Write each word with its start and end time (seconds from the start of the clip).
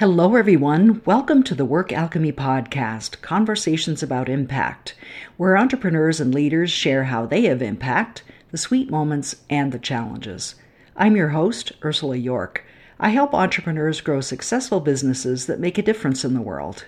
Hello, 0.00 0.34
everyone. 0.34 1.02
Welcome 1.04 1.44
to 1.44 1.54
the 1.54 1.64
Work 1.64 1.92
Alchemy 1.92 2.32
Podcast 2.32 3.20
Conversations 3.20 4.02
about 4.02 4.28
Impact, 4.28 4.96
where 5.36 5.56
entrepreneurs 5.56 6.20
and 6.20 6.34
leaders 6.34 6.72
share 6.72 7.04
how 7.04 7.26
they 7.26 7.42
have 7.42 7.62
impact, 7.62 8.24
the 8.50 8.58
sweet 8.58 8.90
moments, 8.90 9.36
and 9.48 9.70
the 9.70 9.78
challenges. 9.78 10.56
I'm 10.96 11.14
your 11.14 11.28
host, 11.28 11.70
Ursula 11.84 12.16
York. 12.16 12.64
I 12.98 13.10
help 13.10 13.32
entrepreneurs 13.34 14.00
grow 14.00 14.20
successful 14.20 14.80
businesses 14.80 15.46
that 15.46 15.60
make 15.60 15.78
a 15.78 15.82
difference 15.82 16.24
in 16.24 16.34
the 16.34 16.42
world. 16.42 16.86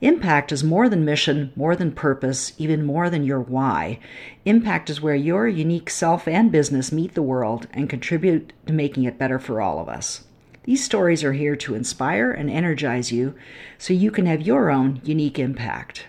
Impact 0.00 0.52
is 0.52 0.64
more 0.64 0.88
than 0.88 1.04
mission, 1.04 1.52
more 1.54 1.76
than 1.76 1.92
purpose, 1.92 2.54
even 2.56 2.82
more 2.82 3.10
than 3.10 3.24
your 3.24 3.40
why. 3.40 3.98
Impact 4.46 4.88
is 4.88 5.02
where 5.02 5.14
your 5.14 5.46
unique 5.46 5.90
self 5.90 6.26
and 6.26 6.50
business 6.50 6.92
meet 6.92 7.12
the 7.12 7.20
world 7.20 7.68
and 7.74 7.90
contribute 7.90 8.54
to 8.64 8.72
making 8.72 9.04
it 9.04 9.18
better 9.18 9.38
for 9.38 9.60
all 9.60 9.78
of 9.78 9.90
us. 9.90 10.24
These 10.64 10.84
stories 10.84 11.24
are 11.24 11.32
here 11.32 11.56
to 11.56 11.74
inspire 11.74 12.30
and 12.30 12.48
energize 12.48 13.10
you 13.10 13.34
so 13.78 13.92
you 13.92 14.12
can 14.12 14.26
have 14.26 14.42
your 14.42 14.70
own 14.70 15.00
unique 15.02 15.38
impact. 15.38 16.06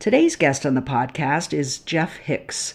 Today's 0.00 0.34
guest 0.34 0.66
on 0.66 0.74
the 0.74 0.82
podcast 0.82 1.52
is 1.52 1.78
Jeff 1.78 2.16
Hicks. 2.16 2.74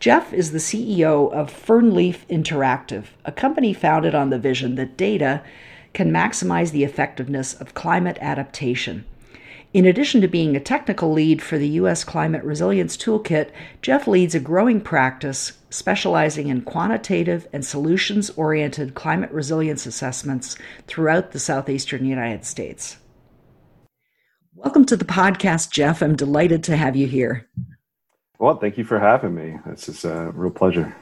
Jeff 0.00 0.32
is 0.32 0.50
the 0.50 0.58
CEO 0.58 1.30
of 1.30 1.52
Fernleaf 1.52 2.26
Interactive, 2.30 3.08
a 3.26 3.32
company 3.32 3.74
founded 3.74 4.14
on 4.14 4.30
the 4.30 4.38
vision 4.38 4.76
that 4.76 4.96
data 4.96 5.42
can 5.92 6.10
maximize 6.10 6.70
the 6.70 6.82
effectiveness 6.82 7.52
of 7.52 7.74
climate 7.74 8.16
adaptation. 8.22 9.04
In 9.74 9.86
addition 9.86 10.20
to 10.20 10.28
being 10.28 10.54
a 10.54 10.60
technical 10.60 11.12
lead 11.12 11.40
for 11.40 11.56
the 11.56 11.68
U.S. 11.68 12.04
Climate 12.04 12.44
Resilience 12.44 12.94
Toolkit, 12.94 13.50
Jeff 13.80 14.06
leads 14.06 14.34
a 14.34 14.40
growing 14.40 14.82
practice 14.82 15.52
specializing 15.70 16.48
in 16.48 16.60
quantitative 16.60 17.48
and 17.54 17.64
solutions 17.64 18.28
oriented 18.30 18.94
climate 18.94 19.30
resilience 19.30 19.86
assessments 19.86 20.58
throughout 20.86 21.32
the 21.32 21.38
southeastern 21.38 22.04
United 22.04 22.44
States. 22.44 22.98
Welcome 24.54 24.84
to 24.84 24.96
the 24.96 25.06
podcast, 25.06 25.70
Jeff. 25.70 26.02
I'm 26.02 26.16
delighted 26.16 26.62
to 26.64 26.76
have 26.76 26.94
you 26.94 27.06
here. 27.06 27.48
Well, 28.38 28.58
thank 28.58 28.76
you 28.76 28.84
for 28.84 29.00
having 29.00 29.34
me. 29.34 29.56
This 29.64 29.88
is 29.88 30.04
a 30.04 30.32
real 30.34 30.50
pleasure. 30.50 30.94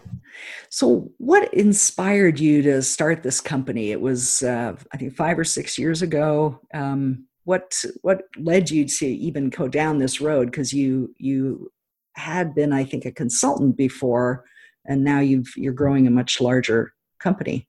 So, 0.68 1.10
what 1.18 1.52
inspired 1.52 2.38
you 2.38 2.62
to 2.62 2.82
start 2.82 3.24
this 3.24 3.40
company? 3.40 3.90
It 3.90 4.00
was, 4.00 4.44
uh, 4.44 4.76
I 4.92 4.96
think, 4.96 5.16
five 5.16 5.40
or 5.40 5.44
six 5.44 5.76
years 5.76 6.02
ago. 6.02 6.60
Um, 6.72 7.26
what 7.50 7.84
what 8.02 8.22
led 8.38 8.70
you 8.70 8.84
to 8.98 9.06
even 9.06 9.50
go 9.50 9.66
down 9.68 9.98
this 9.98 10.20
road? 10.20 10.46
Because 10.50 10.72
you 10.72 11.14
you 11.18 11.70
had 12.16 12.54
been 12.54 12.72
i 12.72 12.84
think 12.84 13.04
a 13.04 13.12
consultant 13.12 13.76
before 13.76 14.44
and 14.84 15.04
now 15.04 15.20
you've 15.20 15.52
you're 15.56 15.80
growing 15.82 16.06
a 16.06 16.10
much 16.10 16.40
larger 16.40 16.92
company. 17.18 17.68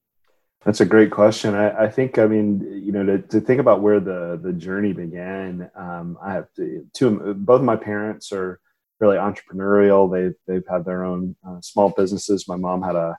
That's 0.66 0.82
a 0.82 0.86
great 0.86 1.12
question. 1.12 1.54
I, 1.56 1.86
I 1.86 1.88
think 1.90 2.18
i 2.18 2.26
mean 2.26 2.48
you 2.86 2.92
know 2.92 3.06
to, 3.06 3.18
to 3.34 3.40
think 3.40 3.60
about 3.60 3.82
where 3.82 4.00
the 4.00 4.40
the 4.42 4.54
journey 4.54 4.94
began 4.94 5.70
um, 5.76 6.18
i 6.24 6.34
have 6.34 6.48
to, 6.58 6.86
two 6.94 7.34
both 7.50 7.60
of 7.60 7.66
my 7.66 7.76
parents 7.76 8.32
are 8.32 8.60
really 9.02 9.18
entrepreneurial. 9.18 10.10
They've 10.10 10.36
they've 10.48 10.70
had 10.70 10.86
their 10.86 11.04
own 11.04 11.36
uh, 11.46 11.60
small 11.62 11.90
businesses. 11.90 12.48
My 12.48 12.56
mom 12.56 12.82
had 12.84 12.96
a 12.96 13.18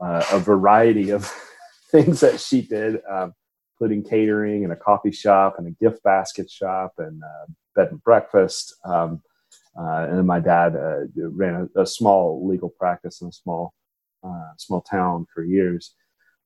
uh, 0.00 0.24
a 0.32 0.38
variety 0.38 1.10
of 1.10 1.32
things 1.90 2.20
that 2.20 2.38
she 2.38 2.62
did. 2.62 3.00
Um, 3.10 3.32
including 3.82 4.08
catering 4.08 4.62
and 4.62 4.72
a 4.72 4.76
coffee 4.76 5.10
shop 5.10 5.56
and 5.58 5.66
a 5.66 5.84
gift 5.84 6.02
basket 6.04 6.48
shop 6.48 6.92
and 6.98 7.20
uh, 7.22 7.46
bed 7.74 7.88
and 7.90 8.02
breakfast. 8.04 8.76
Um, 8.84 9.22
uh, 9.76 10.06
and 10.08 10.18
then 10.18 10.26
my 10.26 10.38
dad 10.38 10.76
uh, 10.76 11.00
ran 11.16 11.68
a, 11.74 11.82
a, 11.82 11.86
small 11.86 12.46
legal 12.46 12.68
practice 12.68 13.22
in 13.22 13.28
a 13.28 13.32
small 13.32 13.72
uh, 14.22 14.52
small 14.56 14.82
town 14.82 15.26
for 15.34 15.42
years. 15.42 15.94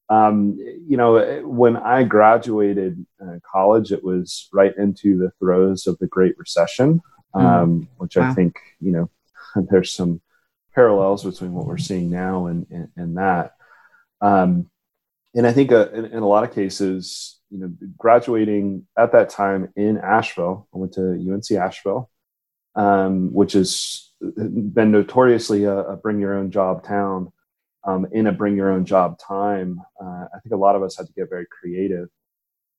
Um, 0.09 0.57
you 0.89 0.97
know, 0.97 1.43
when 1.45 1.77
I 1.77 2.05
graduated 2.05 3.05
uh, 3.21 3.39
college, 3.45 3.93
it 3.93 4.03
was 4.03 4.49
right 4.53 4.75
into 4.79 5.19
the 5.19 5.33
throes 5.39 5.87
of 5.87 5.99
the 5.99 6.07
Great 6.07 6.39
Recession, 6.39 7.01
hmm. 7.35 7.41
um, 7.41 7.81
mm. 7.81 7.89
which 7.99 8.17
wow. 8.17 8.31
I 8.31 8.35
think 8.35 8.57
you 8.81 8.93
know 8.93 9.11
there's 9.71 9.93
some 9.93 10.23
parallels 10.75 11.25
between 11.25 11.53
what 11.53 11.67
we're 11.67 11.77
seeing 11.77 12.09
now 12.09 12.47
and 12.47 12.67
and, 12.71 12.89
and 12.97 13.17
that. 13.19 13.57
Um, 14.23 14.71
and 15.37 15.47
I 15.47 15.53
think 15.53 15.71
uh, 15.71 15.91
in, 15.91 16.07
in, 16.07 16.23
a 16.23 16.27
lot 16.27 16.45
of 16.45 16.55
cases, 16.55 17.36
you 17.51 17.59
know, 17.59 17.73
graduating 17.97 18.87
at 18.99 19.13
that 19.13 19.31
time 19.31 19.73
in 19.77 19.99
Asheville, 19.99 20.69
I 20.75 20.79
went 20.79 20.93
to 20.95 21.13
UNC 21.13 21.51
Asheville, 21.53 22.11
um, 22.75 23.33
which 23.33 23.53
has 23.53 24.11
been 24.21 24.91
notoriously 24.91 25.65
a, 25.65 25.79
a, 25.79 25.97
bring 25.97 26.19
your 26.21 26.35
own 26.35 26.51
job 26.51 26.85
town. 26.85 27.33
Um, 27.85 28.05
in 28.11 28.27
a 28.27 28.33
bring 28.33 28.57
your 28.57 28.73
own 28.73 28.85
job 28.85 29.17
time, 29.17 29.81
uh, 30.03 30.25
I 30.35 30.41
think 30.43 30.53
a 30.53 30.57
lot 30.57 30.75
of 30.75 30.83
us 30.83 30.97
had 30.97 31.07
to 31.07 31.13
get 31.13 31.31
very 31.31 31.47
creative. 31.47 32.09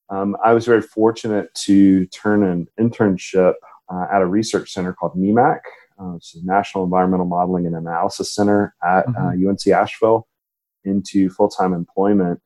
Um, 0.09 0.35
I 0.43 0.51
was 0.53 0.65
very 0.65 0.81
fortunate 0.81 1.53
to 1.65 2.05
turn 2.07 2.43
an 2.43 2.67
internship 2.77 3.53
uh, 3.89 4.07
at 4.11 4.21
a 4.21 4.25
research 4.25 4.69
center 4.73 4.91
called 4.91 5.15
NEMAC, 5.15 5.59
uh, 5.99 6.15
it's 6.15 6.33
the 6.33 6.41
National 6.43 6.83
Environmental 6.83 7.25
Modeling 7.25 7.65
and 7.65 7.75
Analysis 7.75 8.33
Center 8.33 8.75
at 8.83 9.05
mm-hmm. 9.07 9.49
UNC 9.49 9.67
uh, 9.67 9.81
Asheville, 9.81 10.27
into 10.83 11.29
full 11.29 11.49
time 11.49 11.73
employment. 11.73 12.39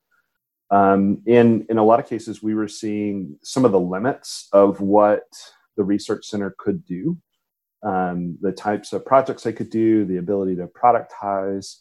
Um, 0.72 1.22
in 1.26 1.66
in 1.70 1.78
a 1.78 1.84
lot 1.84 2.00
of 2.00 2.08
cases, 2.08 2.42
we 2.42 2.56
were 2.56 2.70
seeing 2.70 3.38
some 3.44 3.66
of 3.66 3.74
the 3.74 3.80
limits 3.80 4.48
of 4.54 4.80
what 4.80 5.24
the 5.76 5.84
research 5.84 6.26
center 6.26 6.56
could 6.58 6.86
do, 6.86 7.18
um, 7.84 8.38
the 8.42 8.54
types 8.54 8.94
of 8.94 9.06
projects 9.06 9.44
they 9.44 9.54
could 9.54 9.70
do, 9.70 10.06
the 10.06 10.18
ability 10.18 10.56
to 10.56 10.68
productize, 10.68 11.78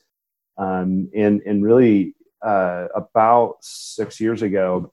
um, 0.59 1.09
and 1.15 1.41
and 1.43 1.62
really 1.65 2.15
uh, 2.43 2.89
about 2.95 3.56
six 3.61 4.21
years 4.21 4.43
ago, 4.43 4.93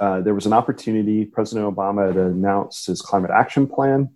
uh, 0.00 0.20
there 0.20 0.34
was 0.34 0.46
an 0.46 0.52
opportunity. 0.52 1.24
President 1.24 1.72
Obama 1.72 2.08
had 2.08 2.16
announced 2.16 2.86
his 2.86 3.00
climate 3.00 3.30
action 3.30 3.66
plan, 3.66 4.10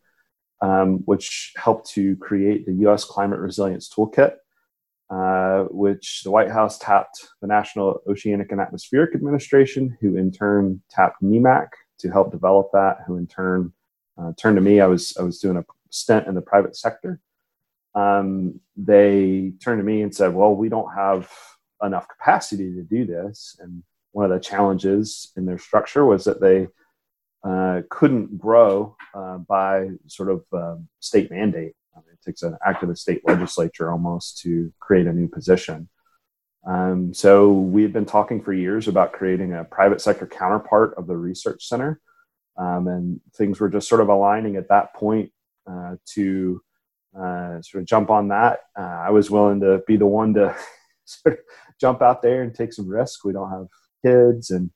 um, 0.60 0.98
which 1.04 1.52
helped 1.56 1.88
to 1.90 2.16
create 2.16 2.66
the 2.66 2.74
U.S. 2.74 3.04
Climate 3.04 3.38
Resilience 3.38 3.88
Toolkit. 3.88 4.34
Uh, 5.10 5.64
which 5.70 6.22
the 6.22 6.30
White 6.30 6.50
House 6.50 6.78
tapped 6.78 7.28
the 7.40 7.46
National 7.46 8.02
Oceanic 8.06 8.52
and 8.52 8.60
Atmospheric 8.60 9.14
Administration, 9.14 9.96
who 10.02 10.16
in 10.16 10.30
turn 10.30 10.82
tapped 10.90 11.22
NEMAC 11.22 11.68
to 12.00 12.10
help 12.10 12.30
develop 12.30 12.68
that, 12.74 12.98
who 13.06 13.16
in 13.16 13.26
turn 13.26 13.72
uh, 14.20 14.32
turned 14.36 14.56
to 14.56 14.60
me. 14.60 14.80
I 14.80 14.86
was 14.86 15.16
I 15.18 15.22
was 15.22 15.38
doing 15.38 15.56
a 15.56 15.64
stint 15.88 16.26
in 16.26 16.34
the 16.34 16.42
private 16.42 16.76
sector. 16.76 17.20
Um, 17.94 18.60
they 18.76 19.54
turned 19.64 19.78
to 19.78 19.84
me 19.84 20.02
and 20.02 20.14
said, 20.14 20.34
"Well, 20.34 20.54
we 20.54 20.68
don't 20.68 20.92
have 20.94 21.32
enough 21.82 22.06
capacity 22.06 22.74
to 22.74 22.82
do 22.82 23.06
this." 23.06 23.56
And 23.60 23.82
one 24.12 24.30
of 24.30 24.30
the 24.30 24.44
challenges 24.44 25.32
in 25.38 25.46
their 25.46 25.58
structure 25.58 26.04
was 26.04 26.24
that 26.24 26.42
they 26.42 26.68
uh, 27.44 27.82
couldn't 27.88 28.36
grow 28.36 28.96
uh, 29.14 29.38
by 29.38 29.88
sort 30.06 30.28
of 30.28 30.44
um, 30.52 30.88
state 31.00 31.30
mandate. 31.30 31.74
It 32.12 32.20
takes 32.24 32.42
an 32.42 32.56
act 32.64 32.82
of 32.82 32.88
the 32.88 32.96
state 32.96 33.22
legislature 33.26 33.90
almost 33.90 34.38
to 34.42 34.72
create 34.80 35.06
a 35.06 35.12
new 35.12 35.28
position. 35.28 35.88
Um, 36.66 37.14
so 37.14 37.52
we 37.52 37.82
had 37.82 37.92
been 37.92 38.04
talking 38.04 38.42
for 38.42 38.52
years 38.52 38.88
about 38.88 39.12
creating 39.12 39.54
a 39.54 39.64
private 39.64 40.00
sector 40.00 40.26
counterpart 40.26 40.94
of 40.96 41.06
the 41.06 41.16
research 41.16 41.66
center, 41.66 42.00
um, 42.58 42.88
and 42.88 43.20
things 43.36 43.60
were 43.60 43.68
just 43.68 43.88
sort 43.88 44.00
of 44.00 44.08
aligning 44.08 44.56
at 44.56 44.68
that 44.68 44.94
point 44.94 45.32
uh, 45.70 45.96
to 46.14 46.60
uh, 47.18 47.62
sort 47.62 47.82
of 47.82 47.86
jump 47.86 48.10
on 48.10 48.28
that. 48.28 48.60
Uh, 48.78 48.82
I 48.82 49.10
was 49.10 49.30
willing 49.30 49.60
to 49.60 49.82
be 49.86 49.96
the 49.96 50.06
one 50.06 50.34
to 50.34 50.54
sort 51.04 51.38
of 51.38 51.44
jump 51.80 52.02
out 52.02 52.22
there 52.22 52.42
and 52.42 52.54
take 52.54 52.72
some 52.72 52.88
risk. 52.88 53.24
We 53.24 53.32
don't 53.32 53.50
have 53.50 53.66
kids, 54.04 54.50
and 54.50 54.70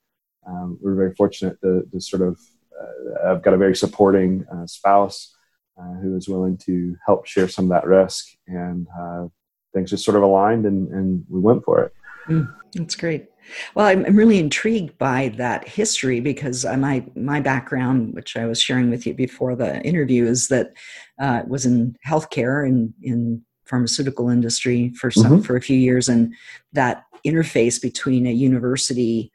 um, 0.46 0.78
we're 0.80 0.94
very 0.94 1.14
fortunate 1.14 1.60
to, 1.62 1.82
to 1.92 2.00
sort 2.00 2.22
of. 2.22 2.38
Uh, 2.80 3.30
I've 3.30 3.42
got 3.42 3.54
a 3.54 3.58
very 3.58 3.76
supporting 3.76 4.46
uh, 4.52 4.66
spouse 4.66 5.36
uh, 5.80 5.94
who 6.02 6.12
was 6.12 6.28
willing 6.28 6.56
to 6.58 6.96
help 7.06 7.26
share 7.26 7.48
some 7.48 7.66
of 7.66 7.70
that 7.70 7.86
risk. 7.86 8.26
And 8.46 8.86
uh, 8.98 9.26
things 9.72 9.90
just 9.90 10.04
sort 10.04 10.16
of 10.16 10.22
aligned 10.22 10.66
and, 10.66 10.88
and 10.88 11.24
we 11.28 11.40
went 11.40 11.64
for 11.64 11.82
it. 11.82 11.94
Mm, 12.28 12.54
that's 12.74 12.94
great. 12.94 13.28
Well, 13.74 13.86
I'm, 13.86 14.04
I'm 14.04 14.16
really 14.16 14.38
intrigued 14.38 14.96
by 14.98 15.32
that 15.36 15.66
history 15.66 16.20
because 16.20 16.64
my 16.64 17.04
my 17.16 17.40
background, 17.40 18.14
which 18.14 18.36
I 18.36 18.46
was 18.46 18.60
sharing 18.60 18.90
with 18.90 19.06
you 19.06 19.14
before 19.14 19.56
the 19.56 19.80
interview, 19.82 20.26
is 20.26 20.48
that 20.48 20.74
uh, 21.20 21.42
was 21.46 21.66
in 21.66 21.96
healthcare 22.06 22.66
and 22.66 22.94
in 23.02 23.42
pharmaceutical 23.64 24.28
industry 24.28 24.90
for 24.90 25.10
some 25.10 25.32
mm-hmm. 25.32 25.40
for 25.42 25.56
a 25.56 25.60
few 25.60 25.76
years, 25.76 26.08
and 26.08 26.34
that 26.72 27.04
interface 27.26 27.80
between 27.80 28.26
a 28.26 28.32
university 28.32 29.32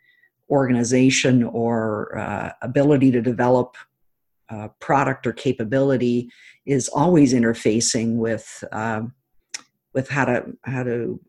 organization 0.50 1.44
or 1.44 2.18
uh, 2.18 2.52
ability 2.62 3.12
to 3.12 3.22
develop 3.22 3.76
uh, 4.50 4.70
product 4.80 5.28
or 5.28 5.34
capability 5.34 6.30
is 6.66 6.88
always 6.90 7.34
interfacing 7.34 8.16
with 8.16 8.64
uh, 8.72 9.02
with 9.94 10.10
how 10.10 10.26
to 10.26 10.58
how 10.64 10.84
to 10.84 11.20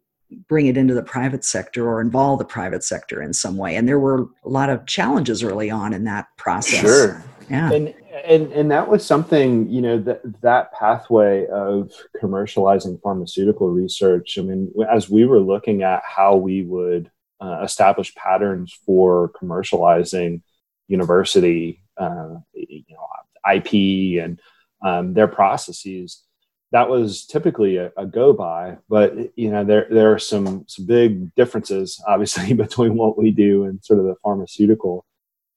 bring 0.47 0.67
it 0.67 0.77
into 0.77 0.95
the 0.95 1.03
private 1.03 1.45
sector 1.45 1.89
or 1.89 2.01
involve 2.01 2.39
the 2.39 2.45
private 2.45 2.85
sector 2.85 3.23
in 3.23 3.33
some 3.33 3.57
way. 3.57 3.77
And 3.77 3.89
there 3.89 3.99
were 3.99 4.27
a 4.45 4.49
lot 4.49 4.69
of 4.69 4.85
challenges 4.87 5.43
early 5.43 5.71
on 5.71 5.95
in 5.95 6.05
that 6.05 6.27
process. 6.37 6.81
Sure. 6.81 7.25
Yeah. 7.49 7.73
And 7.73 7.95
and 8.25 8.53
and 8.53 8.71
that 8.71 8.89
was 8.89 9.07
something, 9.07 9.71
you 9.71 9.81
know, 9.81 9.99
that 10.01 10.21
that 10.43 10.73
pathway 10.73 11.47
of 11.47 11.93
commercializing 12.23 13.01
pharmaceutical 13.01 13.71
research. 13.71 14.39
I 14.39 14.43
mean, 14.43 14.73
as 14.91 15.09
we 15.09 15.25
were 15.25 15.41
looking 15.41 15.83
at 15.83 16.03
how 16.05 16.37
we 16.37 16.63
would 16.63 17.11
uh, 17.41 17.61
establish 17.63 18.15
patterns 18.15 18.77
for 18.85 19.31
commercializing 19.41 20.43
university, 20.89 21.83
uh, 21.97 22.35
you 22.53 22.85
know, 22.91 23.07
IP 23.51 24.23
and 24.23 24.41
um, 24.85 25.15
their 25.15 25.29
processes, 25.29 26.23
that 26.71 26.89
was 26.89 27.27
typically 27.27 27.77
a, 27.77 27.91
a, 27.97 28.07
go 28.07 28.33
by. 28.33 28.77
But 28.89 29.15
you 29.37 29.51
know, 29.51 29.65
there 29.65 29.87
there 29.91 30.13
are 30.13 30.19
some 30.19 30.65
some 30.69 30.87
big 30.87 31.35
differences, 31.35 32.03
obviously, 32.07 32.53
between 32.65 32.95
what 32.95 33.19
we 33.19 33.31
do 33.31 33.65
and 33.65 33.83
sort 33.85 34.01
of 34.01 34.07
the 34.07 34.17
pharmaceutical 34.23 35.05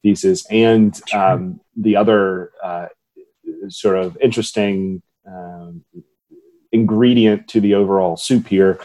pieces 0.02 0.46
and 0.50 1.00
um, 1.14 1.60
the 1.76 1.96
other 1.96 2.52
uh, 2.64 2.88
sort 3.70 3.98
of 3.98 4.18
interesting 4.22 5.02
um, 5.28 5.84
ingredient 6.72 7.48
to 7.50 7.62
the 7.62 7.76
overall 7.76 8.18
soup 8.18 8.48
here 8.48 8.80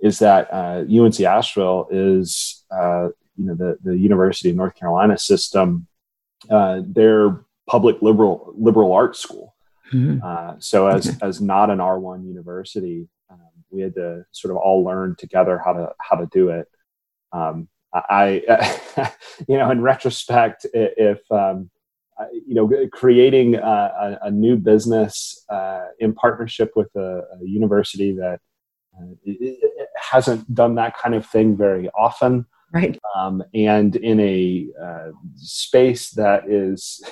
is 0.00 0.18
that 0.18 0.52
uh, 0.52 0.84
UNC 0.90 1.20
Asheville 1.20 1.88
is 1.90 2.64
uh, 2.70 3.08
you 3.36 3.44
know 3.44 3.54
the 3.54 3.78
the 3.82 3.96
University 3.96 4.50
of 4.50 4.56
North 4.56 4.74
Carolina 4.74 5.18
system. 5.18 5.86
Uh, 6.50 6.82
their 6.84 7.40
public 7.66 8.00
liberal 8.02 8.52
liberal 8.56 8.92
arts 8.92 9.18
school. 9.18 9.54
Mm-hmm. 9.92 10.24
Uh, 10.24 10.54
so 10.58 10.88
as 10.88 11.08
okay. 11.08 11.18
as 11.22 11.40
not 11.40 11.70
an 11.70 11.80
R 11.80 11.98
one 11.98 12.26
university, 12.26 13.08
um, 13.30 13.40
we 13.70 13.82
had 13.82 13.94
to 13.94 14.24
sort 14.32 14.50
of 14.50 14.58
all 14.58 14.84
learn 14.84 15.16
together 15.18 15.60
how 15.64 15.72
to 15.72 15.88
how 16.00 16.16
to 16.16 16.26
do 16.32 16.50
it. 16.50 16.68
Um, 17.32 17.68
I, 17.92 18.42
you 19.48 19.56
know, 19.56 19.70
in 19.70 19.80
retrospect, 19.80 20.66
if 20.74 21.20
um, 21.30 21.70
you 22.32 22.54
know, 22.54 22.88
creating 22.92 23.56
a, 23.56 24.18
a 24.22 24.30
new 24.30 24.56
business 24.56 25.44
uh, 25.48 25.86
in 25.98 26.14
partnership 26.14 26.72
with 26.74 26.94
a, 26.96 27.22
a 27.40 27.44
university 27.44 28.12
that 28.12 28.40
uh, 28.98 29.32
hasn't 30.10 30.52
done 30.54 30.74
that 30.76 30.96
kind 30.96 31.14
of 31.14 31.26
thing 31.26 31.56
very 31.56 31.88
often, 31.90 32.46
right? 32.72 32.98
Um, 33.14 33.42
and 33.54 33.96
in 33.96 34.20
a 34.20 34.66
uh, 34.82 35.10
space 35.36 36.10
that 36.10 36.48
is 36.48 37.02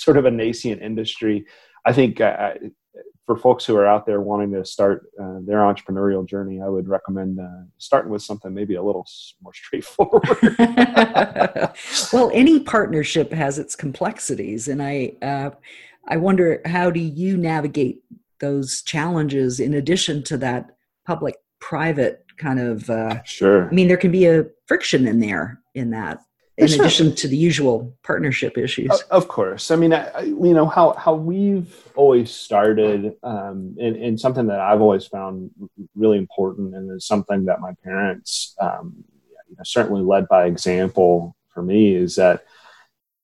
sort 0.00 0.16
of 0.16 0.24
a 0.24 0.30
nascent 0.30 0.82
industry, 0.82 1.44
I 1.84 1.92
think 1.92 2.20
uh, 2.20 2.54
for 3.26 3.36
folks 3.36 3.64
who 3.64 3.76
are 3.76 3.86
out 3.86 4.06
there 4.06 4.20
wanting 4.20 4.52
to 4.52 4.64
start 4.64 5.06
uh, 5.20 5.38
their 5.44 5.58
entrepreneurial 5.58 6.26
journey, 6.26 6.60
I 6.60 6.68
would 6.68 6.88
recommend 6.88 7.38
uh, 7.38 7.64
starting 7.78 8.10
with 8.10 8.22
something 8.22 8.52
maybe 8.52 8.74
a 8.74 8.82
little 8.82 9.06
more 9.40 9.54
straightforward. 9.54 10.28
well, 12.12 12.30
any 12.34 12.60
partnership 12.60 13.32
has 13.32 13.58
its 13.58 13.76
complexities, 13.76 14.68
and 14.68 14.82
I 14.82 15.12
uh, 15.22 15.50
I 16.08 16.16
wonder 16.16 16.60
how 16.64 16.90
do 16.90 17.00
you 17.00 17.36
navigate 17.36 18.02
those 18.40 18.82
challenges 18.82 19.60
in 19.60 19.74
addition 19.74 20.22
to 20.24 20.36
that 20.38 20.76
public 21.06 21.36
private 21.60 22.24
kind 22.36 22.58
of 22.58 22.88
uh, 22.90 23.22
sure. 23.22 23.68
I 23.68 23.72
mean, 23.72 23.86
there 23.86 23.96
can 23.96 24.10
be 24.10 24.26
a 24.26 24.46
friction 24.66 25.06
in 25.06 25.20
there 25.20 25.60
in 25.74 25.90
that 25.90 26.18
in 26.60 26.80
addition 26.80 27.14
to 27.14 27.28
the 27.28 27.36
usual 27.36 27.96
partnership 28.02 28.58
issues. 28.58 28.90
Of 29.10 29.28
course, 29.28 29.70
I 29.70 29.76
mean, 29.76 29.92
I, 29.92 30.20
you 30.20 30.54
know 30.54 30.66
how 30.66 30.92
how 30.94 31.14
we've 31.14 31.74
always 31.94 32.30
started, 32.30 33.14
um, 33.22 33.76
and, 33.80 33.96
and, 33.96 34.20
something 34.20 34.46
that 34.46 34.60
I've 34.60 34.80
always 34.80 35.06
found 35.06 35.50
really 35.94 36.18
important, 36.18 36.74
and 36.74 36.90
is 36.94 37.06
something 37.06 37.46
that 37.46 37.60
my 37.60 37.72
parents, 37.82 38.54
um, 38.60 39.04
you 39.48 39.56
know, 39.56 39.62
certainly 39.64 40.02
led 40.02 40.28
by 40.28 40.46
example 40.46 41.36
for 41.52 41.62
me, 41.62 41.94
is 41.94 42.16
that 42.16 42.44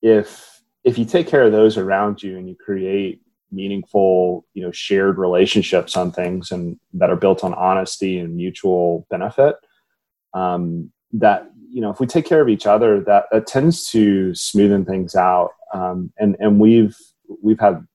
if 0.03 0.63
if 0.85 0.99
you 0.99 1.05
take 1.05 1.27
care 1.27 1.43
of 1.43 1.53
those 1.53 1.77
around 1.77 2.23
you 2.23 2.39
and 2.39 2.49
you 2.49 2.55
create 2.55 3.21
meaningful, 3.51 4.47
you 4.55 4.63
know, 4.63 4.71
shared 4.73 5.19
relationships 5.19 5.97
on 5.97 6.13
things 6.13 6.51
and 6.51 6.79
that 6.95 7.11
are 7.11 7.17
built 7.17 7.45
on 7.45 7.55
honesty 7.55 8.19
and 8.19 8.37
mutual 8.37 9.07
benefit, 9.11 9.57
um, 10.35 10.93
that 11.13 11.51
you 11.69 11.81
know 11.81 11.91
if 11.91 12.01
we 12.01 12.07
take 12.07 12.25
care 12.25 12.41
of 12.41 12.49
each 12.49 12.67
other 12.67 13.01
that 13.03 13.27
that 13.31 13.47
tends 13.47 13.91
to 13.91 14.31
smoothen 14.31 14.87
things 14.87 15.15
out. 15.15 15.51
Um, 15.73 16.13
and 16.19 16.37
and 16.39 16.61
we've 16.61 16.97
we've 17.43 17.61
had 17.61 17.87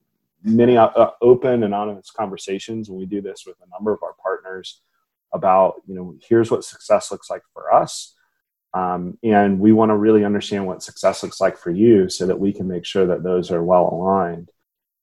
many 0.44 0.78
uh, 0.78 1.10
open 1.22 1.64
and 1.64 2.04
conversations 2.16 2.90
and 2.90 2.98
we 2.98 3.06
do 3.06 3.22
this 3.22 3.44
with 3.46 3.56
a 3.62 3.70
number 3.70 3.94
of 3.94 4.00
our 4.04 4.16
partners 4.22 4.82
about 5.34 5.76
you 5.88 5.96
know 5.96 6.16
here's 6.28 6.52
what 6.52 6.66
success 6.66 7.12
looks 7.12 7.30
like 7.30 7.44
for 7.54 7.74
us 7.74 8.16
um, 8.74 9.18
and 9.24 9.60
we 9.60 9.72
want 9.72 9.90
to 9.90 9.96
really 9.96 10.26
understand 10.26 10.66
what 10.66 10.82
success 10.82 11.24
looks 11.24 11.40
like 11.40 11.58
for 11.58 11.72
you 11.72 12.10
so 12.10 12.26
that 12.26 12.40
we 12.40 12.52
can 12.52 12.68
make 12.68 12.86
sure 12.86 13.06
that 13.06 13.24
those 13.24 13.52
are 13.52 13.64
well 13.64 13.90
aligned. 13.92 14.50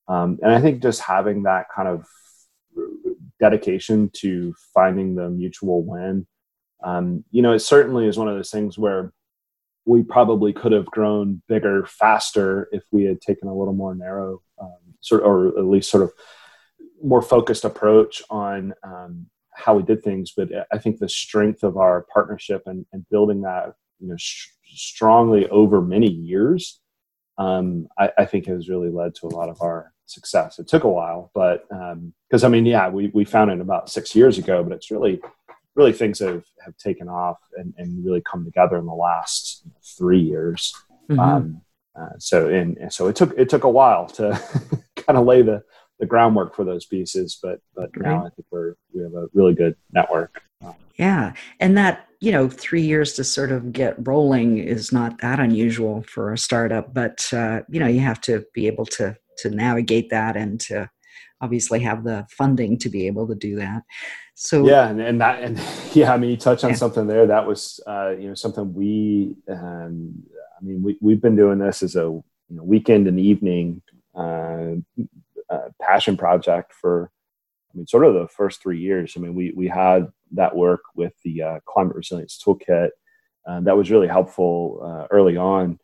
Um, 0.08 0.38
and 0.42 0.50
i 0.52 0.60
think 0.60 0.82
just 0.82 1.02
having 1.02 1.42
that 1.44 1.66
kind 1.74 1.88
of 1.88 2.06
dedication 3.40 4.10
to 4.14 4.54
finding 4.74 5.14
the 5.14 5.28
mutual 5.28 5.82
win 5.82 6.26
um, 6.84 7.24
you 7.30 7.42
know, 7.42 7.52
it 7.52 7.60
certainly 7.60 8.06
is 8.06 8.18
one 8.18 8.28
of 8.28 8.36
those 8.36 8.50
things 8.50 8.78
where 8.78 9.12
we 9.84 10.02
probably 10.02 10.52
could 10.52 10.72
have 10.72 10.86
grown 10.86 11.42
bigger 11.48 11.86
faster 11.86 12.68
if 12.72 12.84
we 12.92 13.04
had 13.04 13.20
taken 13.20 13.48
a 13.48 13.54
little 13.54 13.72
more 13.72 13.94
narrow, 13.94 14.42
um, 14.60 14.76
sort 15.00 15.22
or 15.22 15.48
at 15.48 15.64
least 15.64 15.90
sort 15.90 16.02
of 16.02 16.12
more 17.02 17.22
focused 17.22 17.64
approach 17.64 18.22
on 18.28 18.74
um, 18.82 19.26
how 19.54 19.74
we 19.74 19.82
did 19.82 20.02
things. 20.02 20.32
But 20.36 20.50
I 20.70 20.78
think 20.78 20.98
the 20.98 21.08
strength 21.08 21.62
of 21.62 21.76
our 21.76 22.06
partnership 22.12 22.62
and, 22.66 22.84
and 22.92 23.08
building 23.08 23.42
that, 23.42 23.74
you 23.98 24.08
know, 24.08 24.16
sh- 24.18 24.48
strongly 24.64 25.48
over 25.48 25.80
many 25.80 26.08
years, 26.08 26.80
um, 27.38 27.88
I, 27.98 28.10
I, 28.18 28.24
think 28.24 28.46
has 28.46 28.68
really 28.68 28.90
led 28.90 29.14
to 29.16 29.26
a 29.26 29.34
lot 29.34 29.48
of 29.48 29.62
our 29.62 29.92
success. 30.06 30.58
It 30.58 30.66
took 30.66 30.84
a 30.84 30.88
while, 30.88 31.30
but 31.34 31.68
because 31.68 32.44
um, 32.44 32.44
I 32.44 32.48
mean, 32.48 32.66
yeah, 32.66 32.88
we 32.88 33.08
we 33.14 33.24
found 33.24 33.52
it 33.52 33.60
about 33.60 33.88
six 33.88 34.14
years 34.14 34.38
ago, 34.38 34.64
but 34.64 34.72
it's 34.72 34.90
really 34.90 35.20
really 35.78 35.92
things 35.92 36.18
have, 36.18 36.44
have 36.64 36.76
taken 36.76 37.08
off 37.08 37.38
and, 37.56 37.72
and 37.78 38.04
really 38.04 38.20
come 38.20 38.44
together 38.44 38.76
in 38.76 38.84
the 38.84 38.92
last 38.92 39.62
three 39.96 40.20
years. 40.20 40.74
Mm-hmm. 41.08 41.20
Um, 41.20 41.60
uh, 41.98 42.18
so 42.18 42.48
and, 42.48 42.76
and, 42.78 42.92
so 42.92 43.06
it 43.06 43.16
took 43.16 43.32
it 43.38 43.48
took 43.48 43.64
a 43.64 43.70
while 43.70 44.06
to 44.06 44.38
kind 44.96 45.18
of 45.18 45.24
lay 45.24 45.42
the, 45.42 45.62
the 45.98 46.06
groundwork 46.06 46.54
for 46.54 46.64
those 46.64 46.84
pieces, 46.84 47.38
but 47.42 47.60
but 47.74 47.90
right. 47.96 48.10
now 48.10 48.26
I 48.26 48.30
think 48.30 48.46
we're 48.50 48.74
we 48.92 49.02
have 49.02 49.14
a 49.14 49.28
really 49.32 49.54
good 49.54 49.76
network. 49.92 50.42
Yeah, 50.96 51.32
and 51.60 51.78
that 51.78 52.08
you 52.20 52.32
know 52.32 52.48
three 52.48 52.82
years 52.82 53.14
to 53.14 53.24
sort 53.24 53.52
of 53.52 53.72
get 53.72 53.94
rolling 54.06 54.58
is 54.58 54.92
not 54.92 55.20
that 55.20 55.40
unusual 55.40 56.02
for 56.02 56.32
a 56.32 56.38
startup, 56.38 56.92
but 56.92 57.32
uh, 57.32 57.60
you 57.68 57.80
know 57.80 57.86
you 57.86 58.00
have 58.00 58.20
to 58.22 58.44
be 58.52 58.66
able 58.66 58.86
to 58.86 59.16
to 59.38 59.50
navigate 59.50 60.10
that 60.10 60.36
and 60.36 60.60
to 60.60 60.90
obviously 61.40 61.80
have 61.80 62.04
the 62.04 62.26
funding 62.30 62.78
to 62.78 62.88
be 62.88 63.06
able 63.06 63.26
to 63.28 63.34
do 63.34 63.56
that. 63.56 63.82
So 64.34 64.66
yeah, 64.66 64.88
and, 64.88 65.00
and 65.00 65.20
that 65.20 65.42
and 65.42 65.60
yeah, 65.94 66.12
I 66.12 66.18
mean, 66.18 66.30
you 66.30 66.36
touched 66.36 66.64
on 66.64 66.70
yeah. 66.70 66.76
something 66.76 67.06
there. 67.06 67.26
That 67.26 67.46
was 67.46 67.80
uh, 67.86 68.10
you 68.10 68.28
know 68.28 68.34
something 68.34 68.72
we, 68.72 69.36
um, 69.50 70.22
I 70.60 70.64
mean, 70.64 70.82
we 70.82 70.96
we've 71.00 71.20
been 71.20 71.36
doing 71.36 71.58
this 71.58 71.82
as 71.82 71.96
a 71.96 72.00
you 72.00 72.24
know, 72.50 72.62
weekend 72.62 73.08
and 73.08 73.18
evening 73.18 73.82
uh, 74.14 74.74
uh, 75.50 75.68
passion 75.80 76.16
project 76.16 76.72
for. 76.72 77.10
I 77.70 77.76
mean, 77.76 77.86
sort 77.86 78.06
of 78.06 78.14
the 78.14 78.28
first 78.28 78.62
three 78.62 78.80
years. 78.80 79.12
I 79.14 79.20
mean, 79.20 79.34
we 79.34 79.52
we 79.54 79.68
had 79.68 80.08
that 80.32 80.56
work 80.56 80.80
with 80.94 81.12
the 81.22 81.42
uh, 81.42 81.58
climate 81.66 81.96
resilience 81.96 82.40
toolkit. 82.42 82.90
Uh, 83.46 83.60
that 83.60 83.76
was 83.76 83.90
really 83.90 84.08
helpful 84.08 84.80
uh, 84.82 85.06
early 85.10 85.36
on 85.36 85.78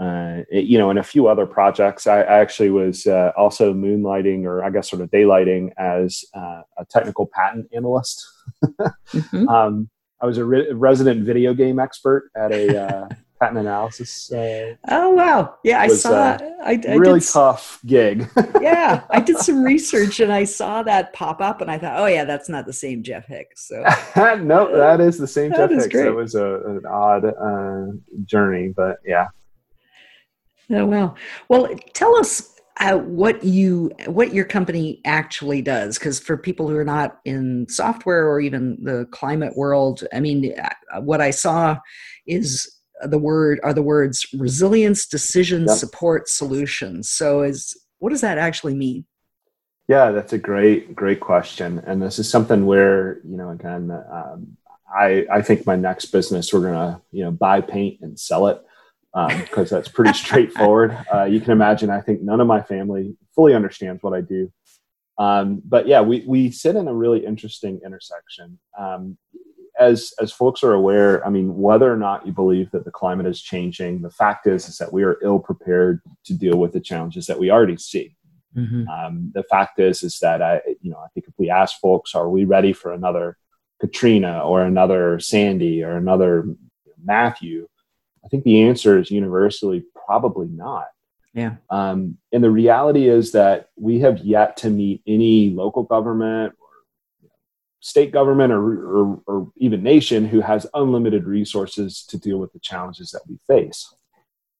uh, 0.00 0.38
you 0.50 0.78
know, 0.78 0.90
and 0.90 0.98
a 0.98 1.02
few 1.02 1.28
other 1.28 1.46
projects. 1.46 2.06
I, 2.06 2.22
I 2.22 2.40
actually 2.40 2.70
was 2.70 3.06
uh, 3.06 3.32
also 3.36 3.74
moonlighting, 3.74 4.44
or 4.44 4.64
I 4.64 4.70
guess 4.70 4.90
sort 4.90 5.02
of 5.02 5.10
daylighting, 5.10 5.70
as 5.78 6.24
uh, 6.34 6.62
a 6.78 6.84
technical 6.88 7.28
patent 7.32 7.68
analyst. 7.74 8.26
mm-hmm. 8.64 9.48
um, 9.48 9.90
I 10.20 10.26
was 10.26 10.38
a 10.38 10.44
re- 10.44 10.72
resident 10.72 11.24
video 11.24 11.52
game 11.52 11.78
expert 11.78 12.30
at 12.36 12.52
a 12.52 12.80
uh, 12.80 13.08
patent 13.40 13.58
analysis. 13.58 14.32
Uh, 14.32 14.76
oh 14.88 15.10
wow! 15.10 15.56
Yeah, 15.62 15.80
I 15.80 15.88
saw. 15.88 16.10
that. 16.10 16.42
I, 16.62 16.80
I 16.88 16.94
really 16.94 17.20
did, 17.20 17.28
tough 17.28 17.80
gig. 17.84 18.30
yeah, 18.60 19.02
I 19.10 19.20
did 19.20 19.36
some 19.38 19.62
research 19.62 20.20
and 20.20 20.32
I 20.32 20.44
saw 20.44 20.82
that 20.84 21.12
pop 21.12 21.40
up, 21.40 21.60
and 21.60 21.70
I 21.70 21.76
thought, 21.76 21.98
oh 21.98 22.06
yeah, 22.06 22.24
that's 22.24 22.48
not 22.48 22.66
the 22.66 22.72
same 22.72 23.02
Jeff 23.02 23.26
Hicks. 23.26 23.68
So 23.68 23.84
no, 24.16 24.74
that 24.74 25.00
is 25.00 25.18
the 25.18 25.26
same 25.26 25.52
Jeff 25.52 25.70
Hicks. 25.70 25.88
Great. 25.88 26.06
It 26.06 26.14
was 26.14 26.34
a, 26.34 26.60
an 26.66 26.86
odd 26.88 27.24
uh, 27.24 27.92
journey, 28.24 28.72
but 28.74 28.96
yeah. 29.04 29.28
Oh 30.72 30.86
well. 30.86 31.16
Well, 31.48 31.68
tell 31.94 32.16
us 32.16 32.52
uh, 32.80 32.96
what 32.96 33.44
you 33.44 33.92
what 34.06 34.32
your 34.32 34.44
company 34.44 35.00
actually 35.04 35.62
does 35.62 35.98
because 35.98 36.18
for 36.18 36.36
people 36.36 36.68
who 36.68 36.76
are 36.76 36.84
not 36.84 37.20
in 37.24 37.66
software 37.68 38.26
or 38.26 38.40
even 38.40 38.78
the 38.82 39.06
climate 39.10 39.54
world 39.56 40.02
i 40.14 40.18
mean 40.18 40.54
uh, 40.58 41.00
what 41.00 41.20
i 41.20 41.30
saw 41.30 41.76
is 42.26 42.80
the 43.04 43.18
word 43.18 43.60
are 43.62 43.74
the 43.74 43.82
words 43.82 44.26
resilience 44.38 45.06
decision 45.06 45.66
yep. 45.66 45.76
support 45.76 46.28
solutions 46.28 47.10
so 47.10 47.42
is 47.42 47.76
what 47.98 48.10
does 48.10 48.22
that 48.22 48.38
actually 48.38 48.74
mean 48.74 49.04
yeah 49.86 50.10
that's 50.10 50.32
a 50.32 50.38
great 50.38 50.96
great 50.96 51.20
question 51.20 51.78
and 51.86 52.00
this 52.00 52.18
is 52.18 52.28
something 52.28 52.64
where 52.64 53.20
you 53.24 53.36
know 53.36 53.50
again 53.50 53.90
um, 54.10 54.56
i 54.96 55.26
i 55.30 55.42
think 55.42 55.66
my 55.66 55.76
next 55.76 56.06
business 56.06 56.54
we're 56.54 56.60
gonna 56.60 57.02
you 57.10 57.22
know 57.22 57.30
buy 57.30 57.60
paint 57.60 58.00
and 58.00 58.18
sell 58.18 58.46
it 58.46 58.64
because 59.14 59.72
um, 59.72 59.76
that's 59.76 59.88
pretty 59.88 60.12
straightforward. 60.18 60.96
Uh, 61.12 61.24
you 61.24 61.40
can 61.40 61.52
imagine, 61.52 61.90
I 61.90 62.00
think 62.00 62.22
none 62.22 62.40
of 62.40 62.46
my 62.46 62.62
family 62.62 63.16
fully 63.34 63.54
understands 63.54 64.02
what 64.02 64.14
I 64.14 64.20
do. 64.20 64.52
Um, 65.18 65.62
but 65.64 65.86
yeah, 65.86 66.00
we, 66.00 66.24
we 66.26 66.50
sit 66.50 66.76
in 66.76 66.88
a 66.88 66.94
really 66.94 67.24
interesting 67.24 67.80
intersection. 67.84 68.58
Um, 68.78 69.18
as 69.78 70.12
as 70.20 70.32
folks 70.32 70.62
are 70.62 70.74
aware, 70.74 71.26
I 71.26 71.30
mean, 71.30 71.56
whether 71.56 71.90
or 71.90 71.96
not 71.96 72.26
you 72.26 72.32
believe 72.32 72.70
that 72.72 72.84
the 72.84 72.90
climate 72.90 73.26
is 73.26 73.40
changing, 73.40 74.02
the 74.02 74.10
fact 74.10 74.46
is 74.46 74.68
is 74.68 74.78
that 74.78 74.92
we 74.92 75.02
are 75.02 75.18
ill 75.22 75.38
prepared 75.38 76.02
to 76.24 76.34
deal 76.34 76.58
with 76.58 76.72
the 76.72 76.80
challenges 76.80 77.26
that 77.26 77.38
we 77.38 77.50
already 77.50 77.78
see. 77.78 78.14
Mm-hmm. 78.56 78.86
Um, 78.88 79.32
the 79.34 79.44
fact 79.44 79.78
is 79.78 80.02
is 80.02 80.18
that 80.20 80.42
I, 80.42 80.60
you 80.82 80.90
know, 80.90 80.98
I 80.98 81.08
think 81.14 81.26
if 81.26 81.34
we 81.38 81.48
ask 81.48 81.80
folks, 81.80 82.14
are 82.14 82.28
we 82.28 82.44
ready 82.44 82.72
for 82.72 82.92
another 82.92 83.38
Katrina 83.80 84.40
or 84.40 84.62
another 84.62 85.18
Sandy 85.20 85.82
or 85.82 85.96
another 85.96 86.44
Matthew? 87.02 87.66
I 88.24 88.28
think 88.28 88.44
the 88.44 88.62
answer 88.62 88.98
is 88.98 89.10
universally 89.10 89.84
probably 90.06 90.48
not. 90.48 90.86
Yeah. 91.34 91.56
Um, 91.70 92.18
and 92.32 92.44
the 92.44 92.50
reality 92.50 93.08
is 93.08 93.32
that 93.32 93.70
we 93.76 94.00
have 94.00 94.18
yet 94.18 94.56
to 94.58 94.70
meet 94.70 95.02
any 95.06 95.50
local 95.50 95.82
government 95.82 96.54
or 96.60 97.28
state 97.80 98.12
government 98.12 98.52
or, 98.52 98.62
or, 98.62 99.22
or, 99.26 99.52
even 99.56 99.82
nation 99.82 100.26
who 100.26 100.40
has 100.40 100.66
unlimited 100.74 101.24
resources 101.24 102.04
to 102.08 102.18
deal 102.18 102.38
with 102.38 102.52
the 102.52 102.60
challenges 102.60 103.10
that 103.10 103.22
we 103.28 103.38
face. 103.46 103.94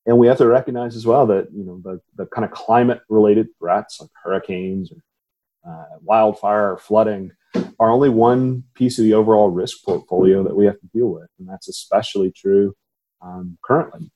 And 0.07 0.19
we 0.19 0.26
have 0.28 0.38
to 0.38 0.47
recognize 0.47 0.97
as 0.97 1.07
well 1.07 1.26
that 1.26 1.49
you 1.54 1.62
know 1.62 1.81
the, 1.85 2.00
the 2.16 2.26
kind 2.26 2.45
of 2.45 2.50
climate 2.50 3.02
related 3.09 3.49
threats 3.59 4.00
like 4.00 4.11
hurricanes 4.25 4.90
or 4.90 5.71
uh, 5.71 5.99
wildfire 6.00 6.73
or 6.73 6.78
flooding 6.78 7.31
are 7.78 7.90
only 7.90 8.09
one 8.09 8.64
piece 8.75 8.99
of 8.99 9.04
the 9.04 9.14
overall 9.14 9.50
risk 9.50 9.85
portfolio 9.85 10.42
that 10.42 10.57
we 10.57 10.64
have 10.64 10.81
to 10.81 10.88
deal 10.92 11.09
with. 11.09 11.28
And 11.38 11.49
that's 11.49 11.69
especially 11.69 12.33
true 12.33 12.75
um, 13.23 13.59
currently. 13.62 14.11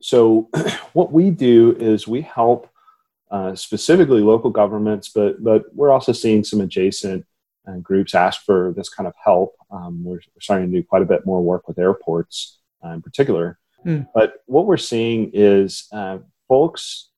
So, 0.00 0.48
what 0.92 1.12
we 1.12 1.30
do 1.30 1.76
is 1.78 2.08
we 2.08 2.22
help 2.22 2.68
uh, 3.30 3.54
specifically 3.54 4.20
local 4.20 4.50
governments, 4.50 5.08
but 5.08 5.42
but 5.42 5.64
we're 5.74 5.90
also 5.90 6.12
seeing 6.12 6.44
some 6.44 6.60
adjacent 6.60 7.24
uh, 7.66 7.76
groups 7.76 8.14
ask 8.14 8.42
for 8.44 8.72
this 8.76 8.88
kind 8.88 9.06
of 9.06 9.14
help. 9.22 9.54
Um, 9.70 10.02
we're, 10.04 10.14
we're, 10.14 10.40
starting 10.40 10.70
to 10.70 10.80
do 10.80 10.84
quite 10.84 11.02
a 11.02 11.06
bit 11.06 11.24
more 11.24 11.40
work 11.40 11.68
with 11.68 11.78
airports 11.78 12.58
uh, 12.84 12.88
in 12.88 13.02
particular. 13.02 13.58
Mm. 13.86 14.06
But 14.14 14.42
what 14.46 14.66
we're 14.66 14.76
seeing 14.76 15.30
is 15.32 15.88
uh, 15.92 16.18
folks 16.48 17.10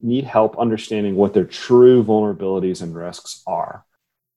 need 0.00 0.24
help 0.24 0.58
understanding 0.58 1.14
what 1.14 1.32
their 1.32 1.44
true 1.44 2.02
vulnerabilities 2.02 2.82
and 2.82 2.94
risks 2.94 3.42
are. 3.46 3.84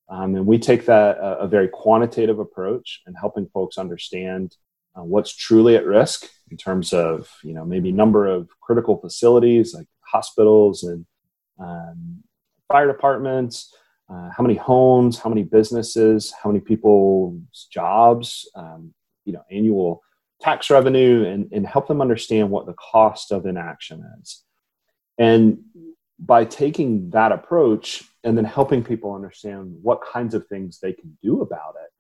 Um, 0.08 0.36
and 0.36 0.46
we 0.46 0.60
take 0.60 0.86
that 0.86 1.18
a, 1.18 1.40
a, 1.40 1.48
very 1.48 1.68
quantitative 1.68 2.38
approach 2.38 3.02
and 3.08 3.18
helping 3.20 3.48
folks 3.48 3.80
understand 3.80 4.56
uh, 4.96 5.04
what's 5.04 5.36
truly 5.36 5.76
at 5.76 5.86
risk 5.86 6.28
in 6.52 6.58
terms 6.58 6.94
of 6.94 7.30
you 7.44 7.54
know 7.54 7.66
maybe 7.66 7.92
number 7.92 8.28
of 8.28 8.50
critical 8.62 8.98
facilities 8.98 9.74
like 9.74 9.88
hospitals 10.02 10.84
and 10.84 11.06
um, 11.60 12.24
fire 12.68 12.88
departments 12.88 13.74
uh, 14.10 14.30
how 14.36 14.44
many 14.44 14.56
homes 14.56 15.20
how 15.20 15.30
many 15.30 15.44
businesses 15.44 16.34
how 16.42 16.50
many 16.50 16.60
people's 16.60 17.68
jobs 17.72 18.50
um, 18.56 18.94
you 19.26 19.34
know 19.34 19.44
annual 19.52 20.02
tax 20.42 20.70
revenue 20.70 21.26
and, 21.26 21.52
and 21.52 21.66
help 21.66 21.88
them 21.88 22.02
understand 22.02 22.50
what 22.50 22.66
the 22.66 22.74
cost 22.74 23.32
of 23.32 23.46
inaction 23.46 24.04
is. 24.22 24.44
And 25.18 25.60
by 26.20 26.46
taking 26.46 27.10
that 27.12 27.32
approach 27.32 28.04
and 28.24 28.38
then 28.38 28.46
helping 28.46 28.84
people 28.84 29.14
understand 29.14 29.76
what 29.82 30.02
kinds 30.02 30.34
of 30.34 30.48
things 30.48 30.80
they 30.80 30.94
can 30.94 31.18
do 31.22 31.42
about 31.42 31.76
it 31.84 31.92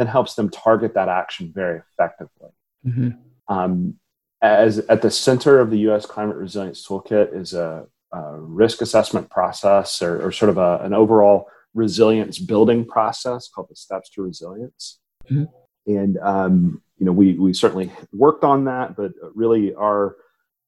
then 0.00 0.06
helps 0.06 0.34
them 0.34 0.48
target 0.48 0.94
that 0.94 1.10
action 1.10 1.52
very 1.54 1.82
effectively. 1.92 2.48
Mm-hmm. 2.86 3.10
Um, 3.54 3.96
as 4.40 4.78
at 4.78 5.02
the 5.02 5.10
center 5.10 5.60
of 5.60 5.70
the 5.70 5.80
U.S. 5.80 6.06
Climate 6.06 6.36
Resilience 6.36 6.86
Toolkit 6.86 7.36
is 7.36 7.52
a, 7.52 7.84
a 8.12 8.40
risk 8.40 8.80
assessment 8.80 9.28
process, 9.28 10.00
or, 10.00 10.26
or 10.26 10.32
sort 10.32 10.48
of 10.48 10.56
a, 10.56 10.78
an 10.78 10.94
overall 10.94 11.48
resilience 11.74 12.38
building 12.38 12.86
process 12.86 13.46
called 13.46 13.68
the 13.68 13.76
Steps 13.76 14.08
to 14.10 14.22
Resilience. 14.22 15.00
Mm-hmm. 15.30 15.44
And 15.92 16.18
um, 16.18 16.80
you 16.96 17.04
know, 17.04 17.12
we 17.12 17.34
we 17.34 17.52
certainly 17.52 17.92
worked 18.10 18.42
on 18.42 18.64
that, 18.64 18.96
but 18.96 19.12
really 19.34 19.74
our 19.74 20.16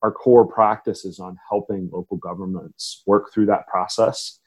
our 0.02 0.12
core 0.12 0.46
practice 0.46 1.06
is 1.06 1.18
on 1.18 1.38
helping 1.48 1.88
local 1.90 2.18
governments 2.18 3.02
work 3.06 3.32
through 3.32 3.46
that 3.46 3.66
process. 3.66 4.40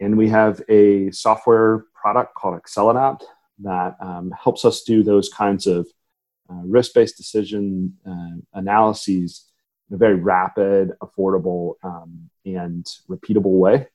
And 0.00 0.18
we 0.18 0.28
have 0.30 0.60
a 0.68 1.12
software 1.12 1.84
product 1.94 2.34
called 2.34 2.60
Acceladapt 2.60 3.22
that 3.60 3.96
um, 4.00 4.32
helps 4.32 4.64
us 4.64 4.82
do 4.82 5.02
those 5.02 5.28
kinds 5.28 5.66
of 5.66 5.86
uh, 6.50 6.60
risk-based 6.64 7.16
decision 7.16 7.96
uh, 8.06 8.36
analyses 8.54 9.46
in 9.88 9.94
a 9.94 9.98
very 9.98 10.14
rapid, 10.14 10.92
affordable, 11.02 11.74
um, 11.82 12.30
and 12.44 12.86
repeatable 13.08 13.58
way. 13.58 13.86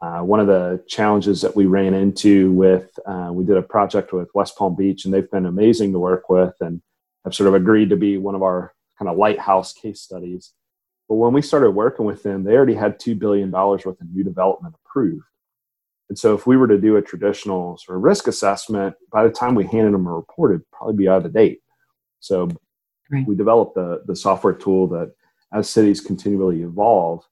Uh, 0.00 0.20
one 0.20 0.40
of 0.40 0.46
the 0.46 0.82
challenges 0.86 1.40
that 1.40 1.56
we 1.56 1.66
ran 1.66 1.94
into 1.94 2.52
with, 2.52 2.98
uh, 3.06 3.30
we 3.32 3.44
did 3.44 3.56
a 3.56 3.62
project 3.62 4.12
with 4.12 4.28
West 4.34 4.56
Palm 4.56 4.76
Beach, 4.76 5.04
and 5.04 5.14
they've 5.14 5.30
been 5.30 5.46
amazing 5.46 5.92
to 5.92 5.98
work 5.98 6.28
with 6.28 6.54
and 6.60 6.82
have 7.24 7.34
sort 7.34 7.48
of 7.48 7.54
agreed 7.54 7.90
to 7.90 7.96
be 7.96 8.18
one 8.18 8.34
of 8.34 8.42
our 8.42 8.74
kind 8.98 9.08
of 9.08 9.16
lighthouse 9.16 9.72
case 9.72 10.00
studies. 10.00 10.52
But 11.08 11.16
when 11.16 11.32
we 11.32 11.42
started 11.42 11.70
working 11.70 12.06
with 12.06 12.22
them, 12.22 12.44
they 12.44 12.52
already 12.52 12.74
had 12.74 13.00
$2 13.00 13.18
billion 13.18 13.50
worth 13.50 13.86
of 13.86 13.96
new 14.12 14.24
development 14.24 14.74
approved. 14.84 15.24
And 16.08 16.18
so 16.18 16.34
if 16.34 16.46
we 16.46 16.56
were 16.56 16.68
to 16.68 16.78
do 16.78 16.96
a 16.96 17.02
traditional 17.02 17.78
sort 17.78 17.96
of 17.96 18.04
risk 18.04 18.26
assessment, 18.26 18.94
by 19.10 19.24
the 19.24 19.30
time 19.30 19.54
we 19.54 19.64
handed 19.64 19.94
them 19.94 20.06
a 20.06 20.12
report, 20.12 20.52
it'd 20.52 20.70
probably 20.70 20.96
be 20.96 21.08
out 21.08 21.24
of 21.24 21.32
date. 21.32 21.60
So 22.20 22.48
right. 23.10 23.26
we 23.26 23.34
developed 23.34 23.74
the, 23.74 24.02
the 24.06 24.14
software 24.14 24.52
tool 24.52 24.86
that 24.88 25.12
as 25.52 25.70
cities 25.70 26.00
continually 26.00 26.62
evolve, 26.62 27.24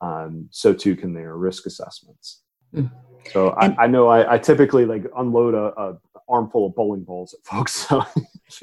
um, 0.00 0.48
so 0.50 0.72
too 0.72 0.96
can 0.96 1.12
their 1.12 1.36
risk 1.36 1.66
assessments. 1.66 2.42
Mm. 2.74 2.90
So 3.32 3.50
I, 3.50 3.84
I, 3.84 3.86
know 3.86 4.08
I, 4.08 4.34
I, 4.34 4.38
typically 4.38 4.84
like 4.84 5.04
unload 5.16 5.54
a, 5.54 5.80
a, 5.80 5.98
armful 6.28 6.66
of 6.66 6.74
bowling 6.74 7.04
balls 7.04 7.34
at 7.34 7.44
folks. 7.46 7.72
So 7.72 8.04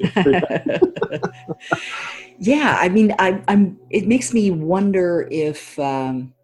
yeah, 2.38 2.76
I 2.80 2.88
mean, 2.88 3.14
I, 3.18 3.42
am 3.48 3.78
It 3.90 4.06
makes 4.06 4.32
me 4.32 4.50
wonder 4.50 5.28
if 5.30 5.78
um, 5.78 6.34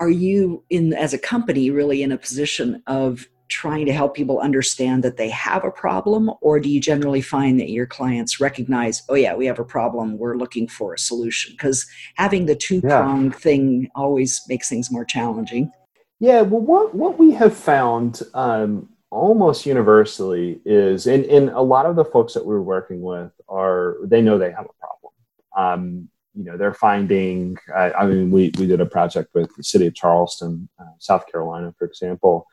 are 0.00 0.10
you 0.10 0.64
in 0.70 0.92
as 0.92 1.14
a 1.14 1.18
company 1.18 1.70
really 1.70 2.02
in 2.02 2.12
a 2.12 2.18
position 2.18 2.82
of 2.86 3.26
trying 3.48 3.86
to 3.86 3.92
help 3.92 4.14
people 4.14 4.40
understand 4.40 5.04
that 5.04 5.16
they 5.16 5.30
have 5.30 5.64
a 5.64 5.70
problem? 5.70 6.30
Or 6.40 6.58
do 6.58 6.68
you 6.68 6.80
generally 6.80 7.20
find 7.20 7.60
that 7.60 7.70
your 7.70 7.86
clients 7.86 8.40
recognize 8.40 9.02
oh 9.08 9.14
yeah 9.14 9.34
we 9.34 9.46
have 9.46 9.58
a 9.58 9.64
problem 9.64 10.18
we're 10.18 10.36
looking 10.36 10.68
for 10.68 10.94
a 10.94 10.98
solution? 10.98 11.52
Because 11.52 11.86
having 12.16 12.46
the 12.46 12.56
two 12.56 12.80
pronged 12.80 13.32
yeah. 13.32 13.38
thing 13.38 13.90
always 13.94 14.42
makes 14.48 14.68
things 14.68 14.90
more 14.90 15.04
challenging. 15.04 15.70
Yeah 16.18 16.42
well 16.42 16.60
what 16.60 16.94
what 16.94 17.18
we 17.18 17.32
have 17.32 17.56
found 17.56 18.22
um, 18.34 18.88
almost 19.10 19.64
universally 19.64 20.60
is 20.64 21.06
and, 21.06 21.24
and 21.26 21.50
a 21.50 21.60
lot 21.60 21.86
of 21.86 21.96
the 21.96 22.04
folks 22.04 22.34
that 22.34 22.44
we're 22.44 22.60
working 22.60 23.00
with 23.00 23.32
are 23.48 23.96
they 24.02 24.20
know 24.20 24.38
they 24.38 24.50
have 24.50 24.66
a 24.66 24.80
problem. 24.80 25.12
Um, 25.56 26.08
you 26.36 26.44
know 26.44 26.56
they're 26.56 26.74
finding 26.74 27.56
I, 27.74 27.92
I, 27.92 28.06
mean 28.06 28.30
we, 28.30 28.52
we 28.58 28.66
did 28.66 28.80
a 28.80 28.86
project 28.86 29.30
with 29.34 29.54
the 29.56 29.64
city 29.64 29.86
of 29.86 29.94
charleston 29.94 30.68
uh, 30.78 30.94
south 30.98 31.24
carolina 31.30 31.74
for 31.78 31.86
example 31.86 32.46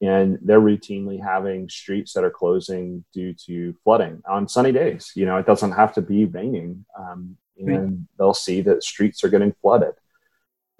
and 0.00 0.38
they're 0.42 0.60
routinely 0.60 1.22
having 1.22 1.68
streets 1.68 2.12
that 2.12 2.24
are 2.24 2.30
closing 2.30 3.04
due 3.12 3.34
to 3.46 3.74
flooding 3.82 4.22
on 4.28 4.48
sunny 4.48 4.72
days. 4.72 5.12
You 5.14 5.26
know 5.26 5.36
it 5.38 5.46
doesn't 5.46 5.72
have 5.72 5.92
to 5.94 6.02
be 6.02 6.24
raining 6.24 6.84
um, 6.98 7.36
and 7.58 7.68
right. 7.68 7.98
they'll 8.18 8.34
see 8.34 8.60
that 8.62 8.82
streets 8.82 9.24
are 9.24 9.28
getting 9.28 9.54
flooded. 9.60 9.94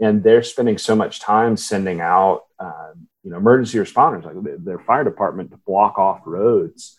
And 0.01 0.23
they're 0.23 0.45
spending 0.45 0.79
so 0.79 0.95
much 0.95 1.21
time 1.21 1.57
sending 1.57 2.01
out 2.01 2.45
uh, 2.61 2.93
you 3.25 3.31
know 3.31 3.39
emergency 3.39 3.79
responders 3.79 4.25
like 4.25 4.65
their 4.65 4.79
fire 4.79 5.05
department 5.05 5.51
to 5.51 5.57
block 5.67 5.99
off 5.99 6.21
roads 6.25 6.97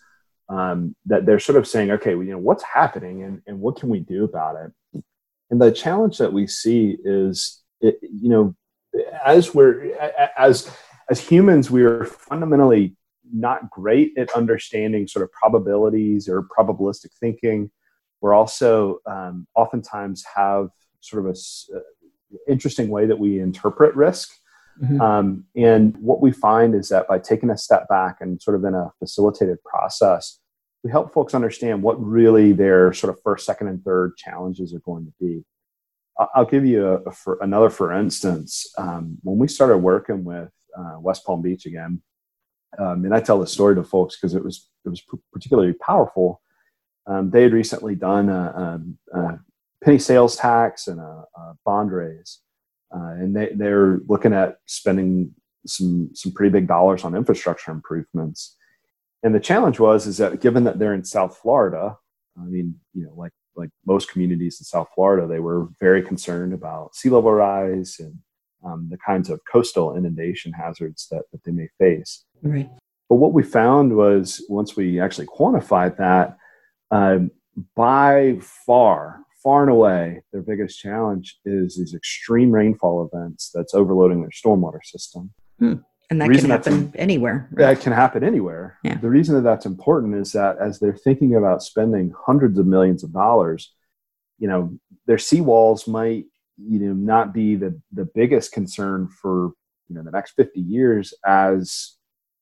um, 0.50 0.94
that 1.06 1.24
they're 1.24 1.40
sort 1.40 1.56
of 1.56 1.66
saying 1.66 1.90
okay 1.92 2.14
well, 2.14 2.26
you 2.26 2.32
know 2.32 2.38
what's 2.38 2.64
happening 2.64 3.22
and, 3.22 3.40
and 3.46 3.60
what 3.60 3.76
can 3.76 3.88
we 3.88 4.00
do 4.00 4.24
about 4.24 4.56
it 4.56 5.02
and 5.50 5.60
the 5.60 5.72
challenge 5.72 6.18
that 6.18 6.32
we 6.32 6.46
see 6.46 6.96
is, 7.04 7.62
it, 7.80 7.98
you 8.02 8.28
know, 8.28 8.54
as 9.24 9.54
we're 9.54 9.94
as 10.36 10.70
as 11.08 11.20
humans, 11.20 11.70
we 11.70 11.82
are 11.82 12.04
fundamentally 12.04 12.96
not 13.32 13.70
great 13.70 14.16
at 14.16 14.30
understanding 14.32 15.06
sort 15.06 15.22
of 15.22 15.32
probabilities 15.32 16.28
or 16.28 16.42
probabilistic 16.42 17.10
thinking. 17.18 17.70
We're 18.20 18.34
also 18.34 18.98
um, 19.06 19.46
oftentimes 19.54 20.24
have 20.34 20.68
sort 21.00 21.24
of 21.24 21.34
a 21.34 21.76
uh, 21.76 21.80
interesting 22.48 22.88
way 22.88 23.06
that 23.06 23.18
we 23.18 23.40
interpret 23.40 23.94
risk. 23.94 24.30
Mm-hmm. 24.82 25.00
Um, 25.00 25.44
and 25.56 25.96
what 25.98 26.20
we 26.20 26.32
find 26.32 26.74
is 26.74 26.88
that 26.88 27.06
by 27.06 27.18
taking 27.18 27.50
a 27.50 27.56
step 27.56 27.88
back 27.88 28.18
and 28.20 28.40
sort 28.40 28.56
of 28.56 28.64
in 28.64 28.74
a 28.74 28.90
facilitated 28.98 29.62
process, 29.62 30.39
we 30.82 30.90
help 30.90 31.12
folks 31.12 31.34
understand 31.34 31.82
what 31.82 32.02
really 32.02 32.52
their 32.52 32.92
sort 32.92 33.14
of 33.14 33.22
first, 33.22 33.44
second, 33.44 33.68
and 33.68 33.84
third 33.84 34.16
challenges 34.16 34.74
are 34.74 34.80
going 34.80 35.04
to 35.04 35.12
be. 35.20 35.44
I'll 36.34 36.44
give 36.44 36.66
you 36.66 36.86
a, 36.86 36.94
a 37.02 37.12
for 37.12 37.38
another 37.40 37.70
for 37.70 37.92
instance. 37.92 38.66
Um, 38.76 39.18
when 39.22 39.38
we 39.38 39.48
started 39.48 39.78
working 39.78 40.24
with 40.24 40.50
uh, 40.76 40.96
West 40.98 41.24
Palm 41.24 41.42
Beach 41.42 41.66
again, 41.66 42.02
um, 42.78 43.04
and 43.04 43.14
I 43.14 43.20
tell 43.20 43.38
the 43.38 43.46
story 43.46 43.74
to 43.74 43.82
folks 43.82 44.16
because 44.16 44.34
it 44.34 44.44
was 44.44 44.68
it 44.84 44.88
was 44.88 45.02
particularly 45.32 45.72
powerful. 45.74 46.40
Um, 47.06 47.30
they 47.30 47.42
had 47.42 47.52
recently 47.52 47.94
done 47.94 48.28
a, 48.28 48.80
a, 49.12 49.18
a, 49.18 49.40
penny 49.82 49.98
sales 49.98 50.36
tax 50.36 50.86
and 50.86 51.00
a, 51.00 51.24
bond 51.64 51.90
raise, 51.90 52.40
uh, 52.94 53.14
and 53.18 53.34
they 53.34 53.50
they're 53.54 54.00
looking 54.06 54.32
at 54.32 54.58
spending 54.66 55.32
some 55.66 56.10
some 56.14 56.32
pretty 56.32 56.50
big 56.50 56.66
dollars 56.66 57.04
on 57.04 57.14
infrastructure 57.14 57.70
improvements 57.70 58.56
And 59.22 59.34
the 59.34 59.40
challenge 59.40 59.78
was 59.78 60.06
is 60.06 60.16
that 60.18 60.40
given 60.40 60.64
that 60.64 60.78
they're 60.78 60.94
in 60.94 61.04
South 61.04 61.36
Florida, 61.36 61.96
I 62.38 62.44
mean, 62.44 62.76
you 62.94 63.04
know, 63.04 63.14
like 63.16 63.32
like 63.56 63.70
most 63.86 64.10
communities 64.10 64.58
in 64.60 64.64
South 64.64 64.88
Florida, 64.94 65.26
they 65.26 65.40
were 65.40 65.68
very 65.80 66.02
concerned 66.02 66.54
about 66.54 66.94
sea 66.94 67.10
level 67.10 67.32
rise 67.32 67.96
and 67.98 68.18
um, 68.64 68.88
the 68.90 68.98
kinds 68.98 69.28
of 69.30 69.40
coastal 69.50 69.96
inundation 69.96 70.52
hazards 70.52 71.08
that, 71.10 71.24
that 71.32 71.44
they 71.44 71.52
may 71.52 71.68
face. 71.78 72.24
Right. 72.42 72.70
But 73.08 73.16
what 73.16 73.32
we 73.32 73.42
found 73.42 73.96
was 73.96 74.44
once 74.48 74.76
we 74.76 75.00
actually 75.00 75.26
quantified 75.26 75.96
that, 75.96 76.36
um, 76.90 77.30
by 77.74 78.38
far, 78.40 79.20
far 79.42 79.62
and 79.62 79.70
away, 79.70 80.22
their 80.32 80.42
biggest 80.42 80.78
challenge 80.78 81.38
is 81.44 81.76
these 81.76 81.94
extreme 81.94 82.50
rainfall 82.52 83.10
events 83.12 83.50
that's 83.52 83.74
overloading 83.74 84.20
their 84.20 84.30
stormwater 84.30 84.82
system. 84.84 85.32
Hmm. 85.58 85.74
And 86.10 86.20
that 86.20 86.30
can 86.30 86.50
happen 86.50 86.92
anywhere. 86.96 87.48
Right? 87.52 87.74
That 87.74 87.82
can 87.82 87.92
happen 87.92 88.24
anywhere. 88.24 88.78
Yeah. 88.82 88.96
The 88.96 89.08
reason 89.08 89.36
that 89.36 89.42
that's 89.42 89.64
important 89.64 90.16
is 90.16 90.32
that 90.32 90.58
as 90.58 90.80
they're 90.80 90.96
thinking 90.96 91.36
about 91.36 91.62
spending 91.62 92.12
hundreds 92.26 92.58
of 92.58 92.66
millions 92.66 93.04
of 93.04 93.12
dollars, 93.12 93.72
you 94.38 94.48
know, 94.48 94.76
their 95.06 95.18
seawalls 95.18 95.86
might, 95.86 96.24
you 96.58 96.80
know, 96.80 96.92
not 96.94 97.32
be 97.32 97.54
the, 97.54 97.80
the 97.92 98.04
biggest 98.04 98.50
concern 98.50 99.08
for, 99.08 99.52
you 99.88 99.94
know, 99.94 100.02
the 100.02 100.10
next 100.10 100.32
50 100.32 100.60
years 100.60 101.14
as 101.24 101.96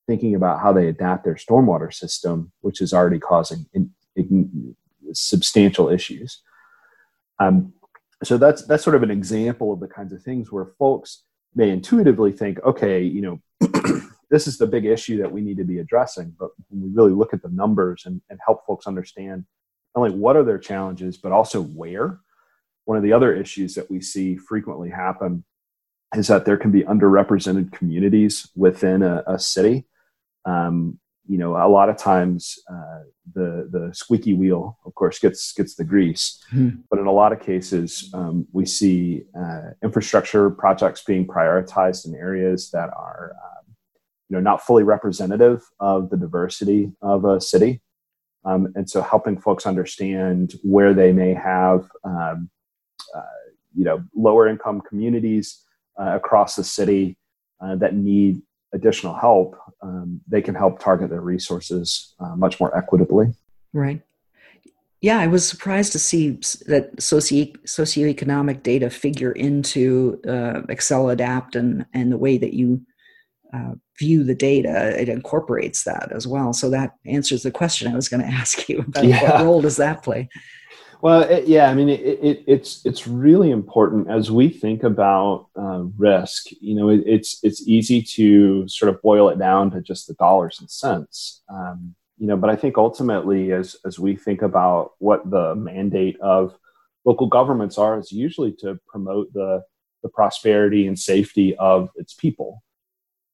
thinking 0.06 0.34
about 0.34 0.60
how 0.60 0.72
they 0.72 0.88
adapt 0.88 1.24
their 1.24 1.34
stormwater 1.34 1.92
system, 1.92 2.50
which 2.62 2.80
is 2.80 2.94
already 2.94 3.18
causing 3.18 3.66
in, 3.74 3.90
in 4.16 4.74
substantial 5.12 5.90
issues. 5.90 6.40
Um, 7.38 7.74
so 8.24 8.36
that's 8.38 8.64
that's 8.64 8.82
sort 8.82 8.96
of 8.96 9.04
an 9.04 9.12
example 9.12 9.72
of 9.72 9.78
the 9.78 9.86
kinds 9.86 10.12
of 10.12 10.22
things 10.22 10.50
where 10.50 10.72
folks 10.78 11.22
may 11.54 11.70
intuitively 11.70 12.32
think, 12.32 12.58
okay, 12.64 13.02
you 13.02 13.20
know, 13.20 13.40
this 14.30 14.46
is 14.46 14.58
the 14.58 14.66
big 14.66 14.84
issue 14.84 15.18
that 15.18 15.32
we 15.32 15.40
need 15.40 15.56
to 15.56 15.64
be 15.64 15.78
addressing. 15.78 16.34
But 16.38 16.50
when 16.68 16.82
we 16.82 16.90
really 16.94 17.12
look 17.12 17.32
at 17.32 17.42
the 17.42 17.48
numbers 17.48 18.04
and, 18.06 18.20
and 18.28 18.38
help 18.44 18.66
folks 18.66 18.86
understand 18.86 19.44
not 19.94 20.02
only 20.02 20.18
what 20.18 20.36
are 20.36 20.44
their 20.44 20.58
challenges, 20.58 21.16
but 21.16 21.32
also 21.32 21.62
where. 21.62 22.20
One 22.84 22.96
of 22.96 23.02
the 23.02 23.12
other 23.12 23.34
issues 23.34 23.74
that 23.74 23.90
we 23.90 24.00
see 24.00 24.36
frequently 24.36 24.90
happen 24.90 25.44
is 26.14 26.28
that 26.28 26.44
there 26.44 26.56
can 26.56 26.70
be 26.70 26.82
underrepresented 26.84 27.72
communities 27.72 28.48
within 28.56 29.02
a, 29.02 29.22
a 29.26 29.38
city. 29.38 29.86
Um, 30.44 30.98
you 31.26 31.36
know, 31.36 31.56
a 31.56 31.68
lot 31.68 31.90
of 31.90 31.98
times 31.98 32.58
uh, 32.70 33.00
the 33.34 33.68
the 33.70 33.90
squeaky 33.92 34.32
wheel, 34.32 34.78
of 34.86 34.94
course, 34.94 35.18
gets 35.18 35.52
gets 35.52 35.74
the 35.74 35.84
grease. 35.84 36.42
Mm-hmm. 36.50 36.80
But 36.88 36.98
in 36.98 37.06
a 37.06 37.12
lot 37.12 37.32
of 37.32 37.40
cases, 37.40 38.10
um, 38.14 38.46
we 38.52 38.64
see 38.64 39.24
uh, 39.38 39.72
infrastructure 39.84 40.48
projects 40.48 41.04
being 41.04 41.26
prioritized 41.26 42.06
in 42.06 42.14
areas 42.14 42.70
that 42.70 42.88
are, 42.96 43.34
um, 43.44 43.57
you 44.28 44.36
know, 44.36 44.40
not 44.40 44.62
fully 44.62 44.82
representative 44.82 45.62
of 45.80 46.10
the 46.10 46.16
diversity 46.16 46.92
of 47.02 47.24
a 47.24 47.40
city. 47.40 47.80
Um, 48.44 48.72
and 48.74 48.88
so, 48.88 49.02
helping 49.02 49.40
folks 49.40 49.66
understand 49.66 50.54
where 50.62 50.94
they 50.94 51.12
may 51.12 51.34
have, 51.34 51.90
um, 52.04 52.50
uh, 53.14 53.22
you 53.74 53.84
know, 53.84 54.04
lower 54.14 54.48
income 54.48 54.80
communities 54.80 55.64
uh, 56.00 56.16
across 56.16 56.56
the 56.56 56.64
city 56.64 57.16
uh, 57.60 57.76
that 57.76 57.94
need 57.94 58.40
additional 58.72 59.14
help, 59.14 59.56
um, 59.82 60.20
they 60.28 60.42
can 60.42 60.54
help 60.54 60.78
target 60.78 61.10
their 61.10 61.20
resources 61.20 62.14
uh, 62.20 62.36
much 62.36 62.60
more 62.60 62.76
equitably. 62.76 63.32
Right. 63.72 64.02
Yeah, 65.00 65.18
I 65.18 65.28
was 65.28 65.48
surprised 65.48 65.92
to 65.92 65.98
see 65.98 66.30
that 66.66 66.90
socio- 66.98 67.52
socioeconomic 67.66 68.62
data 68.62 68.90
figure 68.90 69.32
into 69.32 70.20
uh, 70.26 70.62
Acceladapt 70.68 71.54
and, 71.54 71.86
and 71.94 72.10
the 72.10 72.18
way 72.18 72.36
that 72.36 72.54
you 72.54 72.80
uh, 73.52 73.74
view 73.98 74.24
the 74.24 74.34
data. 74.34 75.00
It 75.00 75.08
incorporates 75.08 75.84
that 75.84 76.10
as 76.12 76.26
well. 76.26 76.52
So 76.52 76.70
that 76.70 76.96
answers 77.06 77.42
the 77.42 77.50
question 77.50 77.90
I 77.90 77.96
was 77.96 78.08
going 78.08 78.22
to 78.26 78.28
ask 78.28 78.68
you 78.68 78.80
about 78.80 79.04
yeah. 79.04 79.22
what 79.22 79.44
role 79.44 79.60
does 79.60 79.76
that 79.76 80.02
play? 80.02 80.28
Well, 81.00 81.22
it, 81.22 81.46
yeah, 81.46 81.70
I 81.70 81.74
mean, 81.74 81.88
it, 81.88 82.00
it, 82.00 82.44
it's 82.48 82.84
it's 82.84 83.06
really 83.06 83.52
important 83.52 84.10
as 84.10 84.32
we 84.32 84.48
think 84.48 84.82
about 84.82 85.46
uh, 85.56 85.84
risk. 85.96 86.46
You 86.60 86.74
know, 86.74 86.88
it's 86.88 87.38
it's 87.44 87.66
easy 87.68 88.02
to 88.02 88.66
sort 88.66 88.92
of 88.92 89.00
boil 89.00 89.28
it 89.28 89.38
down 89.38 89.70
to 89.72 89.80
just 89.80 90.08
the 90.08 90.14
dollars 90.14 90.58
and 90.58 90.68
cents. 90.68 91.42
Um, 91.48 91.94
you 92.18 92.26
know, 92.26 92.36
but 92.36 92.50
I 92.50 92.56
think 92.56 92.78
ultimately, 92.78 93.52
as 93.52 93.76
as 93.86 94.00
we 94.00 94.16
think 94.16 94.42
about 94.42 94.92
what 94.98 95.30
the 95.30 95.54
mandate 95.54 96.18
of 96.20 96.58
local 97.04 97.28
governments 97.28 97.78
are, 97.78 97.96
is 97.96 98.10
usually 98.10 98.52
to 98.58 98.80
promote 98.88 99.32
the 99.32 99.62
the 100.02 100.08
prosperity 100.08 100.88
and 100.88 100.98
safety 100.98 101.56
of 101.58 101.90
its 101.94 102.14
people. 102.14 102.62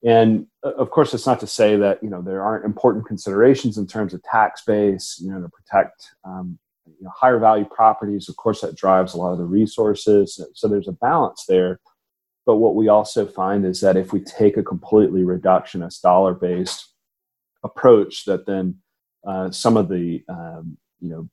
And 0.04 0.46
uh, 0.62 0.72
of 0.72 0.90
course, 0.90 1.14
it's 1.14 1.26
not 1.26 1.40
to 1.40 1.46
say 1.46 1.76
that 1.76 2.02
you 2.02 2.10
know 2.10 2.22
there 2.22 2.42
aren't 2.42 2.64
important 2.64 3.06
considerations 3.06 3.78
in 3.78 3.86
terms 3.86 4.14
of 4.14 4.22
tax 4.22 4.62
base, 4.62 5.18
you 5.22 5.30
know, 5.30 5.40
to 5.40 5.48
protect 5.48 6.10
um, 6.24 6.58
you 6.86 7.04
know, 7.04 7.12
higher 7.14 7.38
value 7.38 7.64
properties. 7.64 8.28
Of 8.28 8.36
course, 8.36 8.60
that 8.60 8.76
drives 8.76 9.14
a 9.14 9.16
lot 9.16 9.32
of 9.32 9.38
the 9.38 9.44
resources. 9.44 10.40
So 10.54 10.68
there's 10.68 10.88
a 10.88 10.92
balance 10.92 11.44
there. 11.48 11.80
But 12.46 12.56
what 12.56 12.74
we 12.74 12.88
also 12.88 13.26
find 13.26 13.64
is 13.64 13.80
that 13.80 13.96
if 13.96 14.12
we 14.12 14.20
take 14.20 14.56
a 14.56 14.62
completely 14.62 15.22
reductionist 15.22 16.02
dollar 16.02 16.34
based 16.34 16.92
approach, 17.62 18.26
that 18.26 18.46
then 18.46 18.76
uh, 19.26 19.50
some 19.50 19.76
of 19.76 19.88
the 19.88 20.22
um, 20.28 20.76
you 21.00 21.08
know 21.08 21.28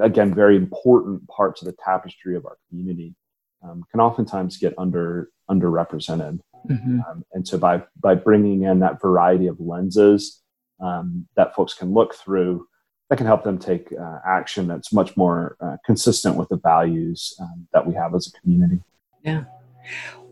again 0.00 0.32
very 0.32 0.56
important 0.56 1.26
parts 1.28 1.60
of 1.60 1.66
the 1.66 1.76
tapestry 1.84 2.36
of 2.36 2.46
our 2.46 2.56
community 2.68 3.14
um, 3.62 3.84
can 3.90 4.00
oftentimes 4.00 4.56
get 4.58 4.74
under 4.78 5.30
underrepresented. 5.50 6.38
Mm-hmm. 6.70 7.00
Um, 7.08 7.24
and 7.32 7.46
so 7.46 7.58
by 7.58 7.82
by 8.00 8.14
bringing 8.14 8.62
in 8.64 8.80
that 8.80 9.00
variety 9.00 9.46
of 9.46 9.60
lenses 9.60 10.42
um, 10.80 11.26
that 11.36 11.54
folks 11.54 11.74
can 11.74 11.92
look 11.92 12.14
through, 12.14 12.66
that 13.08 13.16
can 13.16 13.26
help 13.26 13.44
them 13.44 13.58
take 13.58 13.92
uh, 13.92 14.18
action 14.26 14.66
that's 14.66 14.92
much 14.92 15.16
more 15.16 15.56
uh, 15.60 15.76
consistent 15.84 16.36
with 16.36 16.48
the 16.48 16.58
values 16.58 17.34
um, 17.40 17.66
that 17.72 17.86
we 17.86 17.94
have 17.94 18.14
as 18.14 18.26
a 18.26 18.40
community. 18.40 18.80
Yeah. 19.22 19.44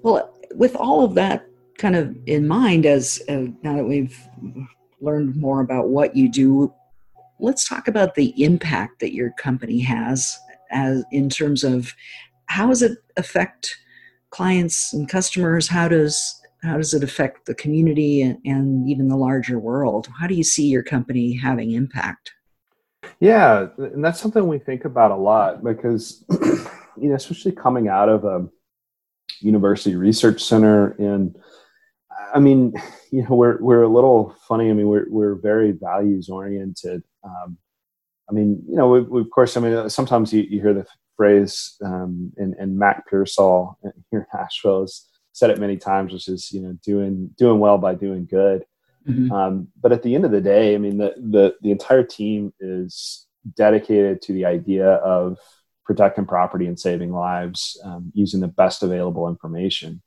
Well, 0.03 0.35
with 0.55 0.77
all 0.77 1.05
of 1.05 1.14
that 1.14 1.47
kind 1.79 1.97
of 1.97 2.16
in 2.27 2.47
mind, 2.47 2.87
as 2.87 3.23
uh, 3.29 3.47
now 3.62 3.77
that 3.77 3.85
we've 3.85 4.18
learned 5.01 5.37
more 5.37 5.61
about 5.61 5.88
what 5.88 6.16
you 6.16 6.29
do, 6.29 6.73
let's 7.38 7.68
talk 7.68 7.88
about 7.88 8.14
the 8.14 8.42
impact 8.42 9.01
that 9.01 9.14
your 9.14 9.31
company 9.33 9.81
has 9.81 10.38
as 10.70 11.05
in 11.12 11.29
terms 11.29 11.64
of 11.64 11.94
how 12.47 12.66
does 12.66 12.83
it 12.83 12.99
affect 13.16 13.77
clients 14.35 14.92
and 14.92 15.09
customers? 15.09 15.68
How 15.68 15.88
does 15.88 16.40
how 16.64 16.77
does 16.77 16.94
it 16.94 17.05
affect 17.05 17.47
the 17.47 17.55
community 17.55 18.23
and, 18.23 18.38
and 18.44 18.88
even 18.88 19.09
the 19.09 19.16
larger 19.16 19.59
world? 19.59 20.09
How 20.18 20.27
do 20.27 20.35
you 20.35 20.42
see 20.42 20.66
your 20.66 20.83
company 20.83 21.37
having 21.37 21.73
impact? 21.73 22.33
Yeah, 23.20 23.68
and 23.79 24.03
that's 24.03 24.18
something 24.18 24.49
we 24.49 24.59
think 24.59 24.87
about 24.87 25.11
a 25.11 25.16
lot 25.16 25.62
because, 25.62 26.25
you 27.01 27.11
know, 27.11 27.14
especially 27.14 27.53
coming 27.53 27.88
out 27.88 28.09
of 28.09 28.25
a 28.25 28.49
university 29.40 29.94
research 29.94 30.42
center, 30.42 30.92
and 30.99 31.37
I 32.35 32.40
mean, 32.40 32.73
you 33.12 33.23
know, 33.23 33.37
we're 33.37 33.59
we're 33.62 33.83
a 33.83 33.88
little 33.88 34.35
funny. 34.49 34.68
I 34.68 34.73
mean, 34.73 34.88
we're 34.88 35.07
we're 35.09 35.37
very 35.37 35.73
values 35.73 36.29
oriented. 36.29 37.05
Um, 37.23 37.57
I 38.29 38.33
mean, 38.33 38.64
you 38.66 38.77
know, 38.77 38.88
we, 38.88 39.03
we, 39.03 39.20
of 39.20 39.31
course, 39.31 39.57
I 39.57 39.61
mean, 39.61 39.90
sometimes 39.90 40.33
you, 40.33 40.42
you 40.42 40.61
hear 40.61 40.73
the 40.73 40.87
phrase, 41.16 41.77
um, 41.85 42.33
and, 42.37 42.55
and 42.55 42.79
Mac 42.79 43.09
Pearsall 43.09 43.79
here 44.11 44.29
in 44.33 44.40
Asheville 44.40 44.83
has 44.83 45.07
said 45.33 45.50
it 45.50 45.59
many 45.59 45.77
times, 45.77 46.12
which 46.12 46.29
is, 46.29 46.53
you 46.53 46.61
know, 46.61 46.79
doing 46.85 47.31
doing 47.37 47.59
well 47.59 47.79
by 47.79 47.94
doing 47.94 48.27
good. 48.27 48.64
Mm-hmm. 49.09 49.33
Um, 49.33 49.68
but 49.81 49.92
at 49.92 50.03
the 50.03 50.14
end 50.14 50.24
of 50.24 50.31
the 50.31 50.40
day, 50.40 50.74
I 50.74 50.79
mean, 50.79 50.96
the, 50.98 51.14
the, 51.16 51.55
the 51.61 51.70
entire 51.70 52.03
team 52.03 52.53
is 52.59 53.27
dedicated 53.55 54.22
to 54.22 54.33
the 54.33 54.46
idea 54.46 54.88
of 54.88 55.38
protecting 55.85 56.24
property 56.24 56.66
and 56.66 56.81
saving 56.81 57.12
lives 57.12 57.79
um, 57.85 58.11
using 58.14 58.40
the 58.40 58.48
best 58.48 58.83
available 58.83 59.29
information. 59.29 60.03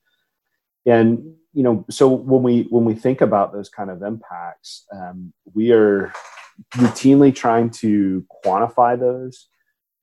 And 0.85 1.35
you 1.53 1.63
know, 1.63 1.85
so 1.89 2.07
when 2.07 2.43
we 2.43 2.63
when 2.69 2.85
we 2.85 2.93
think 2.93 3.21
about 3.21 3.51
those 3.51 3.69
kind 3.69 3.89
of 3.89 4.01
impacts, 4.03 4.85
um, 4.91 5.33
we 5.53 5.71
are 5.71 6.13
routinely 6.75 7.33
trying 7.33 7.69
to 7.69 8.25
quantify 8.43 8.99
those 8.99 9.47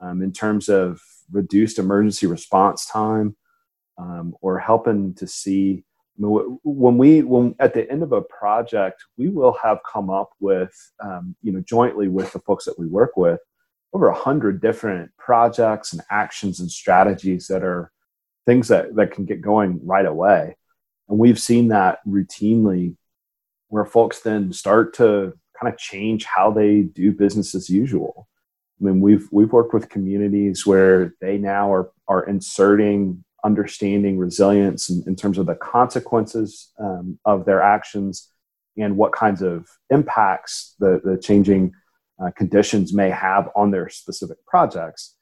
um, 0.00 0.22
in 0.22 0.32
terms 0.32 0.68
of 0.68 1.00
reduced 1.30 1.78
emergency 1.78 2.26
response 2.26 2.86
time 2.86 3.36
um, 3.98 4.34
or 4.40 4.58
helping 4.58 5.14
to 5.14 5.26
see 5.26 5.84
when 6.16 6.96
we 6.96 7.22
when 7.22 7.56
at 7.58 7.74
the 7.74 7.90
end 7.90 8.02
of 8.02 8.12
a 8.12 8.22
project 8.22 9.02
we 9.16 9.28
will 9.28 9.56
have 9.60 9.78
come 9.90 10.10
up 10.10 10.30
with 10.38 10.72
um, 11.00 11.34
you 11.42 11.52
know 11.52 11.60
jointly 11.60 12.06
with 12.06 12.32
the 12.32 12.38
folks 12.40 12.64
that 12.64 12.78
we 12.78 12.86
work 12.86 13.16
with 13.16 13.40
over 13.92 14.08
a 14.08 14.14
hundred 14.14 14.60
different 14.60 15.10
projects 15.18 15.92
and 15.92 16.02
actions 16.10 16.60
and 16.60 16.70
strategies 16.70 17.48
that 17.48 17.64
are 17.64 17.90
things 18.46 18.68
that 18.68 18.94
that 18.94 19.10
can 19.10 19.24
get 19.24 19.40
going 19.40 19.80
right 19.84 20.06
away. 20.06 20.56
And 21.08 21.18
we've 21.18 21.38
seen 21.38 21.68
that 21.68 21.98
routinely 22.06 22.96
where 23.68 23.84
folks 23.84 24.20
then 24.20 24.52
start 24.52 24.94
to 24.94 25.32
kind 25.60 25.72
of 25.72 25.78
change 25.78 26.24
how 26.24 26.50
they 26.50 26.82
do 26.82 27.12
business 27.12 27.54
as 27.54 27.68
usual 27.68 28.28
i 28.80 28.84
mean 28.84 29.00
we've 29.00 29.28
we've 29.30 29.52
worked 29.52 29.74
with 29.74 29.88
communities 29.88 30.66
where 30.66 31.14
they 31.20 31.38
now 31.38 31.72
are 31.72 31.90
are 32.08 32.24
inserting 32.24 33.24
understanding 33.44 34.18
resilience 34.18 34.88
in, 34.88 35.04
in 35.06 35.14
terms 35.14 35.38
of 35.38 35.46
the 35.46 35.54
consequences 35.54 36.72
um, 36.80 37.18
of 37.26 37.44
their 37.44 37.62
actions 37.62 38.30
and 38.76 38.96
what 38.96 39.12
kinds 39.12 39.42
of 39.42 39.68
impacts 39.90 40.74
the, 40.80 41.00
the 41.04 41.16
changing 41.18 41.72
uh, 42.22 42.30
conditions 42.36 42.92
may 42.92 43.10
have 43.10 43.48
on 43.54 43.70
their 43.70 43.88
specific 43.88 44.38
projects. 44.46 45.14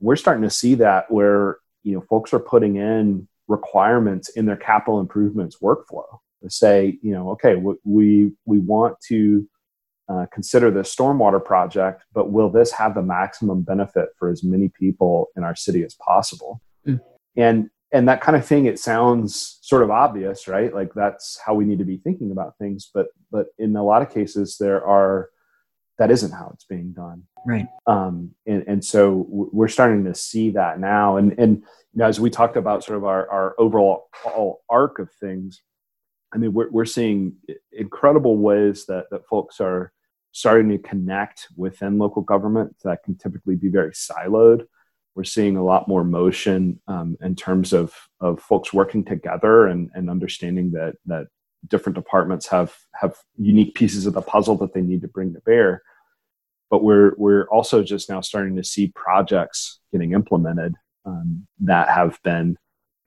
We're 0.00 0.16
starting 0.16 0.42
to 0.44 0.50
see 0.50 0.74
that 0.76 1.10
where 1.10 1.58
you 1.82 1.94
know 1.94 2.02
folks 2.08 2.32
are 2.32 2.40
putting 2.40 2.76
in 2.76 3.28
requirements 3.48 4.30
in 4.30 4.46
their 4.46 4.56
capital 4.56 5.00
improvements 5.00 5.58
workflow 5.62 6.06
to 6.42 6.50
say, 6.50 6.98
you 7.02 7.12
know, 7.12 7.30
okay, 7.30 7.56
we 7.84 8.32
we 8.44 8.58
want 8.58 8.96
to 9.08 9.48
uh, 10.08 10.26
consider 10.32 10.70
the 10.70 10.80
stormwater 10.80 11.42
project, 11.42 12.04
but 12.12 12.30
will 12.30 12.50
this 12.50 12.70
have 12.72 12.94
the 12.94 13.02
maximum 13.02 13.62
benefit 13.62 14.10
for 14.18 14.28
as 14.30 14.42
many 14.44 14.68
people 14.68 15.28
in 15.36 15.44
our 15.44 15.56
city 15.56 15.82
as 15.82 15.94
possible? 15.94 16.60
Mm. 16.86 17.00
And 17.36 17.70
and 17.92 18.08
that 18.08 18.20
kind 18.20 18.36
of 18.36 18.44
thing, 18.44 18.66
it 18.66 18.80
sounds 18.80 19.58
sort 19.62 19.84
of 19.84 19.90
obvious, 19.90 20.48
right? 20.48 20.74
Like 20.74 20.92
that's 20.94 21.38
how 21.44 21.54
we 21.54 21.64
need 21.64 21.78
to 21.78 21.84
be 21.84 21.98
thinking 21.98 22.32
about 22.32 22.58
things, 22.58 22.90
but 22.92 23.06
but 23.30 23.46
in 23.58 23.76
a 23.76 23.84
lot 23.84 24.02
of 24.02 24.12
cases, 24.12 24.56
there 24.58 24.84
are 24.84 25.30
that 25.98 26.10
isn't 26.10 26.32
how 26.32 26.50
it's 26.52 26.64
being 26.64 26.92
done, 26.92 27.22
right? 27.46 27.66
Um, 27.86 28.32
and 28.46 28.64
and 28.66 28.84
so 28.84 29.26
we're 29.28 29.68
starting 29.68 30.04
to 30.04 30.14
see 30.14 30.50
that 30.50 30.80
now, 30.80 31.16
and 31.16 31.38
and 31.38 31.58
you 31.58 31.98
know, 32.00 32.06
as 32.06 32.20
we 32.20 32.30
talked 32.30 32.56
about 32.56 32.84
sort 32.84 32.98
of 32.98 33.04
our 33.04 33.30
our 33.30 33.54
overall 33.58 34.08
arc 34.68 34.98
of 34.98 35.10
things 35.20 35.62
I 36.34 36.38
mean, 36.38 36.52
we're, 36.52 36.70
we're 36.70 36.84
seeing 36.84 37.34
incredible 37.72 38.36
ways 38.36 38.86
that, 38.86 39.06
that 39.10 39.26
folks 39.26 39.60
are 39.60 39.92
starting 40.32 40.68
to 40.70 40.78
connect 40.78 41.46
within 41.56 41.96
local 41.98 42.22
government 42.22 42.74
that 42.82 43.04
can 43.04 43.16
typically 43.16 43.54
be 43.54 43.68
very 43.68 43.92
siloed. 43.92 44.66
We're 45.14 45.22
seeing 45.22 45.56
a 45.56 45.64
lot 45.64 45.86
more 45.86 46.02
motion 46.02 46.80
um, 46.88 47.16
in 47.22 47.36
terms 47.36 47.72
of, 47.72 47.94
of 48.20 48.40
folks 48.40 48.72
working 48.72 49.04
together 49.04 49.68
and, 49.68 49.90
and 49.94 50.10
understanding 50.10 50.72
that, 50.72 50.96
that 51.06 51.28
different 51.68 51.94
departments 51.94 52.48
have, 52.48 52.74
have 52.94 53.16
unique 53.36 53.76
pieces 53.76 54.06
of 54.06 54.14
the 54.14 54.22
puzzle 54.22 54.56
that 54.56 54.74
they 54.74 54.82
need 54.82 55.02
to 55.02 55.08
bring 55.08 55.32
to 55.34 55.40
bear. 55.42 55.82
But 56.68 56.82
we're, 56.82 57.12
we're 57.16 57.46
also 57.48 57.84
just 57.84 58.10
now 58.10 58.20
starting 58.20 58.56
to 58.56 58.64
see 58.64 58.88
projects 58.96 59.78
getting 59.92 60.14
implemented 60.14 60.74
um, 61.04 61.46
that 61.60 61.90
have 61.90 62.18
been 62.24 62.56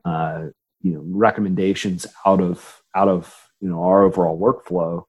uh, 0.05 0.45
you 0.81 0.93
know 0.93 1.03
recommendations 1.05 2.07
out 2.25 2.41
of 2.41 2.81
out 2.97 3.07
of 3.07 3.33
you 3.61 3.69
know 3.69 3.83
our 3.83 4.03
overall 4.03 4.39
workflow. 4.39 5.03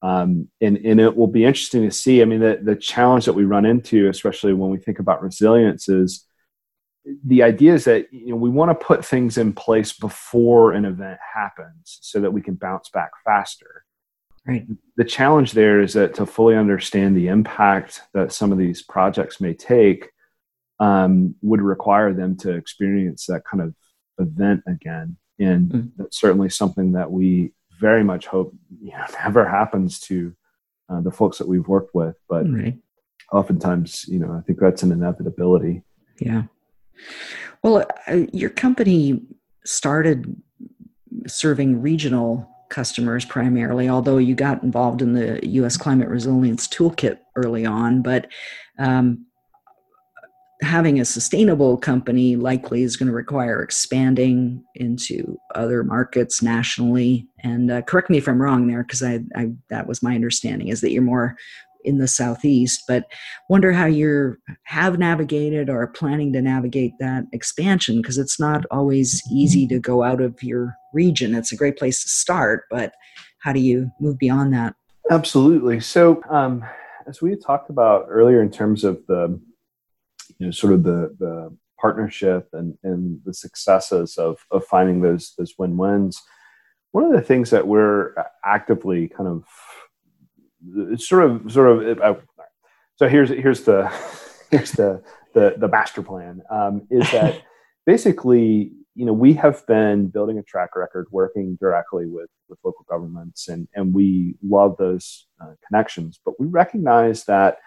Um, 0.00 0.48
and 0.60 0.76
and 0.78 1.00
it 1.00 1.16
will 1.16 1.26
be 1.26 1.44
interesting 1.44 1.82
to 1.82 1.90
see. 1.90 2.22
I 2.22 2.24
mean 2.24 2.40
the, 2.40 2.60
the 2.62 2.76
challenge 2.76 3.24
that 3.24 3.32
we 3.32 3.44
run 3.44 3.66
into 3.66 4.08
especially 4.08 4.52
when 4.52 4.70
we 4.70 4.78
think 4.78 5.00
about 5.00 5.22
resilience 5.22 5.88
is 5.88 6.24
the 7.24 7.42
idea 7.42 7.74
is 7.74 7.84
that 7.84 8.12
you 8.12 8.28
know 8.28 8.36
we 8.36 8.50
want 8.50 8.70
to 8.70 8.86
put 8.86 9.04
things 9.04 9.38
in 9.38 9.52
place 9.52 9.92
before 9.92 10.72
an 10.72 10.84
event 10.84 11.18
happens 11.34 11.98
so 12.02 12.20
that 12.20 12.32
we 12.32 12.42
can 12.42 12.54
bounce 12.54 12.88
back 12.90 13.10
faster. 13.24 13.84
Right. 14.46 14.66
The 14.96 15.04
challenge 15.04 15.52
there 15.52 15.80
is 15.82 15.92
that 15.92 16.14
to 16.14 16.26
fully 16.26 16.56
understand 16.56 17.16
the 17.16 17.28
impact 17.28 18.02
that 18.14 18.32
some 18.32 18.50
of 18.50 18.56
these 18.56 18.82
projects 18.82 19.40
may 19.40 19.52
take 19.52 20.10
um, 20.80 21.34
would 21.42 21.60
require 21.60 22.14
them 22.14 22.36
to 22.38 22.52
experience 22.52 23.26
that 23.26 23.44
kind 23.44 23.62
of 23.62 23.74
event 24.18 24.62
again. 24.66 25.16
And 25.38 25.70
mm. 25.70 25.90
that's 25.96 26.20
certainly 26.20 26.50
something 26.50 26.92
that 26.92 27.10
we 27.10 27.52
very 27.78 28.02
much 28.02 28.26
hope 28.26 28.54
you 28.82 28.92
know, 28.92 29.04
never 29.24 29.48
happens 29.48 30.00
to 30.00 30.34
uh, 30.88 31.00
the 31.00 31.10
folks 31.10 31.38
that 31.38 31.48
we've 31.48 31.68
worked 31.68 31.94
with. 31.94 32.16
But 32.28 32.50
right. 32.50 32.76
oftentimes, 33.32 34.06
you 34.08 34.18
know, 34.18 34.32
I 34.32 34.40
think 34.42 34.58
that's 34.58 34.82
an 34.82 34.92
inevitability. 34.92 35.82
Yeah. 36.20 36.44
Well, 37.62 37.84
uh, 38.06 38.26
your 38.32 38.50
company 38.50 39.22
started 39.64 40.40
serving 41.26 41.80
regional 41.80 42.48
customers 42.68 43.24
primarily, 43.24 43.88
although 43.88 44.18
you 44.18 44.34
got 44.34 44.62
involved 44.62 45.02
in 45.02 45.14
the 45.14 45.40
U.S. 45.48 45.76
Climate 45.76 46.08
Resilience 46.08 46.68
Toolkit 46.68 47.18
early 47.36 47.64
on. 47.64 48.02
But 48.02 48.28
um, 48.78 49.26
having 50.62 50.98
a 50.98 51.04
sustainable 51.04 51.76
company 51.76 52.36
likely 52.36 52.82
is 52.82 52.96
going 52.96 53.06
to 53.06 53.12
require 53.12 53.62
expanding 53.62 54.64
into 54.74 55.38
other 55.54 55.84
markets 55.84 56.42
nationally. 56.42 57.26
And 57.44 57.70
uh, 57.70 57.82
correct 57.82 58.10
me 58.10 58.18
if 58.18 58.28
I'm 58.28 58.42
wrong 58.42 58.66
there, 58.66 58.82
because 58.82 59.02
I, 59.02 59.20
I, 59.36 59.52
that 59.70 59.86
was 59.86 60.02
my 60.02 60.14
understanding 60.14 60.68
is 60.68 60.80
that 60.80 60.90
you're 60.90 61.02
more 61.02 61.36
in 61.84 61.98
the 61.98 62.08
southeast. 62.08 62.82
But 62.88 63.04
wonder 63.48 63.72
how 63.72 63.86
you 63.86 64.36
have 64.64 64.98
navigated 64.98 65.70
or 65.70 65.82
are 65.82 65.86
planning 65.86 66.32
to 66.32 66.42
navigate 66.42 66.92
that 66.98 67.24
expansion, 67.32 68.02
because 68.02 68.18
it's 68.18 68.40
not 68.40 68.64
always 68.70 69.22
easy 69.32 69.66
to 69.68 69.78
go 69.78 70.02
out 70.02 70.20
of 70.20 70.42
your 70.42 70.74
region. 70.92 71.34
It's 71.34 71.52
a 71.52 71.56
great 71.56 71.78
place 71.78 72.02
to 72.02 72.08
start, 72.08 72.64
but 72.70 72.94
how 73.40 73.52
do 73.52 73.60
you 73.60 73.90
move 74.00 74.18
beyond 74.18 74.52
that? 74.54 74.74
Absolutely. 75.10 75.80
So. 75.80 76.22
Um, 76.28 76.64
as 77.06 77.22
we 77.22 77.34
talked 77.36 77.70
about 77.70 78.04
earlier, 78.10 78.42
in 78.42 78.50
terms 78.50 78.84
of 78.84 79.00
the 79.06 79.40
you 80.38 80.46
know 80.46 80.50
sort 80.50 80.72
of 80.72 80.82
the 80.82 81.14
the 81.18 81.56
partnership 81.80 82.48
and 82.52 82.76
and 82.82 83.20
the 83.24 83.34
successes 83.34 84.16
of 84.18 84.38
of 84.50 84.64
finding 84.64 85.00
those 85.00 85.34
those 85.38 85.54
win 85.58 85.76
wins. 85.76 86.20
One 86.92 87.04
of 87.04 87.12
the 87.12 87.20
things 87.20 87.50
that 87.50 87.66
we're 87.66 88.14
actively 88.44 89.08
kind 89.08 89.28
of 89.28 89.44
it's 90.90 91.08
sort 91.08 91.24
of 91.24 91.52
sort 91.52 91.88
of 91.88 92.00
uh, 92.00 92.14
so 92.96 93.08
here's 93.08 93.30
here's 93.30 93.62
the 93.62 93.88
here's 94.50 94.72
the 94.72 95.02
the 95.34 95.54
the 95.58 95.68
master 95.68 96.02
plan 96.02 96.42
um, 96.50 96.86
is 96.90 97.10
that 97.12 97.42
basically 97.86 98.72
you 98.94 99.06
know 99.06 99.12
we 99.12 99.32
have 99.34 99.64
been 99.66 100.08
building 100.08 100.38
a 100.38 100.42
track 100.42 100.74
record 100.74 101.06
working 101.10 101.56
directly 101.60 102.06
with 102.06 102.28
with 102.48 102.58
local 102.64 102.84
governments 102.88 103.48
and 103.48 103.68
and 103.74 103.94
we 103.94 104.34
love 104.42 104.76
those 104.78 105.26
uh, 105.40 105.52
connections 105.66 106.20
but 106.24 106.34
we 106.40 106.46
recognize 106.46 107.24
that 107.24 107.58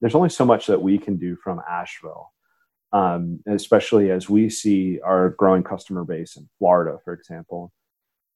there's 0.00 0.14
only 0.14 0.28
so 0.28 0.44
much 0.44 0.66
that 0.66 0.82
we 0.82 0.98
can 0.98 1.16
do 1.16 1.36
from 1.36 1.60
Asheville, 1.68 2.32
um, 2.92 3.40
especially 3.46 4.10
as 4.10 4.28
we 4.28 4.48
see 4.50 5.00
our 5.00 5.30
growing 5.30 5.62
customer 5.62 6.04
base 6.04 6.36
in 6.36 6.48
Florida, 6.58 6.98
for 7.04 7.12
example. 7.12 7.72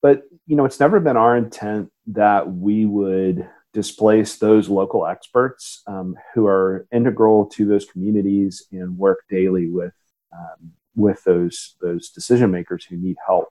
But 0.03 0.23
you 0.47 0.57
know, 0.57 0.65
it's 0.65 0.81
never 0.81 1.01
been 1.01 1.17
our 1.17 1.37
intent 1.37 1.91
that 2.09 2.51
we 2.51 2.87
would 2.87 3.49
displace 3.73 4.37
those 4.37 4.69
local 4.69 5.07
experts 5.07 5.83
um, 5.87 6.17
who 6.35 6.47
are 6.47 6.87
integral 6.93 7.47
to 7.47 7.67
those 7.67 7.85
communities 7.85 8.67
and 8.73 8.97
work 8.99 9.21
daily 9.29 9.69
with 9.69 9.95
um, 10.33 10.73
with 10.97 11.23
those 11.25 11.77
those 11.81 12.11
decision 12.11 12.51
makers 12.51 12.85
who 12.85 12.97
need 12.97 13.17
help. 13.25 13.49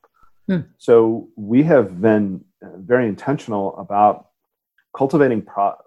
Hmm. 0.48 0.62
So 0.78 1.30
we 1.36 1.64
have 1.64 2.02
been 2.02 2.44
uh, 2.64 2.78
very 2.78 3.08
intentional 3.08 3.78
about 3.78 4.30
cultivating 4.96 5.44
pro- 5.44 5.78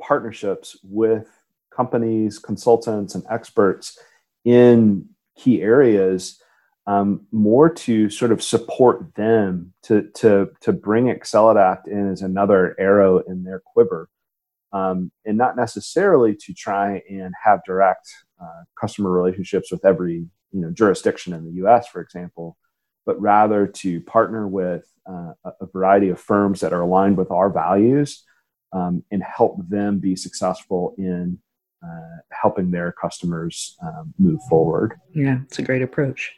partnerships 0.00 0.76
with 0.82 1.28
companies, 1.74 2.38
consultants, 2.38 3.14
and 3.14 3.24
experts 3.30 3.98
in 4.44 5.08
key 5.36 5.62
areas 5.62 6.40
um, 6.86 7.26
more 7.32 7.70
to 7.70 8.10
sort 8.10 8.30
of 8.30 8.42
support 8.42 9.14
them 9.14 9.72
to 9.84 10.10
to 10.16 10.50
to 10.60 10.72
bring 10.72 11.06
Acceladapt 11.06 11.86
in 11.86 12.12
as 12.12 12.22
another 12.22 12.76
arrow 12.78 13.18
in 13.20 13.42
their 13.42 13.60
quiver, 13.60 14.10
um, 14.72 15.10
and 15.24 15.38
not 15.38 15.56
necessarily 15.56 16.34
to 16.36 16.52
try 16.52 17.02
and 17.08 17.32
have 17.42 17.64
direct 17.64 18.08
uh, 18.40 18.64
customer 18.78 19.10
relationships 19.10 19.72
with 19.72 19.84
every 19.84 20.26
you 20.52 20.60
know 20.60 20.70
jurisdiction 20.70 21.32
in 21.32 21.46
the 21.46 21.52
U.S., 21.52 21.88
for 21.88 22.02
example, 22.02 22.58
but 23.06 23.18
rather 23.18 23.66
to 23.66 24.00
partner 24.02 24.46
with 24.46 24.86
uh, 25.08 25.32
a 25.46 25.66
variety 25.72 26.10
of 26.10 26.20
firms 26.20 26.60
that 26.60 26.74
are 26.74 26.82
aligned 26.82 27.16
with 27.16 27.30
our 27.30 27.48
values 27.48 28.24
um, 28.74 29.02
and 29.10 29.22
help 29.22 29.56
them 29.68 30.00
be 30.00 30.16
successful 30.16 30.94
in 30.98 31.38
uh, 31.84 32.16
helping 32.30 32.70
their 32.70 32.92
customers 32.92 33.76
um, 33.82 34.14
move 34.18 34.40
forward. 34.48 34.94
Yeah, 35.14 35.38
it's 35.44 35.58
a 35.58 35.62
great 35.62 35.82
approach. 35.82 36.34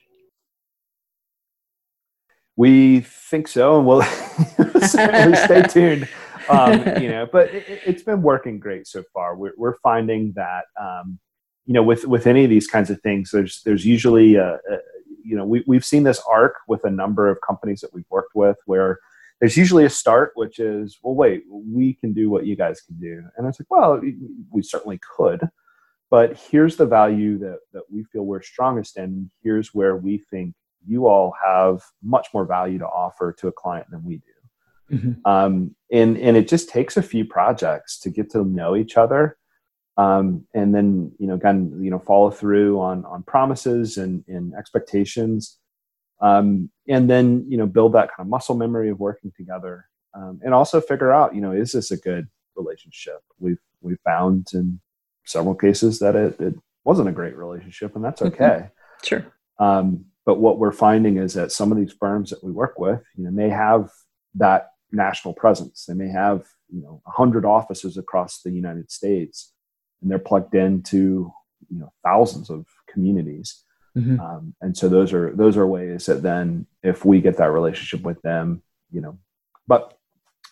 We 2.56 3.00
think 3.00 3.48
so, 3.48 3.78
and 3.78 3.86
we'll 3.86 4.02
stay 4.82 5.62
tuned. 5.68 6.08
Um, 6.48 7.02
you 7.02 7.08
know, 7.08 7.28
but 7.30 7.52
it, 7.52 7.80
has 7.82 8.02
been 8.02 8.22
working 8.22 8.58
great 8.58 8.86
so 8.86 9.02
far. 9.12 9.36
We're, 9.36 9.52
we're 9.56 9.76
finding 9.78 10.32
that 10.36 10.64
um, 10.80 11.18
you 11.66 11.74
know 11.74 11.82
with 11.82 12.06
with 12.06 12.26
any 12.26 12.44
of 12.44 12.50
these 12.50 12.66
kinds 12.66 12.90
of 12.90 13.00
things, 13.02 13.30
there's 13.30 13.62
there's 13.64 13.84
usually 13.84 14.36
a, 14.36 14.54
a 14.54 14.78
you 15.22 15.36
know 15.36 15.44
we 15.44 15.64
we've 15.66 15.84
seen 15.84 16.04
this 16.04 16.22
arc 16.28 16.54
with 16.68 16.84
a 16.84 16.90
number 16.90 17.28
of 17.28 17.38
companies 17.46 17.80
that 17.80 17.92
we've 17.92 18.06
worked 18.10 18.34
with 18.34 18.56
where 18.66 19.00
there's 19.40 19.56
usually 19.56 19.84
a 19.84 19.90
start, 19.90 20.32
which 20.34 20.58
is, 20.58 20.98
well, 21.02 21.14
wait, 21.14 21.44
we 21.50 21.94
can 21.94 22.12
do 22.12 22.30
what 22.30 22.46
you 22.46 22.56
guys 22.56 22.80
can 22.80 22.98
do. 22.98 23.22
And 23.36 23.46
it's 23.46 23.60
like, 23.60 23.70
well, 23.70 24.00
we 24.50 24.62
certainly 24.62 24.98
could, 25.16 25.48
but 26.10 26.38
here's 26.50 26.76
the 26.76 26.86
value 26.86 27.38
that, 27.38 27.58
that 27.72 27.82
we 27.90 28.04
feel 28.04 28.22
we're 28.22 28.42
strongest 28.42 28.96
in. 28.96 29.30
Here's 29.42 29.74
where 29.74 29.96
we 29.96 30.24
think 30.30 30.54
you 30.86 31.06
all 31.06 31.34
have 31.44 31.82
much 32.02 32.28
more 32.32 32.46
value 32.46 32.78
to 32.78 32.86
offer 32.86 33.34
to 33.40 33.48
a 33.48 33.52
client 33.52 33.88
than 33.90 34.04
we 34.04 34.16
do. 34.16 34.96
Mm-hmm. 34.96 35.30
Um, 35.30 35.74
and, 35.92 36.16
and 36.16 36.36
it 36.36 36.48
just 36.48 36.68
takes 36.68 36.96
a 36.96 37.02
few 37.02 37.24
projects 37.24 37.98
to 38.00 38.10
get 38.10 38.30
to 38.30 38.44
know 38.44 38.76
each 38.76 38.96
other. 38.96 39.36
Um, 39.98 40.46
and 40.54 40.74
then, 40.74 41.12
you 41.18 41.26
know, 41.26 41.34
again, 41.34 41.78
you 41.82 41.90
know, 41.90 41.98
follow 41.98 42.30
through 42.30 42.80
on, 42.80 43.04
on 43.04 43.22
promises 43.24 43.96
and, 43.96 44.24
and 44.28 44.54
expectations 44.54 45.58
um, 46.20 46.70
and 46.88 47.08
then 47.10 47.44
you 47.48 47.56
know 47.56 47.66
build 47.66 47.92
that 47.94 48.08
kind 48.08 48.26
of 48.26 48.28
muscle 48.28 48.56
memory 48.56 48.90
of 48.90 49.00
working 49.00 49.32
together 49.36 49.86
um, 50.16 50.40
and 50.42 50.54
also 50.54 50.80
figure 50.80 51.12
out, 51.12 51.34
you 51.34 51.40
know, 51.40 51.52
is 51.52 51.72
this 51.72 51.90
a 51.90 51.96
good 51.96 52.28
relationship? 52.56 53.20
We've 53.38 53.58
we 53.82 53.96
found 54.04 54.48
in 54.54 54.80
several 55.24 55.54
cases 55.54 55.98
that 55.98 56.16
it, 56.16 56.40
it 56.40 56.54
wasn't 56.84 57.08
a 57.08 57.12
great 57.12 57.36
relationship, 57.36 57.94
and 57.94 58.04
that's 58.04 58.22
mm-hmm. 58.22 58.34
okay. 58.34 58.44
Mm-hmm. 58.44 59.06
Sure. 59.06 59.26
Um, 59.58 60.06
but 60.24 60.40
what 60.40 60.58
we're 60.58 60.72
finding 60.72 61.18
is 61.18 61.34
that 61.34 61.52
some 61.52 61.70
of 61.70 61.78
these 61.78 61.92
firms 61.92 62.30
that 62.30 62.42
we 62.42 62.50
work 62.50 62.78
with, 62.78 63.02
you 63.16 63.24
know, 63.24 63.30
may 63.30 63.48
have 63.48 63.90
that 64.34 64.70
national 64.90 65.34
presence. 65.34 65.84
They 65.86 65.94
may 65.94 66.08
have, 66.08 66.46
you 66.68 66.82
know, 66.82 67.02
hundred 67.06 67.44
offices 67.44 67.96
across 67.96 68.42
the 68.42 68.50
United 68.50 68.90
States, 68.90 69.52
and 70.00 70.10
they're 70.10 70.18
plugged 70.18 70.54
into, 70.54 71.30
you 71.68 71.78
know, 71.78 71.92
thousands 72.02 72.50
of 72.50 72.66
communities. 72.88 73.62
Mm-hmm. 73.96 74.20
Um, 74.20 74.54
and 74.60 74.76
so 74.76 74.88
those 74.88 75.12
are 75.12 75.34
those 75.34 75.56
are 75.56 75.66
ways 75.66 76.06
that 76.06 76.22
then, 76.22 76.66
if 76.82 77.04
we 77.04 77.20
get 77.20 77.38
that 77.38 77.50
relationship 77.50 78.02
with 78.02 78.20
them, 78.22 78.62
you 78.90 79.00
know, 79.00 79.18
but 79.66 79.96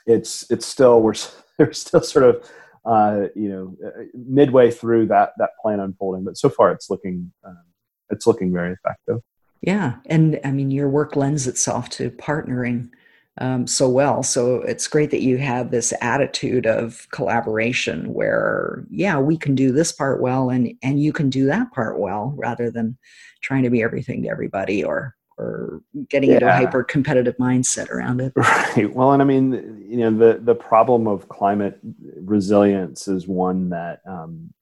it's 0.07 0.51
it's 0.51 0.67
still 0.67 1.01
we're 1.01 1.15
they're 1.59 1.73
still 1.73 2.03
sort 2.03 2.25
of 2.25 2.51
uh, 2.85 3.29
you 3.35 3.49
know 3.49 3.77
uh, 3.87 4.05
midway 4.15 4.71
through 4.71 5.07
that 5.07 5.33
that 5.39 5.51
plan 5.61 5.81
unfolding 5.81 6.25
but 6.25 6.37
so 6.37 6.49
far 6.49 6.71
it's 6.73 6.91
looking 6.91 7.33
um, 7.45 7.65
it's 8.11 8.27
looking 8.27 8.53
very 8.53 8.73
effective. 8.73 9.21
Yeah. 9.61 9.97
And 10.07 10.39
i 10.45 10.51
mean 10.51 10.71
your 10.71 10.89
work 10.89 11.17
lends 11.17 11.47
itself 11.47 11.89
to 11.91 12.11
partnering 12.11 12.91
um, 13.39 13.67
so 13.67 13.89
well. 13.89 14.23
So 14.23 14.63
it's 14.63 14.87
great 14.87 15.11
that 15.11 15.23
you 15.23 15.39
have 15.39 15.71
this 15.71 15.93
attitude 16.01 16.67
of 16.67 17.09
collaboration 17.11 18.13
where 18.13 18.85
yeah 18.91 19.19
we 19.19 19.37
can 19.37 19.55
do 19.55 19.73
this 19.73 19.91
part 19.91 20.21
well 20.21 20.51
and 20.51 20.73
and 20.83 21.03
you 21.03 21.13
can 21.13 21.31
do 21.31 21.47
that 21.47 21.73
part 21.73 21.99
well 21.99 22.33
rather 22.37 22.71
than 22.71 22.97
trying 23.45 23.63
to 23.63 23.71
be 23.71 23.83
everything 23.83 24.23
to 24.23 24.29
everybody 24.29 24.83
or 24.83 25.15
or 25.37 25.83
getting 26.09 26.31
yeah. 26.31 26.37
into 26.37 26.49
a 26.49 26.53
hyper 26.53 26.85
competitive 26.85 27.37
mindset 27.39 27.91
around 27.91 28.21
it. 28.21 28.33
Right. 28.37 28.93
Well, 28.93 29.13
and 29.13 29.21
I 29.21 29.25
mean, 29.25 29.85
you 29.89 29.99
know, 29.99 30.11
the 30.11 30.41
the 30.41 30.55
problem 30.55 31.07
of 31.07 31.29
climate 31.29 31.79
resilience 32.17 33.09
is 33.09 33.27
one 33.27 33.71
that 33.71 34.01
um, 34.07 34.53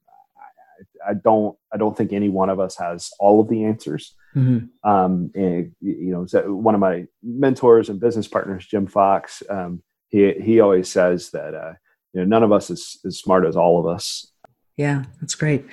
I, 1.05 1.11
I, 1.11 1.13
don't 1.13 1.57
I 1.71 1.77
don't 1.77 1.95
think 1.95 2.11
any 2.11 2.29
one 2.29 2.49
of 2.49 2.59
us 2.59 2.75
has 2.77 3.11
all 3.19 3.39
of 3.39 3.49
the 3.49 3.65
answers. 3.65 4.15
Mm-hmm. 4.35 4.89
Um, 4.89 5.31
and, 5.35 5.75
you 5.79 6.11
know, 6.11 6.25
one 6.53 6.73
of 6.73 6.81
my 6.81 7.05
mentors 7.21 7.89
and 7.89 7.99
business 7.99 8.27
partners, 8.27 8.65
Jim 8.65 8.87
Fox, 8.87 9.43
um, 9.49 9.83
he 10.09 10.33
he 10.33 10.59
always 10.59 10.89
says 10.89 11.31
that 11.31 11.53
uh, 11.53 11.73
you 12.13 12.21
know 12.21 12.25
none 12.25 12.43
of 12.43 12.51
us 12.51 12.69
is 12.69 12.99
as 13.05 13.19
smart 13.19 13.45
as 13.45 13.55
all 13.55 13.79
of 13.79 13.87
us. 13.87 14.31
Yeah, 14.75 15.03
that's 15.21 15.35
great. 15.35 15.65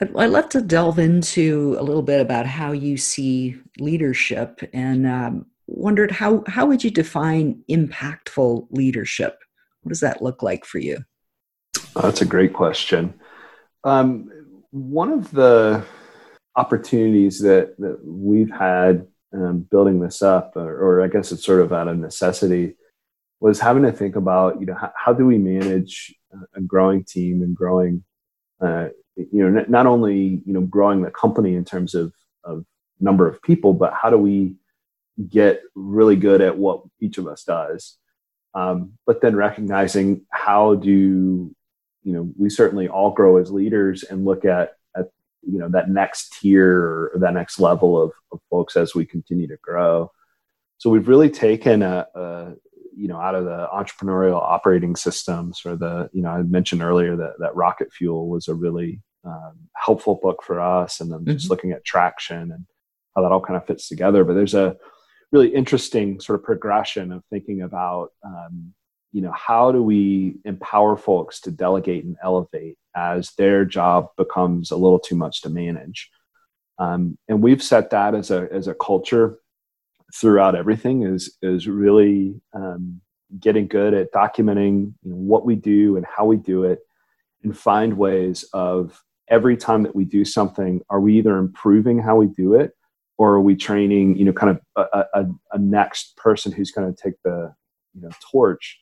I'd 0.00 0.30
love 0.30 0.50
to 0.50 0.60
delve 0.60 0.98
into 0.98 1.76
a 1.78 1.82
little 1.82 2.02
bit 2.02 2.20
about 2.20 2.46
how 2.46 2.72
you 2.72 2.98
see 2.98 3.56
leadership 3.78 4.60
and 4.74 5.06
um, 5.06 5.46
wondered 5.66 6.10
how, 6.10 6.44
how 6.46 6.66
would 6.66 6.84
you 6.84 6.90
define 6.90 7.62
impactful 7.70 8.66
leadership? 8.70 9.38
What 9.82 9.90
does 9.90 10.00
that 10.00 10.20
look 10.20 10.42
like 10.42 10.64
for 10.64 10.78
you? 10.78 10.98
that's 11.94 12.20
a 12.20 12.26
great 12.26 12.52
question. 12.52 13.14
Um, 13.84 14.30
one 14.70 15.12
of 15.12 15.30
the 15.30 15.82
opportunities 16.56 17.40
that, 17.40 17.74
that 17.78 18.00
we've 18.04 18.50
had 18.50 19.06
um, 19.32 19.60
building 19.70 20.00
this 20.00 20.22
up, 20.22 20.56
or, 20.56 20.98
or, 20.98 21.02
I 21.02 21.08
guess 21.08 21.32
it's 21.32 21.44
sort 21.44 21.60
of 21.60 21.72
out 21.72 21.88
of 21.88 21.98
necessity, 21.98 22.74
was 23.40 23.60
having 23.60 23.82
to 23.82 23.92
think 23.92 24.16
about, 24.16 24.60
you 24.60 24.66
know, 24.66 24.74
how, 24.74 24.92
how 24.94 25.12
do 25.12 25.26
we 25.26 25.38
manage 25.38 26.14
a 26.54 26.60
growing 26.60 27.04
team 27.04 27.42
and 27.42 27.54
growing 27.54 28.04
uh, 28.60 28.88
you 29.16 29.48
know 29.48 29.64
not 29.68 29.86
only 29.86 30.42
you 30.44 30.52
know 30.52 30.60
growing 30.60 31.02
the 31.02 31.10
company 31.10 31.54
in 31.54 31.64
terms 31.64 31.94
of 31.94 32.12
of 32.44 32.64
number 33.00 33.28
of 33.28 33.42
people 33.42 33.74
but 33.74 33.92
how 33.92 34.08
do 34.08 34.16
we 34.16 34.54
get 35.28 35.62
really 35.74 36.16
good 36.16 36.40
at 36.40 36.58
what 36.58 36.82
each 37.00 37.18
of 37.18 37.26
us 37.26 37.44
does? 37.44 37.96
Um, 38.54 38.92
but 39.06 39.20
then 39.20 39.36
recognizing 39.36 40.22
how 40.30 40.76
do 40.76 41.54
you 42.02 42.12
know 42.12 42.30
we 42.38 42.48
certainly 42.48 42.88
all 42.88 43.10
grow 43.10 43.36
as 43.36 43.50
leaders 43.50 44.02
and 44.02 44.24
look 44.24 44.44
at 44.44 44.74
at 44.96 45.10
you 45.42 45.58
know 45.58 45.68
that 45.70 45.90
next 45.90 46.34
tier 46.38 46.72
or 46.72 47.12
that 47.16 47.34
next 47.34 47.58
level 47.60 48.00
of, 48.00 48.12
of 48.32 48.40
folks 48.50 48.76
as 48.76 48.94
we 48.94 49.04
continue 49.04 49.46
to 49.48 49.58
grow. 49.62 50.10
So 50.78 50.90
we've 50.90 51.08
really 51.08 51.30
taken 51.30 51.82
a, 51.82 52.06
a 52.14 52.52
you 52.96 53.08
know 53.08 53.20
out 53.20 53.34
of 53.34 53.44
the 53.44 53.68
entrepreneurial 53.72 54.42
operating 54.42 54.96
systems 54.96 55.62
or 55.64 55.76
the 55.76 56.08
you 56.12 56.22
know 56.22 56.30
i 56.30 56.42
mentioned 56.42 56.82
earlier 56.82 57.14
that 57.16 57.34
that 57.38 57.54
rocket 57.54 57.92
fuel 57.92 58.28
was 58.28 58.48
a 58.48 58.54
really 58.54 59.00
um, 59.24 59.58
helpful 59.74 60.18
book 60.22 60.42
for 60.42 60.60
us 60.60 61.00
and 61.00 61.10
then 61.10 61.20
mm-hmm. 61.20 61.32
just 61.32 61.50
looking 61.50 61.72
at 61.72 61.84
traction 61.84 62.52
and 62.52 62.64
how 63.14 63.22
that 63.22 63.32
all 63.32 63.40
kind 63.40 63.56
of 63.56 63.66
fits 63.66 63.88
together 63.88 64.24
but 64.24 64.34
there's 64.34 64.54
a 64.54 64.76
really 65.32 65.48
interesting 65.48 66.20
sort 66.20 66.38
of 66.38 66.44
progression 66.44 67.12
of 67.12 67.22
thinking 67.30 67.62
about 67.62 68.12
um, 68.24 68.72
you 69.12 69.20
know 69.20 69.32
how 69.32 69.72
do 69.72 69.82
we 69.82 70.36
empower 70.44 70.96
folks 70.96 71.40
to 71.40 71.50
delegate 71.50 72.04
and 72.04 72.16
elevate 72.22 72.78
as 72.94 73.32
their 73.36 73.64
job 73.64 74.08
becomes 74.16 74.70
a 74.70 74.76
little 74.76 74.98
too 74.98 75.16
much 75.16 75.42
to 75.42 75.50
manage 75.50 76.10
um, 76.78 77.18
and 77.28 77.42
we've 77.42 77.62
set 77.62 77.90
that 77.90 78.14
as 78.14 78.30
a 78.30 78.48
as 78.52 78.68
a 78.68 78.74
culture 78.74 79.38
throughout 80.20 80.54
everything 80.54 81.02
is 81.02 81.36
is 81.42 81.66
really 81.66 82.40
um, 82.54 83.00
getting 83.40 83.66
good 83.66 83.94
at 83.94 84.12
documenting 84.12 84.92
you 85.02 85.10
know, 85.10 85.16
what 85.16 85.44
we 85.44 85.54
do 85.56 85.96
and 85.96 86.06
how 86.06 86.24
we 86.24 86.36
do 86.36 86.64
it 86.64 86.80
and 87.42 87.56
find 87.56 87.96
ways 87.96 88.44
of 88.52 89.02
every 89.28 89.56
time 89.56 89.82
that 89.82 89.94
we 89.94 90.04
do 90.04 90.24
something 90.24 90.80
are 90.90 91.00
we 91.00 91.18
either 91.18 91.36
improving 91.36 91.98
how 91.98 92.16
we 92.16 92.26
do 92.26 92.54
it 92.54 92.72
or 93.18 93.32
are 93.32 93.40
we 93.40 93.56
training 93.56 94.16
you 94.16 94.24
know 94.24 94.32
kind 94.32 94.50
of 94.50 94.60
a, 94.92 95.04
a, 95.14 95.26
a 95.52 95.58
next 95.58 96.16
person 96.16 96.52
who's 96.52 96.70
going 96.70 96.92
to 96.92 97.02
take 97.02 97.14
the 97.24 97.52
you 97.94 98.02
know 98.02 98.10
torch 98.30 98.78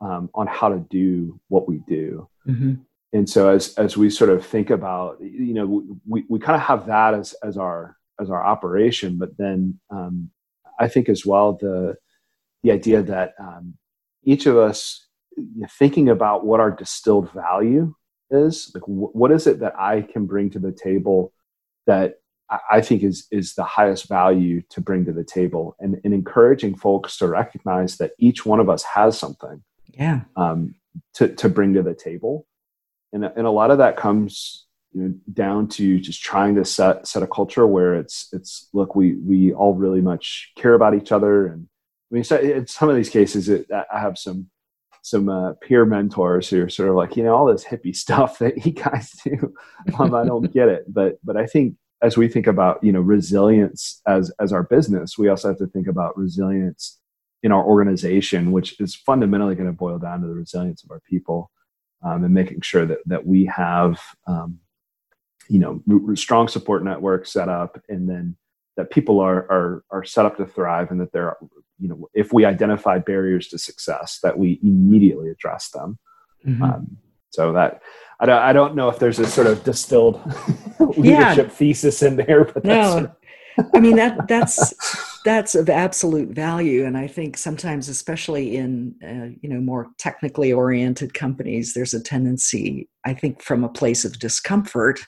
um, 0.00 0.30
on 0.34 0.46
how 0.46 0.68
to 0.68 0.84
do 0.90 1.40
what 1.48 1.66
we 1.66 1.80
do 1.88 2.28
mm-hmm. 2.46 2.74
and 3.12 3.28
so 3.28 3.48
as 3.48 3.74
as 3.74 3.96
we 3.96 4.10
sort 4.10 4.30
of 4.30 4.44
think 4.44 4.70
about 4.70 5.16
you 5.20 5.54
know 5.54 5.82
we, 6.06 6.24
we 6.28 6.38
kind 6.38 6.56
of 6.56 6.62
have 6.62 6.86
that 6.86 7.14
as 7.14 7.34
as 7.42 7.56
our 7.56 7.96
as 8.20 8.30
our 8.30 8.44
operation 8.44 9.16
but 9.16 9.36
then 9.38 9.78
um, 9.90 10.30
I 10.78 10.88
think 10.88 11.08
as 11.08 11.24
well 11.26 11.54
the 11.54 11.96
the 12.62 12.72
idea 12.72 13.02
that 13.02 13.34
um, 13.38 13.74
each 14.24 14.46
of 14.46 14.56
us 14.56 15.06
thinking 15.78 16.08
about 16.08 16.44
what 16.44 16.60
our 16.60 16.70
distilled 16.70 17.32
value 17.32 17.94
is 18.30 18.72
like 18.74 18.82
wh- 18.84 19.14
what 19.14 19.30
is 19.30 19.46
it 19.46 19.60
that 19.60 19.78
I 19.78 20.02
can 20.02 20.26
bring 20.26 20.50
to 20.50 20.58
the 20.58 20.72
table 20.72 21.32
that 21.86 22.16
I 22.70 22.80
think 22.80 23.02
is 23.02 23.26
is 23.30 23.54
the 23.54 23.64
highest 23.64 24.08
value 24.08 24.62
to 24.70 24.80
bring 24.80 25.04
to 25.04 25.12
the 25.12 25.24
table, 25.24 25.76
and, 25.80 26.00
and 26.02 26.14
encouraging 26.14 26.76
folks 26.76 27.18
to 27.18 27.28
recognize 27.28 27.98
that 27.98 28.12
each 28.18 28.46
one 28.46 28.58
of 28.58 28.70
us 28.70 28.82
has 28.84 29.18
something, 29.18 29.62
yeah, 29.92 30.20
um, 30.36 30.74
to 31.14 31.28
to 31.34 31.48
bring 31.48 31.74
to 31.74 31.82
the 31.82 31.94
table, 31.94 32.46
and 33.12 33.24
and 33.24 33.46
a 33.46 33.50
lot 33.50 33.70
of 33.70 33.78
that 33.78 33.96
comes 33.96 34.66
you 34.92 35.02
know, 35.02 35.14
down 35.32 35.68
to 35.68 36.00
just 36.00 36.22
trying 36.22 36.54
to 36.56 36.64
set 36.64 37.06
set 37.06 37.22
a 37.22 37.26
culture 37.26 37.66
where 37.66 37.94
it's 37.94 38.28
it's 38.32 38.68
look 38.72 38.94
we 38.94 39.16
we 39.16 39.52
all 39.52 39.74
really 39.74 40.00
much 40.00 40.52
care 40.56 40.74
about 40.74 40.94
each 40.94 41.12
other. 41.12 41.46
And 41.46 41.68
I 42.10 42.14
mean 42.14 42.24
so 42.24 42.38
in 42.38 42.66
some 42.66 42.88
of 42.88 42.96
these 42.96 43.10
cases 43.10 43.48
it, 43.48 43.66
I 43.72 44.00
have 44.00 44.18
some 44.18 44.48
some 45.02 45.28
uh, 45.28 45.52
peer 45.62 45.84
mentors 45.84 46.48
who 46.48 46.64
are 46.64 46.68
sort 46.68 46.88
of 46.88 46.94
like 46.94 47.16
you 47.16 47.22
know 47.22 47.34
all 47.34 47.46
this 47.46 47.64
hippie 47.64 47.96
stuff 48.04 48.38
that 48.38 48.64
you 48.64 48.72
guys 48.72 49.10
do. 49.24 49.54
Um, 49.98 50.14
I 50.14 50.24
don't 50.24 50.52
get 50.52 50.68
it. 50.68 50.84
But 50.88 51.18
but 51.24 51.36
I 51.36 51.46
think 51.46 51.76
as 52.02 52.16
we 52.16 52.28
think 52.28 52.46
about 52.46 52.82
you 52.82 52.92
know 52.92 53.00
resilience 53.00 54.00
as 54.06 54.32
as 54.40 54.52
our 54.52 54.62
business 54.62 55.18
we 55.18 55.28
also 55.28 55.48
have 55.48 55.58
to 55.58 55.66
think 55.68 55.86
about 55.86 56.16
resilience 56.16 56.98
in 57.42 57.52
our 57.52 57.64
organization 57.64 58.52
which 58.52 58.80
is 58.80 58.94
fundamentally 58.94 59.54
going 59.54 59.66
to 59.66 59.72
boil 59.72 59.98
down 59.98 60.20
to 60.20 60.26
the 60.26 60.34
resilience 60.34 60.82
of 60.84 60.90
our 60.90 61.00
people 61.08 61.50
um, 62.04 62.24
and 62.24 62.34
making 62.34 62.60
sure 62.60 62.86
that 62.86 62.98
that 63.06 63.26
we 63.26 63.44
have 63.46 64.00
um, 64.26 64.58
you 65.48 65.58
know 65.58 66.14
strong 66.14 66.48
support 66.48 66.84
network 66.84 67.26
set 67.26 67.48
up 67.48 67.80
and 67.88 68.08
then 68.08 68.36
that 68.76 68.90
people 68.90 69.20
are 69.20 69.40
are 69.50 69.84
are 69.90 70.04
set 70.04 70.24
up 70.24 70.36
to 70.36 70.46
thrive 70.46 70.90
and 70.90 71.00
that 71.00 71.12
they're 71.12 71.36
you 71.78 71.88
know 71.88 72.08
if 72.14 72.32
we 72.32 72.44
identify 72.44 72.98
barriers 72.98 73.48
to 73.48 73.58
success 73.58 74.20
that 74.22 74.38
we 74.38 74.58
immediately 74.62 75.30
address 75.30 75.70
them 75.70 75.98
mm-hmm. 76.46 76.62
um, 76.62 76.96
so 77.30 77.52
that 77.52 77.82
I 78.20 78.26
don't, 78.26 78.42
I 78.42 78.52
don't 78.52 78.74
know 78.74 78.88
if 78.88 78.98
there's 78.98 79.18
a 79.18 79.26
sort 79.26 79.46
of 79.46 79.62
distilled 79.64 80.20
leadership 80.80 81.46
yeah. 81.46 81.48
thesis 81.48 82.02
in 82.02 82.16
there 82.16 82.44
but 82.44 82.64
no 82.64 83.12
i 83.74 83.80
mean 83.80 83.96
that 83.96 84.28
that's 84.28 84.72
that's 85.24 85.54
of 85.54 85.68
absolute 85.68 86.28
value 86.28 86.84
and 86.84 86.96
i 86.96 87.06
think 87.06 87.36
sometimes 87.36 87.88
especially 87.88 88.56
in 88.56 88.94
uh, 89.02 89.36
you 89.40 89.48
know 89.48 89.60
more 89.60 89.88
technically 89.98 90.52
oriented 90.52 91.12
companies 91.14 91.74
there's 91.74 91.94
a 91.94 92.00
tendency 92.00 92.88
i 93.04 93.12
think 93.12 93.42
from 93.42 93.64
a 93.64 93.68
place 93.68 94.04
of 94.04 94.18
discomfort 94.18 95.00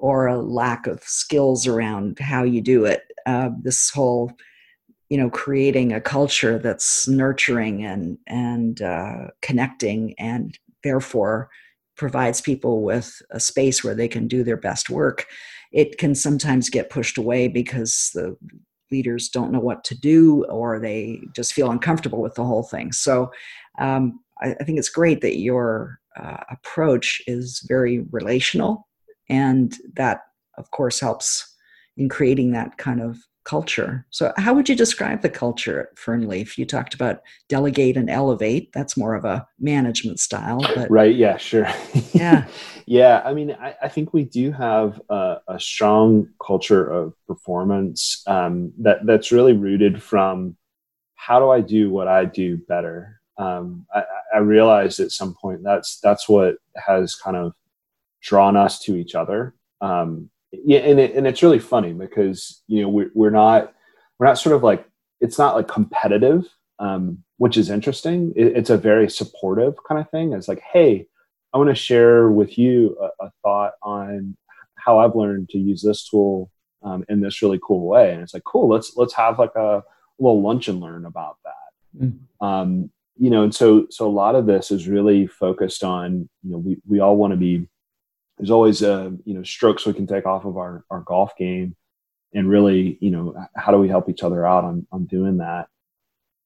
or 0.00 0.26
a 0.26 0.40
lack 0.40 0.86
of 0.86 1.02
skills 1.04 1.66
around 1.66 2.18
how 2.18 2.42
you 2.42 2.60
do 2.60 2.84
it. 2.84 3.02
Uh, 3.26 3.50
this 3.62 3.90
whole, 3.90 4.32
you 5.10 5.18
know, 5.18 5.30
creating 5.30 5.92
a 5.92 6.00
culture 6.00 6.58
that's 6.58 7.06
nurturing 7.06 7.84
and 7.84 8.18
and 8.26 8.82
uh, 8.82 9.28
connecting, 9.42 10.14
and 10.18 10.58
therefore 10.82 11.50
provides 11.96 12.40
people 12.40 12.82
with 12.82 13.20
a 13.30 13.38
space 13.38 13.84
where 13.84 13.94
they 13.94 14.08
can 14.08 14.26
do 14.26 14.42
their 14.42 14.56
best 14.56 14.88
work. 14.88 15.26
It 15.70 15.98
can 15.98 16.14
sometimes 16.14 16.70
get 16.70 16.90
pushed 16.90 17.18
away 17.18 17.46
because 17.46 18.10
the 18.14 18.36
leaders 18.90 19.28
don't 19.28 19.52
know 19.52 19.60
what 19.60 19.84
to 19.84 19.94
do 19.94 20.44
or 20.46 20.80
they 20.80 21.20
just 21.36 21.52
feel 21.52 21.70
uncomfortable 21.70 22.20
with 22.20 22.34
the 22.34 22.44
whole 22.44 22.62
thing. 22.62 22.90
So 22.92 23.30
um, 23.78 24.20
I, 24.40 24.56
I, 24.58 24.64
think 24.64 24.78
it's 24.78 24.88
great 24.88 25.20
that 25.20 25.38
your 25.38 26.00
uh, 26.18 26.38
approach 26.50 27.22
is 27.26 27.64
very 27.68 28.00
relational, 28.10 28.88
and 29.30 29.74
that, 29.94 30.22
of 30.58 30.70
course, 30.72 31.00
helps 31.00 31.54
in 31.96 32.08
creating 32.08 32.50
that 32.52 32.76
kind 32.76 33.00
of 33.00 33.18
culture. 33.44 34.06
So, 34.10 34.32
how 34.36 34.52
would 34.54 34.68
you 34.68 34.74
describe 34.74 35.22
the 35.22 35.30
culture 35.30 35.80
at 35.80 35.96
Fernleaf? 35.96 36.58
You 36.58 36.66
talked 36.66 36.94
about 36.94 37.20
delegate 37.48 37.96
and 37.96 38.10
elevate. 38.10 38.72
That's 38.72 38.96
more 38.96 39.14
of 39.14 39.24
a 39.24 39.46
management 39.58 40.20
style, 40.20 40.60
but 40.74 40.90
right? 40.90 41.14
Yeah, 41.14 41.36
sure. 41.36 41.68
Yeah, 42.12 42.46
yeah. 42.86 43.22
I 43.24 43.32
mean, 43.32 43.52
I, 43.52 43.74
I, 43.82 43.88
think 43.88 44.12
we 44.12 44.24
do 44.24 44.52
have 44.52 45.00
a, 45.08 45.38
a 45.48 45.60
strong 45.60 46.28
culture 46.44 46.86
of 46.90 47.14
performance 47.26 48.22
um, 48.26 48.72
that 48.78 49.06
that's 49.06 49.32
really 49.32 49.54
rooted 49.54 50.02
from 50.02 50.56
how 51.14 51.38
do 51.38 51.50
I 51.50 51.60
do 51.60 51.90
what 51.90 52.08
I 52.08 52.24
do 52.24 52.56
better. 52.68 53.20
Um, 53.38 53.86
I, 53.94 54.02
I 54.34 54.38
realized 54.38 55.00
at 55.00 55.12
some 55.12 55.34
point 55.40 55.62
that's 55.62 55.98
that's 56.00 56.28
what 56.28 56.56
has 56.76 57.14
kind 57.14 57.36
of 57.36 57.52
drawn 58.22 58.56
us 58.56 58.80
to 58.80 58.96
each 58.96 59.14
other. 59.14 59.54
Um, 59.80 60.30
yeah, 60.52 60.80
and 60.80 60.98
it, 60.98 61.14
and 61.14 61.26
it's 61.26 61.42
really 61.42 61.58
funny 61.58 61.92
because 61.92 62.62
you 62.66 62.82
know 62.82 62.88
we're 62.88 63.10
we're 63.14 63.30
not 63.30 63.72
we're 64.18 64.26
not 64.26 64.38
sort 64.38 64.56
of 64.56 64.62
like 64.62 64.84
it's 65.20 65.38
not 65.38 65.54
like 65.54 65.68
competitive, 65.68 66.44
um, 66.78 67.22
which 67.38 67.56
is 67.56 67.70
interesting. 67.70 68.32
It, 68.36 68.56
it's 68.56 68.70
a 68.70 68.78
very 68.78 69.08
supportive 69.08 69.74
kind 69.88 70.00
of 70.00 70.10
thing. 70.10 70.32
It's 70.32 70.48
like, 70.48 70.60
hey, 70.60 71.06
I 71.52 71.58
want 71.58 71.70
to 71.70 71.74
share 71.74 72.30
with 72.30 72.58
you 72.58 72.96
a, 73.00 73.26
a, 73.26 73.30
thought 73.42 73.72
on 73.82 74.36
how 74.76 74.98
I've 74.98 75.14
learned 75.14 75.50
to 75.50 75.58
use 75.58 75.82
this 75.82 76.08
tool 76.08 76.50
um, 76.82 77.04
in 77.08 77.20
this 77.20 77.42
really 77.42 77.60
cool 77.62 77.86
way, 77.86 78.12
and 78.12 78.22
it's 78.22 78.34
like, 78.34 78.44
cool. 78.44 78.68
Let's 78.68 78.96
let's 78.96 79.14
have 79.14 79.38
like 79.38 79.54
a 79.54 79.82
little 80.18 80.42
lunch 80.42 80.68
and 80.68 80.80
learn 80.80 81.06
about 81.06 81.36
that. 81.44 82.04
Mm. 82.04 82.18
Um, 82.40 82.90
you 83.18 83.30
know, 83.30 83.44
and 83.44 83.54
so 83.54 83.86
so 83.90 84.06
a 84.06 84.10
lot 84.10 84.34
of 84.34 84.46
this 84.46 84.70
is 84.70 84.88
really 84.88 85.26
focused 85.26 85.84
on 85.84 86.28
you 86.42 86.52
know 86.52 86.58
we 86.58 86.78
we 86.88 87.00
all 87.00 87.16
want 87.16 87.32
to 87.32 87.36
be 87.36 87.68
there's 88.40 88.50
always 88.50 88.82
uh, 88.82 89.10
you 89.24 89.34
know 89.34 89.42
strokes 89.42 89.84
we 89.84 89.92
can 89.92 90.06
take 90.06 90.24
off 90.24 90.46
of 90.46 90.56
our 90.56 90.84
our 90.90 91.00
golf 91.00 91.36
game, 91.36 91.76
and 92.32 92.48
really 92.48 92.96
you 93.00 93.10
know 93.10 93.34
how 93.54 93.70
do 93.70 93.78
we 93.78 93.88
help 93.88 94.08
each 94.08 94.22
other 94.22 94.46
out 94.46 94.64
on 94.64 94.86
on 94.90 95.04
doing 95.04 95.36
that. 95.38 95.68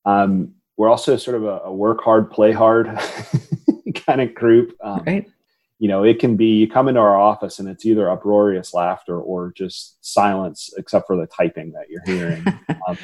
Um, 0.05 0.55
we're 0.77 0.91
also 0.91 1.17
sort 1.17 1.37
of 1.37 1.45
a, 1.45 1.61
a 1.67 1.73
work 1.73 2.03
hard, 2.03 2.33
play 2.33 2.51
hard 2.51 2.87
kind 3.95 4.21
of 4.21 4.35
group. 4.35 4.77
Um, 4.83 5.05
right. 5.07 5.31
You 5.79 5.89
know, 5.89 6.03
it 6.03 6.19
can 6.19 6.37
be 6.37 6.57
you 6.57 6.69
come 6.69 6.89
into 6.89 7.01
our 7.01 7.17
office 7.17 7.61
and 7.61 7.69
it's 7.69 7.87
either 7.87 8.11
uproarious 8.11 8.75
laughter 8.75 9.21
or 9.21 9.53
just 9.57 10.05
silence, 10.05 10.73
except 10.77 11.07
for 11.07 11.17
the 11.17 11.27
typing 11.27 11.73
that 11.73 11.89
you're 11.89 12.03
hearing. 12.07 12.45
um, 12.89 12.99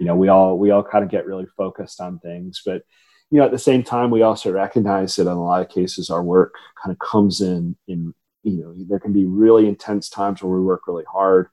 you 0.00 0.06
know, 0.06 0.16
we 0.16 0.26
all 0.26 0.58
we 0.58 0.70
all 0.70 0.82
kind 0.82 1.04
of 1.04 1.10
get 1.10 1.26
really 1.26 1.46
focused 1.56 2.00
on 2.00 2.18
things, 2.18 2.62
but 2.66 2.82
you 3.30 3.38
know, 3.38 3.46
at 3.46 3.52
the 3.52 3.58
same 3.58 3.82
time, 3.82 4.10
we 4.10 4.22
also 4.22 4.52
recognize 4.52 5.16
that 5.16 5.22
in 5.22 5.28
a 5.28 5.42
lot 5.42 5.60
of 5.60 5.68
cases, 5.68 6.10
our 6.10 6.22
work 6.22 6.54
kind 6.82 6.92
of 6.92 6.98
comes 6.98 7.40
in 7.40 7.76
in 7.88 8.14
you 8.44 8.62
know 8.62 8.74
there 8.88 9.00
can 9.00 9.12
be 9.12 9.26
really 9.26 9.66
intense 9.66 10.08
times 10.08 10.42
where 10.42 10.56
we 10.56 10.64
work 10.64 10.86
really 10.86 11.04
hard 11.10 11.48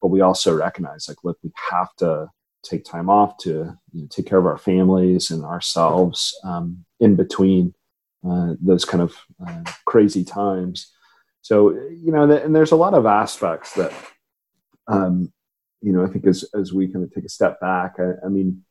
but 0.00 0.08
we 0.08 0.20
also 0.20 0.54
recognize 0.54 1.08
like 1.08 1.18
look 1.24 1.38
we 1.42 1.50
have 1.70 1.94
to 1.96 2.28
take 2.62 2.84
time 2.84 3.10
off 3.10 3.36
to 3.36 3.76
you 3.92 4.02
know, 4.02 4.06
take 4.08 4.26
care 4.26 4.38
of 4.38 4.46
our 4.46 4.56
families 4.58 5.30
and 5.30 5.44
ourselves 5.44 6.34
um, 6.44 6.84
in 7.00 7.14
between 7.14 7.74
uh, 8.28 8.54
those 8.58 8.86
kind 8.86 9.02
of 9.02 9.14
uh, 9.46 9.62
crazy 9.84 10.24
times. 10.24 10.90
So 11.42 11.70
you 11.72 12.10
know 12.10 12.30
and 12.30 12.56
there's 12.56 12.72
a 12.72 12.76
lot 12.76 12.94
of 12.94 13.04
aspects 13.04 13.74
that 13.74 13.92
um, 14.88 15.30
you 15.84 15.92
know 15.92 16.02
i 16.02 16.08
think 16.08 16.26
as 16.26 16.44
as 16.58 16.72
we 16.72 16.88
kind 16.88 17.04
of 17.04 17.12
take 17.12 17.24
a 17.24 17.28
step 17.28 17.60
back 17.60 17.96
I, 17.98 18.12
I 18.24 18.28
mean 18.28 18.64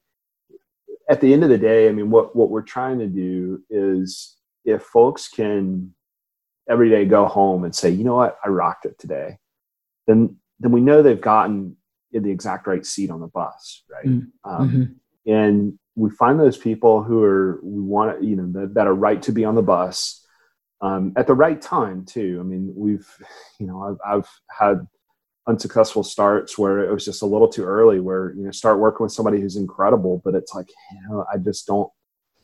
at 1.10 1.22
the 1.22 1.32
end 1.32 1.44
of 1.44 1.50
the 1.50 1.58
day 1.58 1.88
i 1.88 1.92
mean 1.92 2.10
what 2.10 2.36
what 2.36 2.50
we're 2.50 2.64
trying 2.64 2.98
to 3.00 3.08
do 3.08 3.62
is 3.70 4.36
if 4.66 4.82
folks 4.82 5.28
can 5.28 5.94
every 6.70 6.90
day 6.90 7.06
go 7.06 7.26
home 7.26 7.64
and 7.64 7.76
say, 7.76 7.90
you 7.90 8.04
know 8.04 8.16
what, 8.16 8.38
I 8.44 8.50
rocked 8.50 8.86
it 8.86 8.98
today, 9.00 9.38
then 10.08 10.38
then 10.60 10.72
we 10.72 10.82
know 10.82 11.02
they've 11.02 11.20
gotten 11.20 11.76
in 12.12 12.24
the 12.24 12.32
exact 12.32 12.68
right 12.68 12.86
seat 12.86 13.10
on 13.10 13.20
the 13.20 13.28
bus, 13.28 13.84
right? 13.92 14.06
Mm-hmm. 14.06 14.50
Um, 14.50 14.70
mm-hmm. 14.70 15.32
and 15.32 15.80
we 15.96 16.10
find 16.12 16.40
those 16.40 16.58
people 16.58 17.04
who 17.04 17.24
are 17.24 17.60
we 17.64 17.82
want 17.82 18.20
to, 18.20 18.26
you 18.26 18.36
know, 18.36 18.62
that, 18.62 18.74
that 18.76 18.88
are 18.88 18.96
right 18.96 19.22
to 19.24 19.32
be 19.32 19.46
on 19.46 19.56
the 19.56 19.62
bus 19.62 20.26
um, 20.82 21.14
at 21.16 21.28
the 21.28 21.34
right 21.34 21.62
time 21.62 22.06
too. 22.06 22.38
I 22.40 22.44
mean, 22.44 22.74
we've, 22.76 23.08
you 23.60 23.68
know, 23.68 23.82
I've, 23.82 24.20
I've 24.20 24.30
had 24.50 24.88
unsuccessful 25.48 26.04
starts 26.04 26.58
where 26.58 26.80
it 26.80 26.94
was 26.94 27.06
just 27.06 27.22
a 27.22 27.26
little 27.26 27.48
too 27.48 27.64
early. 27.64 28.00
Where 28.00 28.34
you 28.36 28.44
know, 28.44 28.52
start 28.52 28.80
working 28.80 29.04
with 29.04 29.14
somebody 29.14 29.42
who's 29.42 29.56
incredible, 29.56 30.22
but 30.24 30.36
it's 30.36 30.54
like, 30.54 30.70
you 30.92 31.10
know, 31.10 31.26
I 31.32 31.38
just 31.38 31.68
don't, 31.68 31.92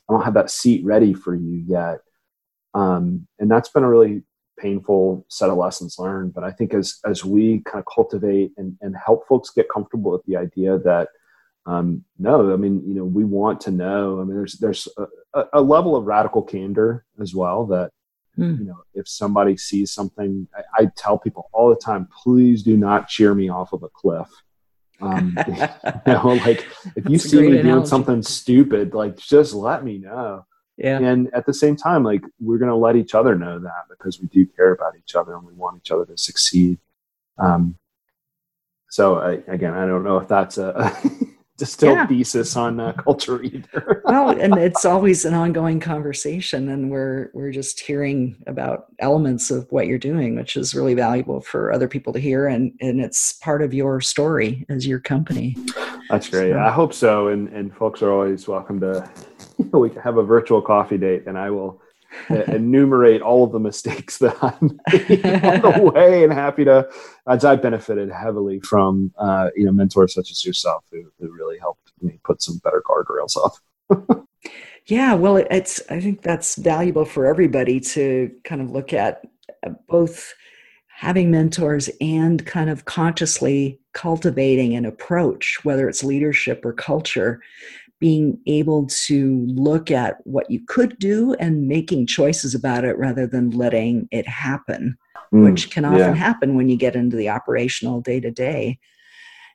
I 0.09 0.13
don't 0.13 0.23
have 0.23 0.33
that 0.33 0.51
seat 0.51 0.83
ready 0.83 1.13
for 1.13 1.35
you 1.35 1.63
yet. 1.67 1.99
Um, 2.73 3.27
and 3.39 3.49
that's 3.49 3.69
been 3.69 3.83
a 3.83 3.89
really 3.89 4.23
painful 4.59 5.25
set 5.29 5.49
of 5.49 5.57
lessons 5.57 5.97
learned. 5.97 6.33
But 6.33 6.43
I 6.43 6.51
think 6.51 6.73
as 6.73 6.99
as 7.05 7.25
we 7.25 7.61
kind 7.65 7.79
of 7.79 7.85
cultivate 7.93 8.51
and, 8.57 8.77
and 8.81 8.95
help 9.03 9.27
folks 9.27 9.49
get 9.49 9.69
comfortable 9.69 10.11
with 10.11 10.25
the 10.25 10.37
idea 10.37 10.77
that 10.79 11.09
um, 11.65 12.03
no, 12.17 12.53
I 12.53 12.55
mean, 12.55 12.81
you 12.87 12.95
know, 12.95 13.03
we 13.03 13.25
want 13.25 13.61
to 13.61 13.71
know. 13.71 14.19
I 14.19 14.23
mean, 14.23 14.35
there's 14.35 14.53
there's 14.53 14.87
a, 15.33 15.43
a 15.53 15.61
level 15.61 15.95
of 15.95 16.05
radical 16.05 16.41
candor 16.41 17.05
as 17.21 17.35
well 17.35 17.65
that 17.67 17.91
hmm. 18.35 18.55
you 18.55 18.65
know 18.65 18.83
if 18.93 19.07
somebody 19.07 19.57
sees 19.57 19.91
something, 19.91 20.47
I, 20.55 20.83
I, 20.83 20.91
tell 20.95 21.17
people 21.17 21.49
all 21.53 21.69
the 21.69 21.75
time, 21.75 22.07
please 22.23 22.63
do 22.63 22.75
not 22.75 23.07
cheer 23.07 23.35
me 23.35 23.49
off 23.49 23.73
of 23.73 23.83
a 23.83 23.89
cliff. 23.89 24.27
Um, 25.01 25.37
you 25.47 26.13
know, 26.13 26.39
like 26.45 26.65
if 26.95 27.07
you 27.07 27.19
see 27.19 27.37
me 27.37 27.47
analogy. 27.47 27.63
doing 27.63 27.85
something 27.85 28.23
stupid, 28.23 28.93
like 28.93 29.17
just 29.17 29.53
let 29.53 29.83
me 29.83 29.99
know 29.99 30.45
yeah. 30.79 30.99
And 30.99 31.29
at 31.33 31.45
the 31.45 31.53
same 31.53 31.75
time, 31.75 32.03
like 32.03 32.21
we're 32.39 32.57
going 32.57 32.69
to 32.71 32.75
let 32.75 32.95
each 32.95 33.13
other 33.13 33.35
know 33.35 33.59
that 33.59 33.83
because 33.89 34.19
we 34.19 34.27
do 34.27 34.45
care 34.45 34.71
about 34.71 34.93
each 34.97 35.13
other 35.13 35.35
and 35.35 35.45
we 35.45 35.53
want 35.53 35.77
each 35.77 35.91
other 35.91 36.05
to 36.05 36.17
succeed. 36.17 36.79
Um, 37.37 37.77
so 38.89 39.19
I, 39.19 39.43
again, 39.51 39.73
I 39.73 39.85
don't 39.85 40.03
know 40.03 40.17
if 40.17 40.27
that's 40.27 40.57
a 40.57 40.97
distilled 41.57 41.97
yeah. 41.97 42.07
thesis 42.07 42.55
on 42.55 42.79
uh, 42.79 42.93
culture 42.93 43.43
either. 43.43 44.01
well, 44.05 44.29
and 44.39 44.57
it's 44.57 44.85
always 44.85 45.25
an 45.25 45.33
ongoing 45.33 45.79
conversation, 45.79 46.69
and 46.69 46.89
we're 46.89 47.29
we're 47.33 47.51
just 47.51 47.79
hearing 47.81 48.41
about 48.47 48.85
elements 48.99 49.51
of 49.51 49.69
what 49.71 49.85
you're 49.85 49.99
doing, 49.99 50.35
which 50.35 50.55
is 50.55 50.73
really 50.73 50.95
valuable 50.95 51.41
for 51.41 51.71
other 51.71 51.87
people 51.87 52.13
to 52.13 52.19
hear, 52.19 52.47
and 52.47 52.73
and 52.81 53.01
it's 53.01 53.33
part 53.33 53.61
of 53.61 53.73
your 53.73 54.01
story 54.01 54.65
as 54.69 54.87
your 54.87 54.99
company. 54.99 55.55
That's 56.09 56.29
great. 56.29 56.53
So. 56.53 56.59
I 56.59 56.71
hope 56.71 56.93
so, 56.93 57.27
and 57.27 57.49
and 57.49 57.75
folks 57.75 58.01
are 58.01 58.11
always 58.11 58.47
welcome 58.47 58.79
to. 58.79 59.07
we 59.73 59.89
can 59.89 60.01
have 60.01 60.17
a 60.17 60.23
virtual 60.23 60.61
coffee 60.61 60.97
date, 60.97 61.23
and 61.27 61.37
I 61.37 61.49
will 61.49 61.81
enumerate 62.29 63.21
all 63.21 63.43
of 63.43 63.51
the 63.51 63.59
mistakes 63.59 64.17
that 64.17 64.35
I 64.41 64.53
made 64.61 65.25
on 65.45 65.61
the 65.61 65.91
way, 65.95 66.23
and 66.23 66.33
happy 66.33 66.65
to, 66.65 66.89
as 67.27 67.45
I 67.45 67.55
benefited 67.55 68.11
heavily 68.11 68.59
from, 68.61 69.13
uh, 69.17 69.49
you 69.55 69.65
know, 69.65 69.71
mentors 69.71 70.13
such 70.13 70.31
as 70.31 70.43
yourself 70.43 70.83
who, 70.91 71.03
who 71.19 71.31
really 71.31 71.59
helped 71.59 71.91
me 72.01 72.19
put 72.23 72.41
some 72.41 72.59
better 72.63 72.81
guardrails 72.87 73.37
up. 73.37 74.25
yeah, 74.85 75.13
well, 75.13 75.37
it's 75.37 75.81
I 75.89 75.99
think 75.99 76.21
that's 76.21 76.55
valuable 76.55 77.05
for 77.05 77.25
everybody 77.25 77.79
to 77.81 78.31
kind 78.43 78.61
of 78.61 78.71
look 78.71 78.93
at 78.93 79.21
uh, 79.65 79.71
both 79.87 80.33
having 80.87 81.31
mentors 81.31 81.89
and 82.01 82.45
kind 82.45 82.69
of 82.69 82.85
consciously 82.85 83.79
cultivating 83.93 84.75
an 84.75 84.85
approach, 84.85 85.59
whether 85.63 85.87
it's 85.87 86.03
leadership 86.03 86.65
or 86.65 86.73
culture, 86.73 87.41
being 87.99 88.39
able 88.47 88.87
to 88.87 89.45
look 89.47 89.91
at 89.91 90.17
what 90.23 90.49
you 90.49 90.61
could 90.67 90.97
do 90.99 91.33
and 91.35 91.67
making 91.67 92.07
choices 92.07 92.55
about 92.55 92.85
it 92.85 92.97
rather 92.97 93.27
than 93.27 93.51
letting 93.51 94.07
it 94.11 94.27
happen, 94.27 94.97
mm, 95.33 95.43
which 95.43 95.69
can 95.69 95.85
often 95.85 95.99
yeah. 95.99 96.13
happen 96.13 96.55
when 96.55 96.69
you 96.69 96.77
get 96.77 96.95
into 96.95 97.17
the 97.17 97.29
operational 97.29 97.99
day 97.99 98.19
to 98.19 98.31
day. 98.31 98.79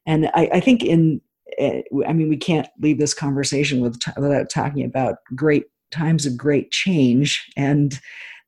And 0.07 0.27
I, 0.35 0.51
I, 0.55 0.61
think 0.61 0.83
in, 0.83 1.23
eh, 1.59 1.83
I 2.07 2.13
mean, 2.13 2.29
we 2.29 2.37
can't 2.37 2.69
leave 2.81 2.99
this 2.99 3.15
conversation 3.15 3.81
with, 3.81 3.99
without 4.19 4.51
talking 4.51 4.85
about 4.85 5.17
great 5.35 5.65
times 5.91 6.27
of 6.27 6.37
great 6.37 6.71
change. 6.71 7.51
And 7.57 7.99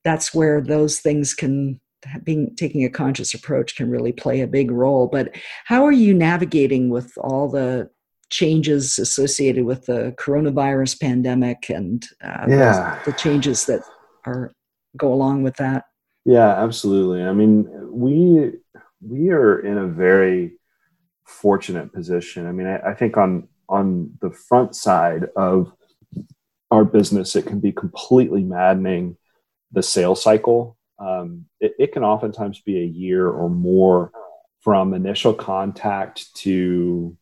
that's 0.04 0.34
where 0.34 0.60
those 0.60 1.00
things 1.00 1.32
can 1.32 1.80
being 2.22 2.54
taking 2.56 2.84
a 2.84 2.90
conscious 2.90 3.34
approach 3.34 3.74
can 3.74 3.90
really 3.90 4.12
play 4.12 4.40
a 4.40 4.46
big 4.46 4.70
role 4.70 5.08
but 5.08 5.34
how 5.64 5.84
are 5.84 5.90
you 5.90 6.14
navigating 6.14 6.88
with 6.88 7.12
all 7.18 7.48
the 7.48 7.90
changes 8.30 8.98
associated 8.98 9.64
with 9.64 9.86
the 9.86 10.14
coronavirus 10.18 11.00
pandemic 11.00 11.70
and 11.70 12.06
uh, 12.22 12.46
yeah. 12.48 13.00
the 13.04 13.12
changes 13.12 13.66
that 13.66 13.82
are 14.24 14.52
go 14.96 15.12
along 15.12 15.42
with 15.42 15.56
that. 15.56 15.84
Yeah, 16.24 16.62
absolutely. 16.62 17.22
I 17.22 17.32
mean, 17.32 17.68
we 17.90 18.52
we 19.00 19.30
are 19.30 19.60
in 19.60 19.78
a 19.78 19.86
very 19.86 20.58
fortunate 21.24 21.92
position. 21.92 22.46
I 22.46 22.52
mean, 22.52 22.66
I, 22.66 22.90
I 22.90 22.94
think 22.94 23.16
on 23.16 23.48
on 23.68 24.12
the 24.20 24.30
front 24.30 24.74
side 24.74 25.26
of 25.36 25.72
our 26.70 26.84
business, 26.84 27.36
it 27.36 27.46
can 27.46 27.60
be 27.60 27.72
completely 27.72 28.42
maddening 28.42 29.16
the 29.72 29.82
sales 29.82 30.22
cycle. 30.22 30.76
Um, 30.98 31.46
it, 31.60 31.74
it 31.78 31.92
can 31.92 32.02
oftentimes 32.02 32.60
be 32.60 32.80
a 32.80 32.84
year 32.84 33.28
or 33.28 33.48
more 33.48 34.10
from 34.60 34.94
initial 34.94 35.34
contact 35.34 36.34
to 36.36 37.16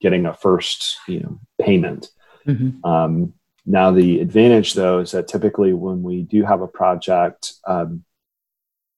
getting 0.00 0.26
a 0.26 0.34
first 0.34 0.98
you 1.08 1.20
know 1.20 1.40
payment. 1.60 2.08
Mm-hmm. 2.46 2.84
Um, 2.84 3.34
now 3.66 3.90
the 3.90 4.20
advantage 4.20 4.74
though 4.74 4.98
is 5.00 5.12
that 5.12 5.28
typically 5.28 5.72
when 5.72 6.02
we 6.02 6.22
do 6.22 6.44
have 6.44 6.62
a 6.62 6.68
project, 6.68 7.54
um, 7.66 8.04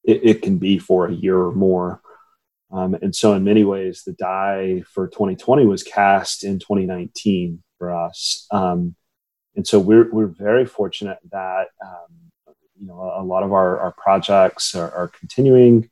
it, 0.05 0.20
it, 0.22 0.43
can 0.43 0.59
be 0.59 0.78
for 0.78 1.07
a 1.07 1.12
year 1.12 1.38
or 1.38 1.53
more. 1.53 2.01
Um, 2.70 2.95
and 2.95 3.14
so 3.14 3.34
in 3.34 3.45
many 3.45 3.64
ways, 3.64 4.03
the 4.05 4.12
die 4.12 4.82
for 4.88 5.09
2020 5.09 5.66
was 5.66 5.82
cast 5.82 6.43
in 6.43 6.59
2019 6.59 7.62
for 7.78 7.95
us. 7.95 8.47
Um, 8.51 8.95
and 9.55 9.66
so 9.66 9.78
we're, 9.78 10.11
we're 10.11 10.26
very 10.26 10.64
fortunate 10.64 11.18
that 11.30 11.66
um, 11.84 12.55
you 12.80 12.86
know 12.86 13.01
a, 13.01 13.22
a, 13.22 13.24
lot 13.24 13.43
of 13.43 13.53
our, 13.53 13.78
our 13.78 13.93
projects 13.93 14.74
are, 14.74 14.90
are 14.93 15.09
continuing 15.09 15.90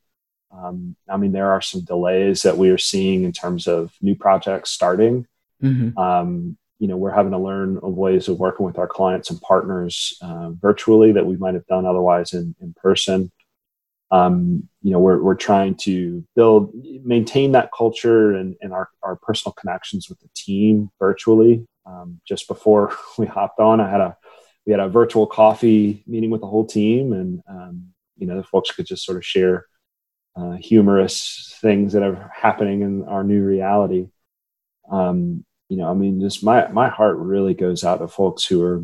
um, 0.61 0.95
I 1.09 1.17
mean, 1.17 1.31
there 1.31 1.51
are 1.51 1.61
some 1.61 1.81
delays 1.81 2.43
that 2.43 2.57
we 2.57 2.69
are 2.69 2.77
seeing 2.77 3.23
in 3.23 3.31
terms 3.31 3.67
of 3.67 3.93
new 4.01 4.15
projects 4.15 4.71
starting. 4.71 5.27
Mm-hmm. 5.63 5.97
Um, 5.97 6.57
you 6.79 6.87
know, 6.87 6.97
we're 6.97 7.13
having 7.13 7.31
to 7.31 7.37
learn 7.37 7.77
of 7.77 7.93
ways 7.93 8.27
of 8.27 8.39
working 8.39 8.65
with 8.65 8.77
our 8.79 8.87
clients 8.87 9.29
and 9.29 9.39
partners 9.41 10.17
uh, 10.21 10.49
virtually 10.51 11.11
that 11.11 11.25
we 11.25 11.37
might 11.37 11.53
have 11.53 11.67
done 11.67 11.85
otherwise 11.85 12.33
in, 12.33 12.55
in 12.59 12.73
person. 12.73 13.31
Um, 14.09 14.67
you 14.81 14.91
know, 14.91 14.99
we're, 14.99 15.21
we're 15.21 15.35
trying 15.35 15.75
to 15.75 16.25
build, 16.35 16.73
maintain 17.03 17.53
that 17.53 17.69
culture 17.75 18.33
and, 18.33 18.55
and 18.61 18.73
our, 18.73 18.89
our 19.03 19.15
personal 19.15 19.53
connections 19.53 20.09
with 20.09 20.19
the 20.19 20.29
team 20.35 20.89
virtually. 20.99 21.65
Um, 21.85 22.19
just 22.27 22.47
before 22.47 22.95
we 23.17 23.25
hopped 23.25 23.59
on, 23.59 23.79
I 23.79 23.89
had 23.89 24.01
a, 24.01 24.17
we 24.65 24.71
had 24.71 24.79
a 24.79 24.89
virtual 24.89 25.27
coffee 25.27 26.03
meeting 26.07 26.29
with 26.29 26.41
the 26.41 26.47
whole 26.47 26.65
team 26.65 27.13
and, 27.13 27.41
um, 27.47 27.87
you 28.17 28.27
know, 28.27 28.35
the 28.35 28.43
folks 28.43 28.71
could 28.71 28.85
just 28.85 29.05
sort 29.05 29.17
of 29.17 29.25
share 29.25 29.65
uh, 30.35 30.53
humorous 30.53 31.55
things 31.61 31.93
that 31.93 32.03
are 32.03 32.31
happening 32.33 32.81
in 32.81 33.03
our 33.03 33.23
new 33.23 33.43
reality. 33.43 34.07
Um, 34.89 35.45
you 35.69 35.77
know, 35.77 35.89
I 35.89 35.93
mean, 35.93 36.19
just 36.19 36.43
my 36.43 36.67
my 36.67 36.89
heart 36.89 37.17
really 37.17 37.53
goes 37.53 37.83
out 37.83 37.97
to 37.97 38.07
folks 38.07 38.45
who 38.45 38.63
are, 38.63 38.83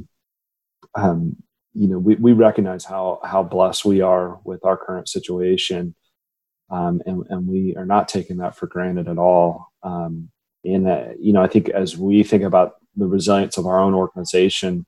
um, 0.96 1.36
you 1.74 1.88
know, 1.88 2.00
we, 2.00 2.16
we 2.16 2.34
recognize 2.34 2.86
how 2.86 3.20
how 3.24 3.44
blessed 3.44 3.86
we 3.86 4.02
are 4.02 4.40
with 4.44 4.64
our 4.66 4.78
current 4.78 5.10
situation, 5.10 5.96
um, 6.70 7.02
and 7.06 7.26
and 7.30 7.48
we 7.48 7.76
are 7.76 7.86
not 7.86 8.08
taking 8.08 8.38
that 8.38 8.56
for 8.56 8.68
granted 8.68 9.08
at 9.08 9.18
all. 9.18 9.68
Um, 9.84 10.30
and 10.64 10.88
that, 10.88 11.22
you 11.22 11.34
know, 11.34 11.42
I 11.42 11.48
think 11.48 11.70
as 11.70 11.98
we 11.98 12.24
think 12.24 12.44
about 12.44 12.74
the 12.96 13.08
resilience 13.08 13.58
of 13.58 13.68
our 13.68 13.80
own 13.80 13.94
organization, 13.94 14.86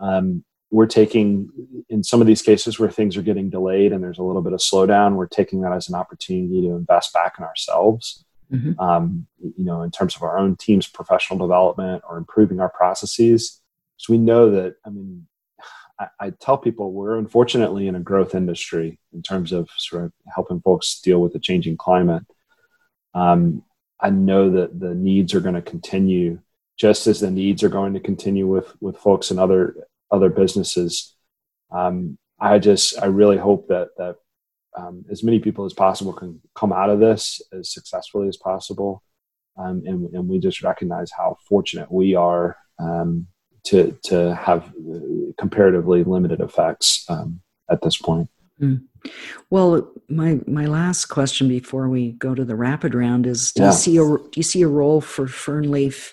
um, 0.00 0.44
we're 0.70 0.86
taking 0.86 1.50
in 1.88 2.04
some 2.04 2.20
of 2.20 2.26
these 2.26 2.42
cases 2.42 2.78
where 2.78 2.90
things 2.90 3.16
are 3.16 3.22
getting 3.22 3.48
delayed 3.48 3.92
and 3.92 4.02
there's 4.02 4.18
a 4.18 4.22
little 4.22 4.42
bit 4.42 4.52
of 4.52 4.60
slowdown 4.60 5.14
we're 5.14 5.26
taking 5.26 5.62
that 5.62 5.72
as 5.72 5.88
an 5.88 5.94
opportunity 5.94 6.60
to 6.62 6.74
invest 6.74 7.12
back 7.12 7.34
in 7.38 7.44
ourselves. 7.44 8.24
Mm-hmm. 8.52 8.80
um, 8.80 9.26
you 9.42 9.64
know 9.64 9.82
in 9.82 9.90
terms 9.90 10.16
of 10.16 10.22
our 10.22 10.38
own 10.38 10.56
team's 10.56 10.86
professional 10.86 11.38
development 11.38 12.02
or 12.08 12.16
improving 12.16 12.60
our 12.60 12.70
processes. 12.70 13.60
So 13.98 14.12
we 14.12 14.18
know 14.18 14.50
that 14.50 14.76
i 14.86 14.90
mean 14.90 15.26
I, 16.00 16.06
I, 16.18 16.30
tell 16.30 16.56
people 16.56 16.92
we're 16.92 17.18
unfortunately 17.18 17.88
in 17.88 17.96
a 17.96 18.00
growth 18.00 18.34
industry 18.34 19.00
in 19.12 19.20
terms 19.20 19.52
of 19.52 19.68
sort 19.76 20.04
of 20.04 20.12
helping 20.32 20.60
folks 20.60 21.00
deal 21.00 21.20
with 21.20 21.32
the 21.32 21.40
changing 21.40 21.76
climate. 21.76 22.24
Um, 23.14 23.64
i 24.00 24.08
know 24.10 24.50
that 24.50 24.80
the 24.80 24.94
needs 24.94 25.34
are 25.34 25.40
going 25.40 25.54
to 25.54 25.62
continue 25.62 26.40
just 26.78 27.06
as 27.06 27.20
the 27.20 27.30
needs 27.30 27.62
are 27.62 27.68
going 27.68 27.92
to 27.92 28.00
continue 28.00 28.46
with 28.46 28.74
with 28.80 28.96
folks 28.96 29.30
in 29.30 29.38
other 29.38 29.88
other 30.10 30.28
businesses. 30.28 31.14
Um, 31.70 32.18
I 32.40 32.58
just 32.58 33.00
I 33.00 33.06
really 33.06 33.36
hope 33.36 33.68
that 33.68 33.88
that 33.96 34.16
um, 34.76 35.04
as 35.10 35.24
many 35.24 35.38
people 35.38 35.64
as 35.64 35.72
possible 35.72 36.12
can 36.12 36.40
come 36.54 36.72
out 36.72 36.90
of 36.90 37.00
this 37.00 37.40
as 37.52 37.72
successfully 37.72 38.28
as 38.28 38.36
possible, 38.36 39.02
um, 39.56 39.82
and, 39.84 40.08
and 40.14 40.28
we 40.28 40.38
just 40.38 40.62
recognize 40.62 41.10
how 41.10 41.36
fortunate 41.48 41.90
we 41.90 42.14
are 42.14 42.56
um, 42.78 43.26
to 43.64 43.98
to 44.04 44.34
have 44.34 44.72
comparatively 45.38 46.04
limited 46.04 46.40
effects 46.40 47.04
um, 47.08 47.40
at 47.70 47.82
this 47.82 47.96
point. 47.96 48.28
Mm. 48.60 48.84
Well, 49.50 49.92
my 50.08 50.40
my 50.46 50.66
last 50.66 51.06
question 51.06 51.48
before 51.48 51.88
we 51.88 52.12
go 52.12 52.34
to 52.34 52.44
the 52.44 52.56
rapid 52.56 52.94
round 52.94 53.26
is: 53.26 53.52
Do 53.52 53.62
yeah. 53.62 53.68
you 53.68 53.74
see 53.74 53.96
a 53.96 54.04
do 54.04 54.30
you 54.36 54.42
see 54.42 54.62
a 54.62 54.68
role 54.68 55.00
for 55.00 55.26
Fernleaf 55.26 56.12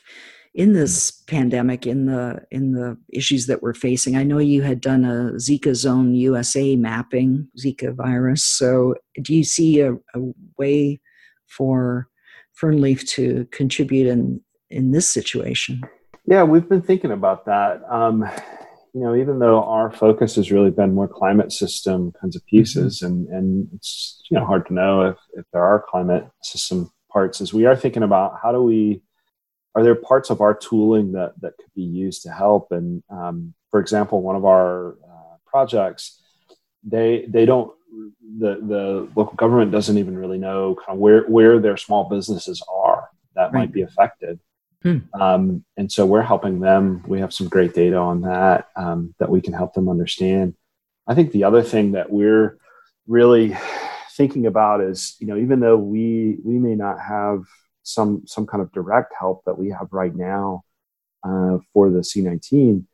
in 0.56 0.72
this 0.72 1.12
pandemic 1.28 1.86
in 1.86 2.06
the 2.06 2.42
in 2.50 2.72
the 2.72 2.98
issues 3.10 3.46
that 3.46 3.62
we're 3.62 3.74
facing 3.74 4.16
i 4.16 4.24
know 4.24 4.38
you 4.38 4.62
had 4.62 4.80
done 4.80 5.04
a 5.04 5.34
zika 5.34 5.76
zone 5.76 6.16
usa 6.16 6.76
mapping 6.78 7.48
zika 7.60 7.94
virus 7.94 8.44
so 8.44 8.96
do 9.22 9.36
you 9.36 9.44
see 9.44 9.82
a, 9.82 9.94
a 9.94 10.20
way 10.58 11.00
for 11.48 12.08
fernleaf 12.60 13.08
to 13.08 13.46
contribute 13.52 14.08
in 14.08 14.42
in 14.70 14.92
this 14.92 15.08
situation 15.10 15.82
yeah 16.26 16.42
we've 16.42 16.70
been 16.70 16.82
thinking 16.82 17.12
about 17.12 17.46
that 17.46 17.82
um, 17.92 18.24
you 18.94 19.02
know 19.02 19.14
even 19.14 19.40
though 19.40 19.62
our 19.64 19.92
focus 19.92 20.36
has 20.36 20.52
really 20.52 20.72
been 20.72 20.96
more 20.96 21.08
climate 21.08 21.52
system 21.52 22.14
kinds 22.22 22.36
of 22.36 22.42
mm-hmm. 22.44 22.58
pieces 22.58 23.02
mm-hmm. 23.04 23.08
and 23.08 23.28
and 23.28 23.68
it's 23.74 24.22
you 24.32 24.40
know 24.40 24.46
hard 24.46 24.66
to 24.66 24.74
know 24.74 25.02
if 25.02 25.18
if 25.34 25.46
there 25.52 25.64
are 25.64 25.84
climate 25.90 26.26
system 26.42 26.90
parts 27.12 27.42
as 27.42 27.54
we 27.54 27.66
are 27.66 27.76
thinking 27.76 28.04
about 28.04 28.38
how 28.42 28.52
do 28.54 28.62
we 28.64 29.02
are 29.76 29.84
there 29.84 29.96
parts 29.96 30.30
of 30.30 30.42
our 30.42 30.54
tooling 30.54 31.12
that 31.12 31.34
that 31.42 31.58
could 31.58 31.74
be 31.76 31.84
used 31.84 32.24
to 32.24 32.32
help? 32.32 32.72
And 32.72 33.04
um, 33.10 33.54
for 33.72 33.80
example, 33.80 34.22
one 34.22 34.36
of 34.36 34.46
our 34.46 34.92
uh, 35.04 35.38
projects, 35.46 36.22
they 36.84 37.26
they 37.28 37.46
don't 37.46 37.72
the 38.40 38.56
the 38.62 39.10
local 39.16 39.36
government 39.36 39.72
doesn't 39.72 39.98
even 39.98 40.18
really 40.18 40.38
know 40.38 40.76
kind 40.76 40.96
of 40.96 41.00
where 41.00 41.24
where 41.24 41.60
their 41.60 41.78
small 41.78 42.10
businesses 42.10 42.64
are 42.74 43.10
that 43.36 43.52
right. 43.52 43.54
might 43.54 43.72
be 43.74 43.82
affected. 43.82 44.40
Hmm. 44.82 45.00
Um, 45.20 45.66
and 45.78 45.92
so 45.92 46.06
we're 46.06 46.22
helping 46.22 46.60
them. 46.60 47.04
We 47.08 47.20
have 47.20 47.34
some 47.34 47.50
great 47.50 47.74
data 47.74 47.98
on 47.98 48.22
that 48.22 48.70
um, 48.76 49.14
that 49.20 49.30
we 49.30 49.42
can 49.42 49.54
help 49.54 49.74
them 49.74 49.90
understand. 49.90 50.56
I 51.08 51.16
think 51.16 51.32
the 51.32 51.44
other 51.44 51.64
thing 51.64 51.94
that 51.94 52.12
we're 52.12 52.58
really 53.08 53.58
thinking 54.16 54.46
about 54.46 54.82
is, 54.82 55.16
you 55.20 55.28
know, 55.28 55.38
even 55.38 55.60
though 55.60 55.78
we 55.78 56.38
we 56.44 56.60
may 56.60 56.76
not 56.76 57.00
have 57.00 57.44
some 57.86 58.24
some 58.26 58.46
kind 58.46 58.62
of 58.62 58.72
direct 58.72 59.14
help 59.18 59.44
that 59.46 59.58
we 59.58 59.70
have 59.70 59.88
right 59.92 60.16
now 60.16 60.64
uh, 61.24 61.58
for 61.74 61.90
the 61.90 62.00
C19. 62.00 62.86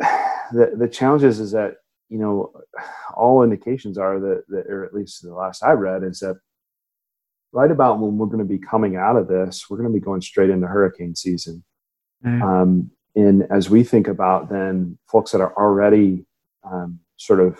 The 0.52 0.74
the 0.76 0.88
challenge 0.88 1.22
is, 1.22 1.40
is 1.40 1.52
that 1.52 1.76
you 2.10 2.18
know 2.18 2.52
all 3.16 3.42
indications 3.42 3.96
are 3.96 4.20
that, 4.20 4.42
that 4.48 4.66
or 4.66 4.84
at 4.84 4.92
least 4.92 5.22
the 5.22 5.32
last 5.32 5.64
I 5.64 5.72
read 5.72 6.02
is 6.02 6.18
that 6.18 6.36
right 7.52 7.70
about 7.70 8.00
when 8.00 8.18
we're 8.18 8.26
going 8.26 8.38
to 8.38 8.44
be 8.44 8.58
coming 8.58 8.96
out 8.96 9.16
of 9.16 9.28
this, 9.28 9.70
we're 9.70 9.78
going 9.78 9.88
to 9.88 9.98
be 9.98 10.04
going 10.04 10.20
straight 10.20 10.50
into 10.50 10.66
hurricane 10.66 11.14
season. 11.14 11.64
Mm. 12.22 12.42
Um, 12.42 12.90
and 13.14 13.44
as 13.50 13.70
we 13.70 13.82
think 13.82 14.08
about 14.08 14.50
then 14.50 14.98
folks 15.06 15.32
that 15.32 15.40
are 15.40 15.56
already 15.56 16.26
um, 16.70 17.00
sort 17.16 17.40
of 17.40 17.58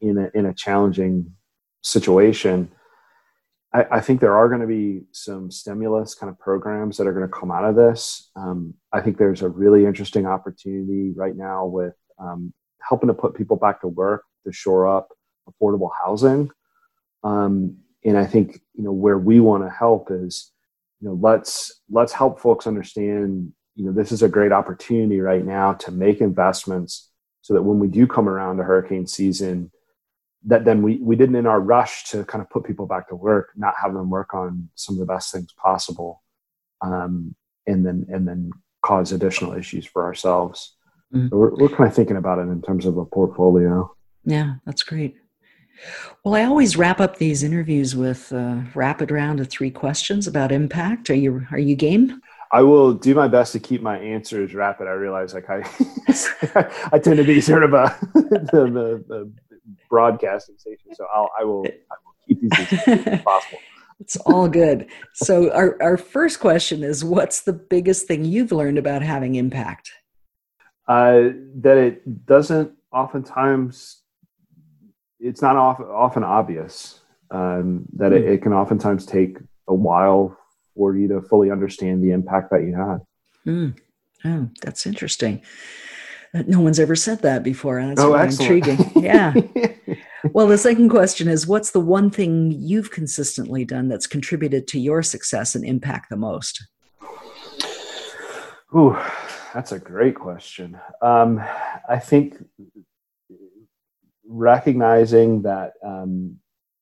in 0.00 0.16
a, 0.16 0.30
in 0.32 0.46
a 0.46 0.54
challenging 0.54 1.32
situation, 1.82 2.70
I, 3.76 3.98
I 3.98 4.00
think 4.00 4.20
there 4.20 4.36
are 4.36 4.48
going 4.48 4.62
to 4.62 4.66
be 4.66 5.02
some 5.12 5.50
stimulus 5.50 6.14
kind 6.14 6.30
of 6.30 6.38
programs 6.38 6.96
that 6.96 7.06
are 7.06 7.12
going 7.12 7.28
to 7.28 7.32
come 7.32 7.50
out 7.50 7.64
of 7.64 7.76
this. 7.76 8.30
Um, 8.34 8.72
I 8.90 9.02
think 9.02 9.18
there's 9.18 9.42
a 9.42 9.50
really 9.50 9.84
interesting 9.84 10.26
opportunity 10.26 11.12
right 11.14 11.36
now 11.36 11.66
with 11.66 11.94
um, 12.18 12.54
helping 12.80 13.08
to 13.08 13.14
put 13.14 13.34
people 13.34 13.56
back 13.56 13.82
to 13.82 13.88
work 13.88 14.24
to 14.44 14.52
shore 14.52 14.86
up 14.86 15.08
affordable 15.50 15.90
housing. 16.02 16.50
Um, 17.22 17.76
and 18.02 18.16
I 18.16 18.24
think 18.24 18.60
you 18.74 18.84
know 18.84 18.92
where 18.92 19.18
we 19.18 19.40
want 19.40 19.64
to 19.64 19.70
help 19.70 20.08
is 20.10 20.52
you 21.00 21.08
know 21.08 21.18
let's 21.20 21.82
let's 21.90 22.12
help 22.12 22.40
folks 22.40 22.66
understand 22.66 23.52
you 23.74 23.84
know 23.84 23.92
this 23.92 24.12
is 24.12 24.22
a 24.22 24.28
great 24.28 24.52
opportunity 24.52 25.20
right 25.20 25.44
now 25.44 25.74
to 25.74 25.90
make 25.90 26.20
investments 26.20 27.10
so 27.42 27.54
that 27.54 27.62
when 27.62 27.78
we 27.78 27.88
do 27.88 28.06
come 28.06 28.28
around 28.28 28.56
to 28.56 28.62
hurricane 28.62 29.06
season 29.06 29.70
that 30.46 30.64
then 30.64 30.80
we, 30.80 30.96
we 30.98 31.16
didn't 31.16 31.36
in 31.36 31.46
our 31.46 31.60
rush 31.60 32.04
to 32.04 32.24
kind 32.24 32.40
of 32.40 32.48
put 32.48 32.64
people 32.64 32.86
back 32.86 33.08
to 33.08 33.16
work 33.16 33.50
not 33.56 33.74
have 33.80 33.92
them 33.92 34.08
work 34.08 34.32
on 34.32 34.68
some 34.74 34.94
of 34.94 35.00
the 35.00 35.06
best 35.06 35.32
things 35.32 35.52
possible 35.52 36.22
um, 36.80 37.34
and 37.66 37.84
then 37.84 38.06
and 38.08 38.26
then 38.26 38.50
cause 38.82 39.12
additional 39.12 39.52
issues 39.52 39.84
for 39.84 40.04
ourselves. 40.04 40.76
Mm. 41.12 41.30
so 41.30 41.36
we're, 41.36 41.54
we're 41.54 41.68
kind 41.68 41.88
of 41.88 41.94
thinking 41.94 42.16
about 42.16 42.38
it 42.38 42.42
in 42.42 42.62
terms 42.62 42.86
of 42.86 42.96
a 42.96 43.04
portfolio. 43.04 43.92
Yeah 44.24 44.54
that's 44.64 44.82
great. 44.82 45.16
Well 46.24 46.34
i 46.34 46.44
always 46.44 46.76
wrap 46.76 47.00
up 47.00 47.18
these 47.18 47.42
interviews 47.42 47.94
with 47.96 48.32
a 48.32 48.64
rapid 48.74 49.10
round 49.10 49.40
of 49.40 49.48
three 49.48 49.70
questions 49.70 50.26
about 50.26 50.52
impact. 50.52 51.10
Are 51.10 51.14
you 51.14 51.46
are 51.50 51.58
you 51.58 51.76
game? 51.76 52.20
I 52.52 52.62
will 52.62 52.92
do 52.92 53.14
my 53.14 53.28
best 53.28 53.52
to 53.52 53.60
keep 53.60 53.82
my 53.82 53.98
answers 53.98 54.54
rapid. 54.54 54.86
I 54.86 54.92
realize 54.92 55.34
like 55.34 55.50
I, 55.50 55.68
I 56.92 56.98
tend 56.98 57.16
to 57.16 57.24
be 57.24 57.40
sort 57.40 57.64
of 57.64 57.74
a 57.74 57.96
the, 58.14 58.38
the, 58.52 59.04
the 59.08 59.32
broadcasting 59.88 60.56
station. 60.58 60.94
So 60.94 61.06
I'll, 61.14 61.30
I 61.38 61.44
will, 61.44 61.64
I 61.66 61.94
will 62.04 62.14
keep 62.26 62.40
these 62.40 62.88
as 63.06 63.22
possible. 63.22 63.58
It's 64.00 64.16
all 64.18 64.48
good. 64.48 64.88
So 65.14 65.50
our, 65.52 65.76
our 65.82 65.96
first 65.96 66.40
question 66.40 66.84
is 66.84 67.04
what's 67.04 67.42
the 67.42 67.52
biggest 67.52 68.06
thing 68.06 68.24
you've 68.24 68.52
learned 68.52 68.78
about 68.78 69.02
having 69.02 69.36
impact? 69.36 69.90
Uh, 70.86 71.30
that 71.56 71.76
it 71.78 72.26
doesn't 72.26 72.72
oftentimes, 72.92 74.02
it's 75.18 75.42
not 75.42 75.56
often, 75.56 75.86
often 75.86 76.24
obvious. 76.24 77.00
Um, 77.30 77.86
that 77.94 78.12
it, 78.12 78.22
hmm. 78.22 78.28
it, 78.28 78.42
can 78.42 78.52
oftentimes 78.52 79.04
take 79.04 79.38
a 79.66 79.74
while 79.74 80.38
for 80.76 80.96
you 80.96 81.08
to 81.08 81.20
fully 81.22 81.50
understand 81.50 82.04
the 82.04 82.12
impact 82.12 82.50
that 82.52 82.62
you 82.62 82.76
had. 82.76 83.00
Mm. 83.44 83.76
Oh, 84.24 84.48
that's 84.62 84.86
interesting. 84.86 85.42
Uh, 86.34 86.42
no 86.46 86.60
one's 86.60 86.80
ever 86.80 86.96
said 86.96 87.22
that 87.22 87.42
before. 87.42 87.84
That's 87.84 88.00
oh, 88.00 88.12
really 88.12 88.28
intriguing. 88.28 88.92
Yeah. 89.02 89.34
well, 90.32 90.46
the 90.46 90.58
second 90.58 90.88
question 90.88 91.28
is 91.28 91.46
what's 91.46 91.70
the 91.70 91.80
one 91.80 92.10
thing 92.10 92.52
you've 92.52 92.90
consistently 92.90 93.64
done 93.64 93.88
that's 93.88 94.06
contributed 94.06 94.66
to 94.68 94.80
your 94.80 95.02
success 95.02 95.54
and 95.54 95.64
impact 95.64 96.10
the 96.10 96.16
most? 96.16 96.66
Ooh, 98.74 98.96
that's 99.54 99.72
a 99.72 99.78
great 99.78 100.16
question. 100.16 100.78
Um, 101.00 101.42
I 101.88 101.98
think 101.98 102.36
recognizing 104.28 105.42
that 105.42 105.74
um, 105.84 106.38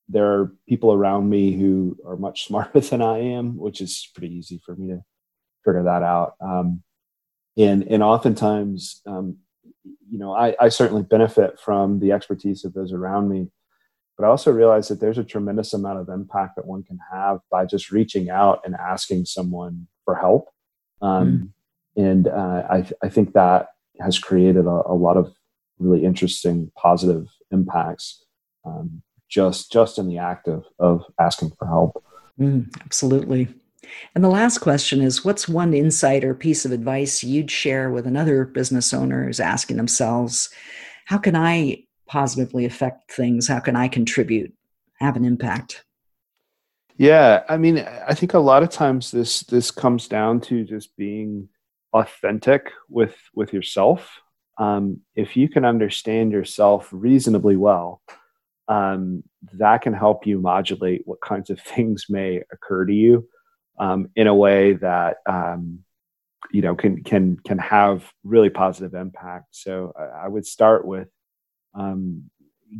there 0.08 0.26
are 0.26 0.52
people 0.68 0.92
around 0.92 1.28
me 1.28 1.52
who 1.52 1.96
are 2.06 2.16
much 2.16 2.44
smarter 2.48 2.80
than 2.80 3.02
I 3.02 3.18
am, 3.18 3.56
which 3.56 3.80
is 3.80 4.10
pretty 4.14 4.34
easy 4.34 4.60
for 4.64 4.74
me 4.74 4.88
to 4.88 5.04
figure 5.64 5.84
that 5.84 6.02
out. 6.02 6.34
Um, 6.40 6.82
and 7.56 7.82
and 7.84 8.02
oftentimes, 8.02 9.00
um, 9.06 9.38
you 10.08 10.18
know, 10.18 10.32
I, 10.32 10.54
I 10.60 10.68
certainly 10.68 11.02
benefit 11.02 11.60
from 11.60 12.00
the 12.00 12.12
expertise 12.12 12.64
of 12.64 12.74
those 12.74 12.92
around 12.92 13.28
me, 13.28 13.48
but 14.16 14.24
I 14.24 14.28
also 14.28 14.50
realize 14.50 14.88
that 14.88 15.00
there's 15.00 15.18
a 15.18 15.24
tremendous 15.24 15.72
amount 15.72 16.00
of 16.00 16.08
impact 16.08 16.56
that 16.56 16.66
one 16.66 16.82
can 16.82 16.98
have 17.12 17.40
by 17.50 17.64
just 17.64 17.90
reaching 17.90 18.30
out 18.30 18.60
and 18.64 18.74
asking 18.74 19.26
someone 19.26 19.86
for 20.04 20.14
help. 20.14 20.48
Um, 21.02 21.52
mm. 21.96 22.02
And 22.02 22.28
uh, 22.28 22.66
I 22.70 22.90
I 23.02 23.08
think 23.08 23.34
that 23.34 23.68
has 24.00 24.18
created 24.18 24.66
a, 24.66 24.82
a 24.86 24.94
lot 24.94 25.16
of 25.16 25.32
really 25.78 26.04
interesting 26.04 26.70
positive 26.76 27.26
impacts 27.50 28.24
um, 28.64 29.02
just 29.28 29.72
just 29.72 29.98
in 29.98 30.08
the 30.08 30.18
act 30.18 30.48
of, 30.48 30.64
of 30.78 31.04
asking 31.20 31.50
for 31.58 31.66
help 31.66 32.02
mm, 32.38 32.66
absolutely 32.82 33.48
and 34.14 34.22
the 34.22 34.28
last 34.28 34.58
question 34.58 35.00
is 35.00 35.24
what's 35.24 35.48
one 35.48 35.74
insight 35.74 36.24
or 36.24 36.34
piece 36.34 36.64
of 36.64 36.72
advice 36.72 37.22
you'd 37.22 37.50
share 37.50 37.90
with 37.90 38.06
another 38.06 38.44
business 38.44 38.92
owner 38.92 39.24
who's 39.24 39.40
asking 39.40 39.76
themselves 39.76 40.50
how 41.06 41.18
can 41.18 41.36
i 41.36 41.82
positively 42.06 42.64
affect 42.64 43.10
things? 43.10 43.48
How 43.48 43.60
can 43.60 43.76
i 43.76 43.88
contribute 43.88 44.52
have 45.00 45.16
an 45.16 45.24
impact? 45.24 45.84
Yeah 46.96 47.42
i 47.48 47.56
mean 47.56 47.78
i 48.06 48.14
think 48.14 48.34
a 48.34 48.38
lot 48.38 48.62
of 48.62 48.70
times 48.70 49.10
this 49.10 49.40
this 49.40 49.70
comes 49.70 50.06
down 50.06 50.40
to 50.42 50.64
just 50.64 50.96
being 50.96 51.48
authentic 51.94 52.72
with 52.88 53.16
with 53.34 53.52
yourself. 53.52 54.20
Um, 54.58 55.00
if 55.16 55.36
you 55.36 55.48
can 55.48 55.64
understand 55.64 56.30
yourself 56.32 56.88
reasonably 56.92 57.56
well, 57.56 58.02
um, 58.68 59.24
that 59.54 59.82
can 59.82 59.94
help 59.94 60.26
you 60.26 60.40
modulate 60.40 61.02
what 61.06 61.20
kinds 61.20 61.50
of 61.50 61.60
things 61.74 62.06
may 62.08 62.42
occur 62.52 62.84
to 62.84 62.92
you 62.92 63.26
um, 63.78 64.08
in 64.16 64.26
a 64.26 64.34
way 64.34 64.74
that 64.74 65.18
um, 65.26 65.80
you 66.50 66.62
know 66.62 66.74
can 66.74 67.02
can 67.02 67.36
can 67.38 67.58
have 67.58 68.04
really 68.22 68.50
positive 68.50 68.94
impact. 68.94 69.48
So 69.52 69.92
I, 69.98 70.24
I 70.24 70.28
would 70.28 70.46
start 70.46 70.86
with 70.86 71.08
um, 71.74 72.30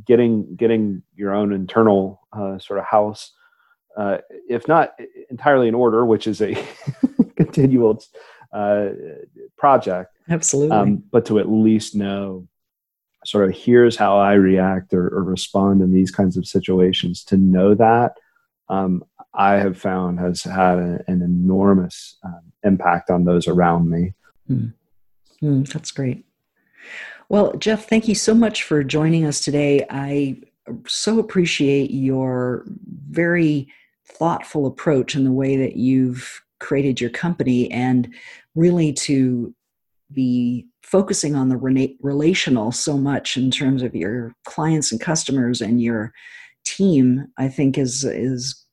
getting 0.07 0.57
getting 0.57 1.03
your 1.15 1.35
own 1.35 1.53
internal 1.53 2.21
uh, 2.33 2.59
sort 2.59 2.79
of 2.79 2.85
house, 2.85 3.33
uh, 3.97 4.19
if 4.49 4.69
not 4.69 4.95
entirely 5.31 5.69
in 5.69 5.75
order, 5.75 6.05
which 6.05 6.27
is 6.27 6.41
a 6.41 6.57
continual 7.37 8.03
uh, 8.53 8.89
project. 9.57 10.17
Absolutely. 10.29 10.77
Um, 10.77 11.05
but 11.11 11.27
to 11.27 11.39
at 11.39 11.49
least 11.49 11.95
know 11.95 12.49
sort 13.25 13.49
of 13.49 13.57
here's 13.57 13.97
how 13.97 14.19
I 14.19 14.35
react 14.35 14.93
or, 14.93 15.09
or 15.09 15.25
respond 15.25 15.81
in 15.81 15.93
these 15.93 16.11
kinds 16.11 16.37
of 16.37 16.47
situations, 16.47 17.25
to 17.25 17.37
know 17.37 17.75
that 17.75 18.17
um, 18.69 19.05
I 19.35 19.55
have 19.55 19.79
found 19.79 20.21
has 20.21 20.43
had 20.43 20.79
a, 20.79 21.05
an 21.07 21.23
enormous 21.23 22.17
um, 22.25 22.53
impact 22.63 23.11
on 23.11 23.25
those 23.25 23.49
around 23.49 23.91
me. 23.91 24.15
Mm. 24.51 24.73
Mm, 25.43 25.73
that's 25.73 25.91
great. 25.91 26.25
Well, 27.29 27.55
Jeff, 27.55 27.89
thank 27.89 28.09
you 28.09 28.15
so 28.15 28.35
much 28.35 28.63
for 28.63 28.85
joining 28.85 29.25
us 29.25 29.41
today. 29.41 29.87
I 29.91 30.41
so 30.87 31.19
appreciate 31.19 31.91
your 31.91 32.65
very 33.11 33.69
thoughtful 34.07 34.67
approach 34.67 35.15
and 35.15 35.27
the 35.27 35.33
way 35.33 35.57
that 35.57 35.77
you've 35.77 36.43
created 36.61 37.01
your 37.01 37.11
company 37.11 37.71
and 37.71 38.13
really 38.55 38.93
to 38.93 39.55
be 40.13 40.67
focusing 40.83 41.35
on 41.35 41.49
the 41.49 41.57
relational 41.57 42.71
so 42.71 42.97
much 42.97 43.37
in 43.37 43.51
terms 43.51 43.83
of 43.83 43.95
your 43.95 44.35
clients 44.45 44.93
and 44.93 45.01
customers 45.01 45.61
and 45.61 45.83
your 45.83 46.13
team 46.65 47.27
i 47.39 47.49
think 47.49 47.79
is 47.79 48.05
is 48.05 48.65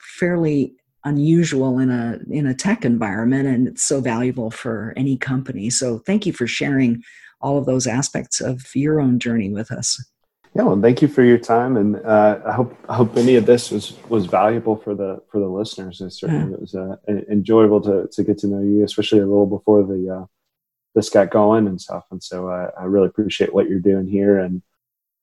fairly 0.00 0.74
unusual 1.04 1.78
in 1.78 1.90
a 1.90 2.18
in 2.30 2.46
a 2.46 2.54
tech 2.54 2.84
environment 2.84 3.46
and 3.46 3.68
it's 3.68 3.82
so 3.82 4.00
valuable 4.00 4.50
for 4.50 4.92
any 4.96 5.16
company 5.16 5.70
so 5.70 5.98
thank 5.98 6.26
you 6.26 6.32
for 6.32 6.46
sharing 6.46 7.02
all 7.40 7.58
of 7.58 7.66
those 7.66 7.86
aspects 7.86 8.40
of 8.40 8.62
your 8.74 9.00
own 9.00 9.18
journey 9.18 9.50
with 9.50 9.70
us 9.70 10.00
yeah, 10.56 10.62
well, 10.62 10.80
thank 10.80 11.02
you 11.02 11.08
for 11.08 11.22
your 11.22 11.36
time, 11.36 11.76
and 11.76 11.96
uh, 11.96 12.40
I 12.46 12.52
hope 12.52 12.74
I 12.88 12.94
hope 12.94 13.14
any 13.18 13.36
of 13.36 13.44
this 13.44 13.70
was 13.70 13.94
was 14.08 14.24
valuable 14.24 14.74
for 14.74 14.94
the 14.94 15.20
for 15.30 15.38
the 15.38 15.48
listeners. 15.48 16.00
And 16.00 16.10
certainly, 16.10 16.48
yeah. 16.48 16.54
it 16.54 16.60
was 16.62 16.74
uh, 16.74 16.96
enjoyable 17.30 17.82
to 17.82 18.08
to 18.10 18.24
get 18.24 18.38
to 18.38 18.46
know 18.46 18.62
you, 18.62 18.82
especially 18.82 19.18
a 19.18 19.26
little 19.26 19.44
before 19.44 19.82
the 19.82 20.20
uh, 20.22 20.24
this 20.94 21.10
got 21.10 21.30
going 21.30 21.66
and 21.66 21.78
stuff. 21.78 22.06
And 22.10 22.22
so, 22.22 22.48
uh, 22.48 22.70
I 22.80 22.84
really 22.84 23.06
appreciate 23.06 23.52
what 23.52 23.68
you're 23.68 23.80
doing 23.80 24.06
here, 24.06 24.38
and 24.38 24.62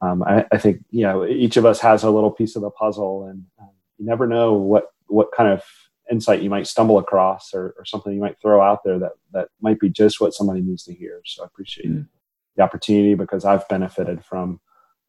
um, 0.02 0.24
I, 0.24 0.46
I, 0.52 0.58
think 0.58 0.84
you 0.90 1.04
know 1.04 1.26
each 1.26 1.58
of 1.58 1.66
us 1.66 1.80
has 1.80 2.04
a 2.04 2.10
little 2.10 2.32
piece 2.32 2.56
of 2.56 2.62
the 2.62 2.70
puzzle, 2.70 3.26
and 3.26 3.46
um, 3.60 3.70
you 3.98 4.06
never 4.06 4.28
know 4.28 4.54
what 4.54 4.86
what 5.08 5.32
kind 5.36 5.50
of 5.50 5.64
insight 6.12 6.42
you 6.42 6.50
might 6.50 6.68
stumble 6.68 6.98
across, 6.98 7.54
or, 7.54 7.74
or, 7.78 7.86
something 7.86 8.14
you 8.14 8.20
might 8.20 8.40
throw 8.42 8.62
out 8.62 8.84
there 8.84 9.00
that 9.00 9.14
that 9.32 9.48
might 9.62 9.80
be 9.80 9.90
just 9.90 10.20
what 10.20 10.34
somebody 10.34 10.62
needs 10.62 10.84
to 10.84 10.94
hear. 10.94 11.22
So, 11.26 11.44
I 11.44 11.46
appreciate 11.46 11.90
mm. 11.90 12.08
the 12.56 12.64
opportunity 12.64 13.16
because 13.16 13.46
I've 13.46 13.68
benefited 13.70 14.26
from 14.26 14.60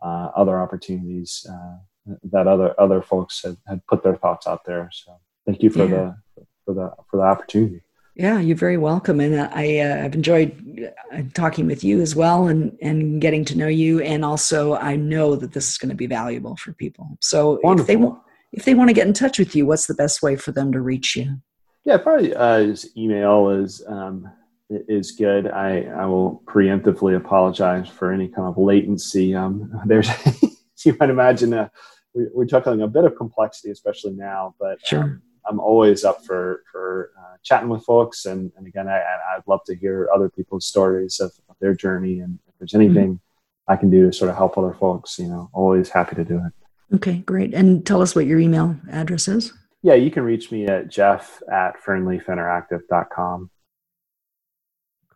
uh, 0.01 0.31
other 0.37 0.61
opportunities 0.61 1.47
uh, 1.51 2.15
that 2.25 2.47
other 2.47 2.79
other 2.79 3.03
folks 3.03 3.43
had, 3.43 3.57
had 3.67 3.87
put 3.87 4.03
their 4.03 4.17
thoughts 4.17 4.47
out 4.47 4.65
there. 4.65 4.91
So 4.93 5.19
thank 5.47 5.63
you 5.63 5.71
for 5.71 5.85
yeah. 5.85 6.13
the 6.37 6.47
for 6.65 6.75
the 6.75 6.93
for 7.11 7.17
the 7.17 7.23
opportunity. 7.23 7.83
Yeah, 8.17 8.39
you're 8.39 8.57
very 8.57 8.77
welcome, 8.77 9.19
and 9.21 9.41
I 9.41 9.79
uh, 9.79 9.97
have 10.03 10.15
enjoyed 10.15 10.93
uh, 11.13 11.23
talking 11.35 11.67
with 11.67 11.83
you 11.83 12.01
as 12.01 12.15
well, 12.15 12.47
and 12.47 12.77
and 12.81 13.21
getting 13.21 13.45
to 13.47 13.59
know 13.59 13.67
you, 13.67 14.01
and 14.01 14.25
also 14.25 14.77
I 14.77 14.95
know 14.95 15.35
that 15.35 15.53
this 15.53 15.69
is 15.69 15.79
going 15.79 15.89
to 15.89 15.97
be 15.97 16.07
valuable 16.07 16.57
for 16.57 16.73
people. 16.73 17.19
So 17.21 17.59
Wonderful. 17.63 17.81
if 17.81 17.87
they 17.87 17.97
want 17.97 18.19
if 18.53 18.65
they 18.65 18.75
want 18.75 18.89
to 18.89 18.95
get 18.95 19.09
in 19.09 19.15
touch 19.15 19.39
with 19.39 19.57
you, 19.57 19.67
what's 19.67 19.87
the 19.87 19.95
best 19.95 20.23
way 20.23 20.37
for 20.37 20.53
them 20.53 20.71
to 20.73 20.81
reach 20.81 21.17
you? 21.17 21.41
Yeah, 21.85 21.97
probably 21.97 22.35
uh, 22.35 22.59
his 22.59 22.97
email 22.97 23.51
is 23.51 23.83
um, 23.89 24.31
is 24.71 25.13
good. 25.13 25.49
I, 25.49 25.83
I 25.83 26.07
will 26.07 26.43
preemptively 26.47 27.17
apologize 27.17 27.89
for 27.89 28.13
any 28.13 28.29
kind 28.29 28.49
of 28.49 28.57
latency. 28.57 29.35
Um, 29.35 29.73
there's, 29.87 30.09
you 30.85 30.97
might 30.99 31.11
imagine, 31.11 31.53
uh, 31.53 31.69
we, 32.15 32.43
are 32.43 32.47
juggling 32.47 32.83
a 32.83 32.89
bit 32.89 33.05
of 33.05 33.17
complexity, 33.17 33.71
especially 33.71 34.13
now, 34.13 34.55
but 34.59 34.85
sure. 34.87 35.03
um, 35.03 35.23
I'm 35.47 35.61
always 35.61 36.05
up 36.05 36.25
for, 36.25 36.63
for 36.71 37.11
uh, 37.19 37.37
chatting 37.43 37.69
with 37.69 37.85
folks. 37.85 38.25
And, 38.25 38.53
and 38.57 38.67
again, 38.67 38.89
I, 38.89 38.99
I'd 38.99 39.47
love 39.47 39.61
to 39.67 39.75
hear 39.75 40.09
other 40.15 40.29
people's 40.29 40.67
stories 40.67 41.21
of, 41.21 41.33
of 41.49 41.57
their 41.61 41.75
journey. 41.75 42.21
And 42.21 42.39
if 42.49 42.55
there's 42.59 42.75
anything 42.75 43.15
mm-hmm. 43.15 43.73
I 43.73 43.77
can 43.77 43.91
do 43.91 44.07
to 44.07 44.13
sort 44.13 44.31
of 44.31 44.37
help 44.37 44.57
other 44.57 44.75
folks, 44.75 45.19
you 45.19 45.29
know, 45.29 45.51
always 45.53 45.89
happy 45.89 46.17
to 46.17 46.25
do 46.25 46.37
it. 46.37 46.95
Okay, 46.97 47.19
great. 47.19 47.55
And 47.55 47.85
tell 47.87 48.03
us 48.03 48.15
what 48.15 48.27
your 48.27 48.39
email 48.39 48.77
address 48.91 49.29
is. 49.29 49.53
Yeah, 49.83 49.95
you 49.95 50.11
can 50.11 50.23
reach 50.23 50.51
me 50.51 50.67
at 50.67 50.89
jeff 50.89 51.43
at 51.53 51.83
fernleafinteractive.com. 51.83 53.51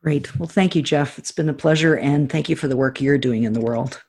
Great. 0.03 0.37
Well, 0.39 0.49
thank 0.49 0.77
you, 0.77 0.83
Jeff. 0.83 1.19
It's 1.19 1.33
been 1.33 1.49
a 1.49 1.55
pleasure, 1.55 1.97
and 1.97 2.31
thank 2.31 2.49
you 2.49 2.55
for 2.57 2.69
the 2.69 2.77
work 2.77 3.01
you're 3.01 3.19
doing 3.19 3.43
in 3.43 3.53
the 3.53 3.61
world. 3.61 4.01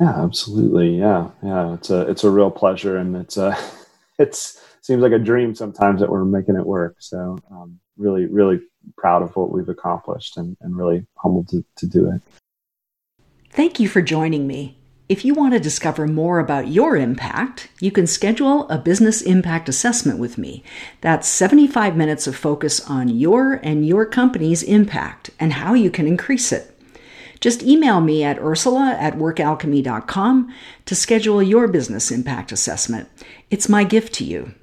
Yeah, 0.00 0.22
absolutely. 0.22 0.98
Yeah, 0.98 1.30
yeah. 1.42 1.74
It's 1.74 1.90
a 1.90 2.02
it's 2.02 2.24
a 2.24 2.30
real 2.30 2.50
pleasure, 2.50 2.98
and 2.98 3.16
it's 3.16 3.36
a 3.36 3.56
it's 4.18 4.60
seems 4.82 5.02
like 5.02 5.12
a 5.12 5.18
dream 5.18 5.54
sometimes 5.54 6.00
that 6.00 6.10
we're 6.10 6.24
making 6.24 6.56
it 6.56 6.66
work. 6.66 6.96
So, 6.98 7.38
um, 7.50 7.78
really, 7.96 8.26
really 8.26 8.60
proud 8.96 9.22
of 9.22 9.34
what 9.36 9.50
we've 9.50 9.68
accomplished, 9.68 10.36
and, 10.36 10.56
and 10.60 10.76
really 10.76 11.06
humbled 11.16 11.48
to, 11.48 11.64
to 11.76 11.86
do 11.86 12.10
it. 12.10 12.22
Thank 13.50 13.80
you 13.80 13.88
for 13.88 14.00
joining 14.02 14.46
me. 14.46 14.78
If 15.08 15.24
you 15.24 15.32
want 15.32 15.54
to 15.54 15.60
discover 15.60 16.06
more 16.06 16.38
about 16.38 16.68
your 16.68 16.94
impact, 16.94 17.70
you 17.80 17.90
can 17.90 18.06
schedule 18.06 18.68
a 18.68 18.76
business 18.76 19.22
impact 19.22 19.68
assessment 19.68 20.18
with 20.18 20.36
me. 20.36 20.62
That's 21.00 21.26
75 21.26 21.96
minutes 21.96 22.26
of 22.26 22.36
focus 22.36 22.78
on 22.88 23.08
your 23.08 23.54
and 23.54 23.86
your 23.86 24.04
company's 24.04 24.62
impact 24.62 25.30
and 25.40 25.54
how 25.54 25.72
you 25.72 25.90
can 25.90 26.06
increase 26.06 26.52
it. 26.52 26.78
Just 27.40 27.62
email 27.62 28.02
me 28.02 28.22
at 28.22 28.38
ursula 28.38 28.96
at 29.00 29.14
workalchemy.com 29.14 30.54
to 30.84 30.94
schedule 30.94 31.42
your 31.42 31.68
business 31.68 32.10
impact 32.10 32.52
assessment. 32.52 33.08
It's 33.50 33.68
my 33.68 33.84
gift 33.84 34.12
to 34.14 34.24
you. 34.24 34.54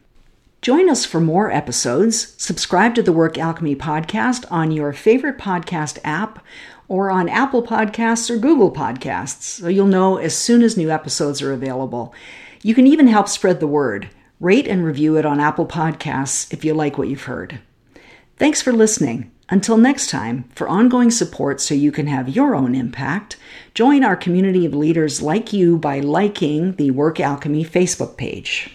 Join 0.65 0.89
us 0.89 1.05
for 1.05 1.21
more 1.21 1.51
episodes. 1.51 2.33
Subscribe 2.41 2.95
to 2.95 3.03
the 3.03 3.11
Work 3.11 3.37
Alchemy 3.37 3.75
podcast 3.75 4.45
on 4.49 4.71
your 4.71 4.93
favorite 4.93 5.37
podcast 5.37 5.99
app 6.03 6.43
or 6.87 7.11
on 7.11 7.29
Apple 7.29 7.61
Podcasts 7.61 8.31
or 8.31 8.37
Google 8.37 8.71
Podcasts, 8.71 9.43
so 9.43 9.67
you'll 9.67 9.85
know 9.85 10.17
as 10.17 10.35
soon 10.35 10.63
as 10.63 10.75
new 10.75 10.89
episodes 10.89 11.39
are 11.43 11.53
available. 11.53 12.15
You 12.63 12.73
can 12.73 12.87
even 12.87 13.05
help 13.05 13.29
spread 13.29 13.59
the 13.59 13.67
word. 13.67 14.09
Rate 14.39 14.65
and 14.67 14.83
review 14.83 15.17
it 15.17 15.23
on 15.23 15.39
Apple 15.39 15.67
Podcasts 15.67 16.51
if 16.51 16.65
you 16.65 16.73
like 16.73 16.97
what 16.97 17.09
you've 17.09 17.25
heard. 17.25 17.59
Thanks 18.37 18.63
for 18.63 18.73
listening. 18.73 19.31
Until 19.49 19.77
next 19.77 20.09
time, 20.09 20.49
for 20.55 20.67
ongoing 20.67 21.11
support 21.11 21.61
so 21.61 21.75
you 21.75 21.91
can 21.91 22.07
have 22.07 22.27
your 22.27 22.55
own 22.55 22.73
impact, 22.73 23.37
join 23.75 24.03
our 24.03 24.15
community 24.15 24.65
of 24.65 24.73
leaders 24.73 25.21
like 25.21 25.53
you 25.53 25.77
by 25.77 25.99
liking 25.99 26.71
the 26.77 26.89
Work 26.89 27.19
Alchemy 27.19 27.65
Facebook 27.65 28.17
page. 28.17 28.74